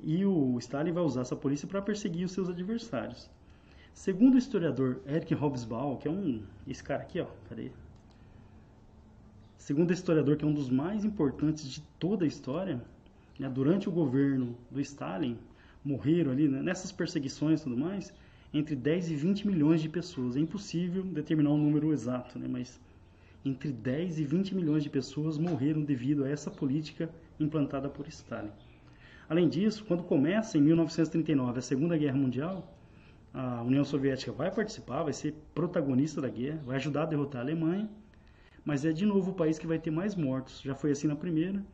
E 0.00 0.24
o 0.24 0.58
Stalin 0.58 0.92
vai 0.92 1.02
usar 1.02 1.22
essa 1.22 1.36
polícia 1.36 1.66
para 1.66 1.82
perseguir 1.82 2.24
os 2.24 2.32
seus 2.32 2.48
adversários. 2.48 3.30
Segundo 3.92 4.34
o 4.34 4.38
historiador 4.38 5.00
Eric 5.06 5.34
Hobsbawm, 5.34 5.96
que 5.96 6.06
é 6.06 6.10
um 6.10 6.42
esse 6.66 6.82
cara 6.82 7.02
aqui, 7.02 7.20
ó, 7.20 7.26
cadê? 7.48 7.70
Segundo 9.68 9.90
o 9.90 9.92
historiador 9.92 10.38
que 10.38 10.46
é 10.46 10.48
um 10.48 10.54
dos 10.54 10.70
mais 10.70 11.04
importantes 11.04 11.68
de 11.68 11.82
toda 11.98 12.24
a 12.24 12.26
história, 12.26 12.82
né, 13.38 13.50
durante 13.50 13.86
o 13.86 13.92
governo 13.92 14.56
do 14.70 14.80
Stalin, 14.80 15.36
morreram 15.84 16.32
ali 16.32 16.48
né, 16.48 16.62
nessas 16.62 16.90
perseguições 16.90 17.60
e 17.60 17.64
tudo 17.64 17.76
mais, 17.76 18.10
entre 18.54 18.74
10 18.74 19.10
e 19.10 19.14
20 19.14 19.46
milhões 19.46 19.82
de 19.82 19.88
pessoas. 19.90 20.36
É 20.36 20.40
impossível 20.40 21.02
determinar 21.02 21.50
um 21.50 21.58
número 21.58 21.92
exato, 21.92 22.38
né? 22.38 22.48
mas 22.48 22.80
entre 23.44 23.70
10 23.70 24.20
e 24.20 24.24
20 24.24 24.54
milhões 24.54 24.82
de 24.82 24.88
pessoas 24.88 25.36
morreram 25.36 25.82
devido 25.82 26.24
a 26.24 26.30
essa 26.30 26.50
política 26.50 27.10
implantada 27.38 27.90
por 27.90 28.08
Stalin. 28.08 28.48
Além 29.28 29.50
disso, 29.50 29.84
quando 29.84 30.02
começa 30.02 30.56
em 30.56 30.62
1939 30.62 31.58
a 31.58 31.60
Segunda 31.60 31.98
Guerra 31.98 32.16
Mundial, 32.16 32.74
a 33.34 33.60
União 33.60 33.84
Soviética 33.84 34.32
vai 34.32 34.50
participar, 34.50 35.02
vai 35.02 35.12
ser 35.12 35.34
protagonista 35.54 36.22
da 36.22 36.28
guerra, 36.30 36.58
vai 36.64 36.76
ajudar 36.76 37.02
a 37.02 37.06
derrotar 37.06 37.42
a 37.42 37.44
Alemanha, 37.44 37.86
mas 38.68 38.84
é 38.84 38.92
de 38.92 39.06
novo 39.06 39.30
o 39.30 39.34
país 39.34 39.58
que 39.58 39.66
vai 39.66 39.78
ter 39.78 39.90
mais 39.90 40.14
mortos. 40.14 40.60
Já 40.60 40.74
foi 40.74 40.90
assim 40.90 41.06
na 41.06 41.16
primeira 41.16 41.64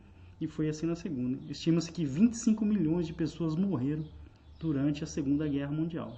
e 0.40 0.46
foi 0.46 0.68
assim 0.68 0.86
na 0.86 0.94
segunda. 0.94 1.40
Estima-se 1.50 1.90
que 1.90 2.04
25 2.04 2.64
milhões 2.64 3.04
de 3.04 3.12
pessoas 3.12 3.56
morreram 3.56 4.04
durante 4.60 5.02
a 5.02 5.06
Segunda 5.08 5.48
Guerra 5.48 5.72
Mundial. 5.72 6.16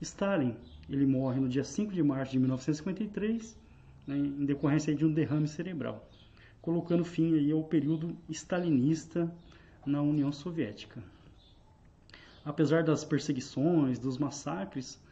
Stalin, 0.00 0.54
ele 0.88 1.04
morre 1.06 1.40
no 1.40 1.48
dia 1.48 1.64
5 1.64 1.92
de 1.92 2.04
março 2.04 2.30
de 2.30 2.38
1953, 2.38 3.58
né, 4.06 4.16
em 4.16 4.44
decorrência 4.44 4.94
de 4.94 5.04
um 5.04 5.12
derrame 5.12 5.48
cerebral, 5.48 6.08
colocando 6.62 7.04
fim 7.04 7.34
aí 7.34 7.50
ao 7.50 7.64
período 7.64 8.16
stalinista 8.30 9.28
na 9.84 10.00
União 10.02 10.30
Soviética. 10.30 11.02
Apesar 12.44 12.84
das 12.84 13.04
perseguições, 13.04 13.98
dos 13.98 14.18
massacres, 14.18 15.02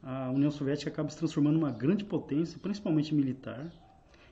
a 0.00 0.30
União 0.30 0.52
Soviética 0.52 0.92
acaba 0.92 1.10
se 1.10 1.18
transformando 1.18 1.58
numa 1.58 1.72
grande 1.72 2.04
potência, 2.04 2.56
principalmente 2.62 3.12
militar, 3.12 3.68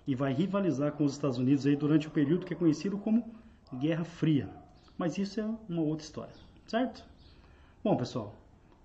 e 0.07 0.15
vai 0.15 0.33
rivalizar 0.33 0.93
com 0.93 1.05
os 1.05 1.13
Estados 1.13 1.39
Unidos 1.39 1.67
aí 1.67 1.77
durante 1.77 2.09
o 2.09 2.11
período 2.11 2.45
que 2.45 2.55
é 2.55 2.57
conhecido 2.57 2.99
como 2.99 3.25
Guerra 3.75 4.05
Fria. 4.05 4.49
Mas 4.99 5.17
isso 5.19 5.41
é 5.41 5.45
uma 5.69 5.83
outra 5.83 6.05
história, 6.05 6.35
certo? 6.67 7.05
Bom, 7.83 7.97
pessoal, 7.97 8.35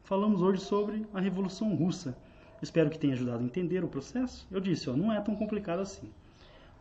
falamos 0.03 0.41
hoje 0.41 0.61
sobre 0.61 1.05
a 1.13 1.19
Revolução 1.19 1.75
Russa. 1.75 2.17
Espero 2.61 2.89
que 2.89 2.97
tenha 2.97 3.13
ajudado 3.13 3.43
a 3.43 3.45
entender 3.45 3.83
o 3.83 3.87
processo. 3.87 4.47
Eu 4.49 4.59
disse, 4.59 4.89
ó, 4.89 4.95
não 4.95 5.11
é 5.11 5.21
tão 5.21 5.35
complicado 5.35 5.79
assim. 5.79 6.09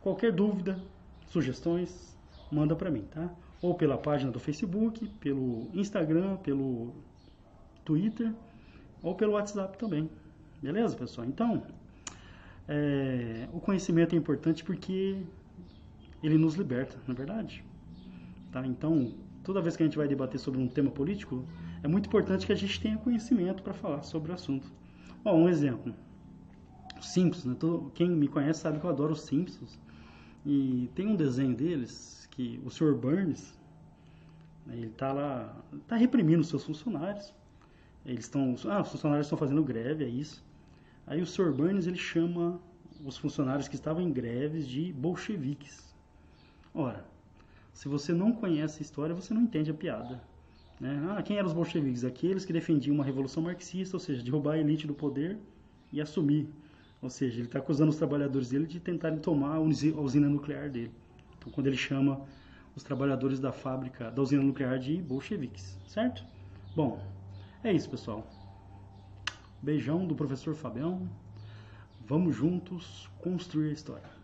Qualquer 0.01 0.33
dúvida, 0.33 0.81
sugestões, 1.29 2.17
manda 2.51 2.75
para 2.75 2.91
mim, 2.91 3.03
tá? 3.11 3.31
Ou 3.61 3.75
pela 3.75 3.99
página 3.99 4.31
do 4.31 4.39
Facebook, 4.39 5.07
pelo 5.21 5.69
Instagram, 5.75 6.37
pelo 6.37 6.95
Twitter, 7.85 8.33
ou 9.03 9.15
pelo 9.15 9.33
WhatsApp 9.33 9.77
também. 9.77 10.09
Beleza, 10.63 10.97
pessoal? 10.97 11.27
Então, 11.27 11.63
é, 12.69 13.49
o 13.53 13.61
conhecimento 13.61 14.15
é 14.15 14.19
importante 14.19 14.65
porque 14.65 15.19
ele 16.23 16.39
nos 16.39 16.55
liberta, 16.55 16.99
não 17.07 17.15
é 17.15 17.19
verdade? 17.19 17.65
Tá? 18.51 18.67
Então, 18.67 19.15
toda 19.45 19.61
vez 19.61 19.77
que 19.77 19.83
a 19.83 19.87
gente 19.87 19.97
vai 19.97 20.09
debater 20.09 20.41
sobre 20.41 20.61
um 20.61 20.69
tema 20.69 20.91
político, 20.91 21.45
é 21.83 21.89
muito 21.89 22.07
importante 22.07 22.47
que 22.47 22.53
a 22.53 22.57
gente 22.57 22.81
tenha 22.81 22.97
conhecimento 22.97 23.63
para 23.63 23.73
falar 23.73 24.03
sobre 24.03 24.33
o 24.33 24.35
assunto. 24.35 24.71
Um 25.25 25.49
exemplo. 25.49 25.93
Simpsons, 27.01 27.45
né? 27.45 27.57
Quem 27.95 28.09
me 28.09 28.29
conhece 28.29 28.61
sabe 28.61 28.79
que 28.79 28.87
eu 28.87 28.91
adoro 28.91 29.13
os 29.13 29.23
Simpsons. 29.23 29.79
E 30.45 30.89
tem 30.95 31.09
um 31.09 31.17
desenho 31.17 31.55
deles 31.55 32.29
que 32.31 32.61
o 32.65 32.71
Sr. 32.71 32.95
Burns, 32.95 33.59
né, 34.65 34.77
ele 34.77 34.91
tá 34.91 35.13
lá, 35.13 35.57
tá 35.89 35.97
reprimindo 35.97 36.43
os 36.43 36.49
seus 36.49 36.63
funcionários. 36.65 37.35
Eles 38.05 38.25
estão, 38.25 38.55
ah, 38.69 38.83
os 38.83 38.91
funcionários 38.93 39.27
estão 39.27 39.37
fazendo 39.37 39.65
greve, 39.65 40.05
é 40.05 40.09
isso. 40.09 40.46
Aí 41.07 41.23
o 41.23 41.27
Sr. 41.27 41.53
Burns 41.53 41.87
ele 41.87 41.97
chama 41.97 42.61
os 43.05 43.17
funcionários 43.17 43.69
que 43.69 43.77
estavam 43.77 44.03
em 44.03 44.13
greves 44.13 44.67
de 44.67 44.93
bolcheviques. 44.93 45.95
Ora, 46.75 47.05
se 47.73 47.89
você 47.89 48.13
não 48.13 48.33
conhece 48.33 48.81
a 48.81 48.83
história, 48.83 49.15
você 49.15 49.33
não 49.33 49.43
entende 49.43 49.71
a 49.71 49.75
piada. 49.75 50.21
Né? 50.81 51.01
Ah, 51.11 51.23
quem 51.23 51.37
eram 51.37 51.47
os 51.47 51.55
bolcheviques? 51.55 52.05
Aqueles 52.05 52.45
que 52.45 52.53
defendiam 52.53 52.95
uma 52.95 53.05
revolução 53.05 53.43
marxista, 53.43 53.97
ou 53.97 54.01
seja, 54.01 54.23
derrubar 54.23 54.55
a 54.55 54.59
elite 54.59 54.87
do 54.87 54.95
poder 54.95 55.39
e 55.93 56.01
assumir. 56.01 56.49
Ou 57.01 57.09
seja, 57.09 57.37
ele 57.37 57.47
está 57.47 57.59
acusando 57.59 57.91
os 57.91 57.97
trabalhadores 57.97 58.49
dele 58.49 58.67
de 58.67 58.81
tentarem 58.81 59.19
tomar 59.19 59.57
a 59.57 59.61
usina 59.61 60.29
nuclear 60.29 60.69
dele. 60.71 60.91
Então, 61.39 61.53
quando 61.53 61.69
ele 61.69 61.77
chama 61.77 62.27
os 62.75 62.83
trabalhadores 62.83 63.39
da 63.39 63.53
fábrica, 63.53 64.11
da 64.11 64.21
usina 64.21 64.43
nuclear 64.43 64.79
de 64.79 65.01
bolcheviques, 65.01 65.79
certo? 65.87 66.25
Bom, 66.75 67.01
é 67.63 67.73
isso, 67.73 67.89
pessoal. 67.89 68.27
Beijão 69.67 70.07
do 70.07 70.15
professor 70.15 70.55
Fabião. 70.55 71.09
Vamos 72.07 72.37
juntos 72.37 73.11
construir 73.19 73.71
a 73.71 73.73
história. 73.73 74.16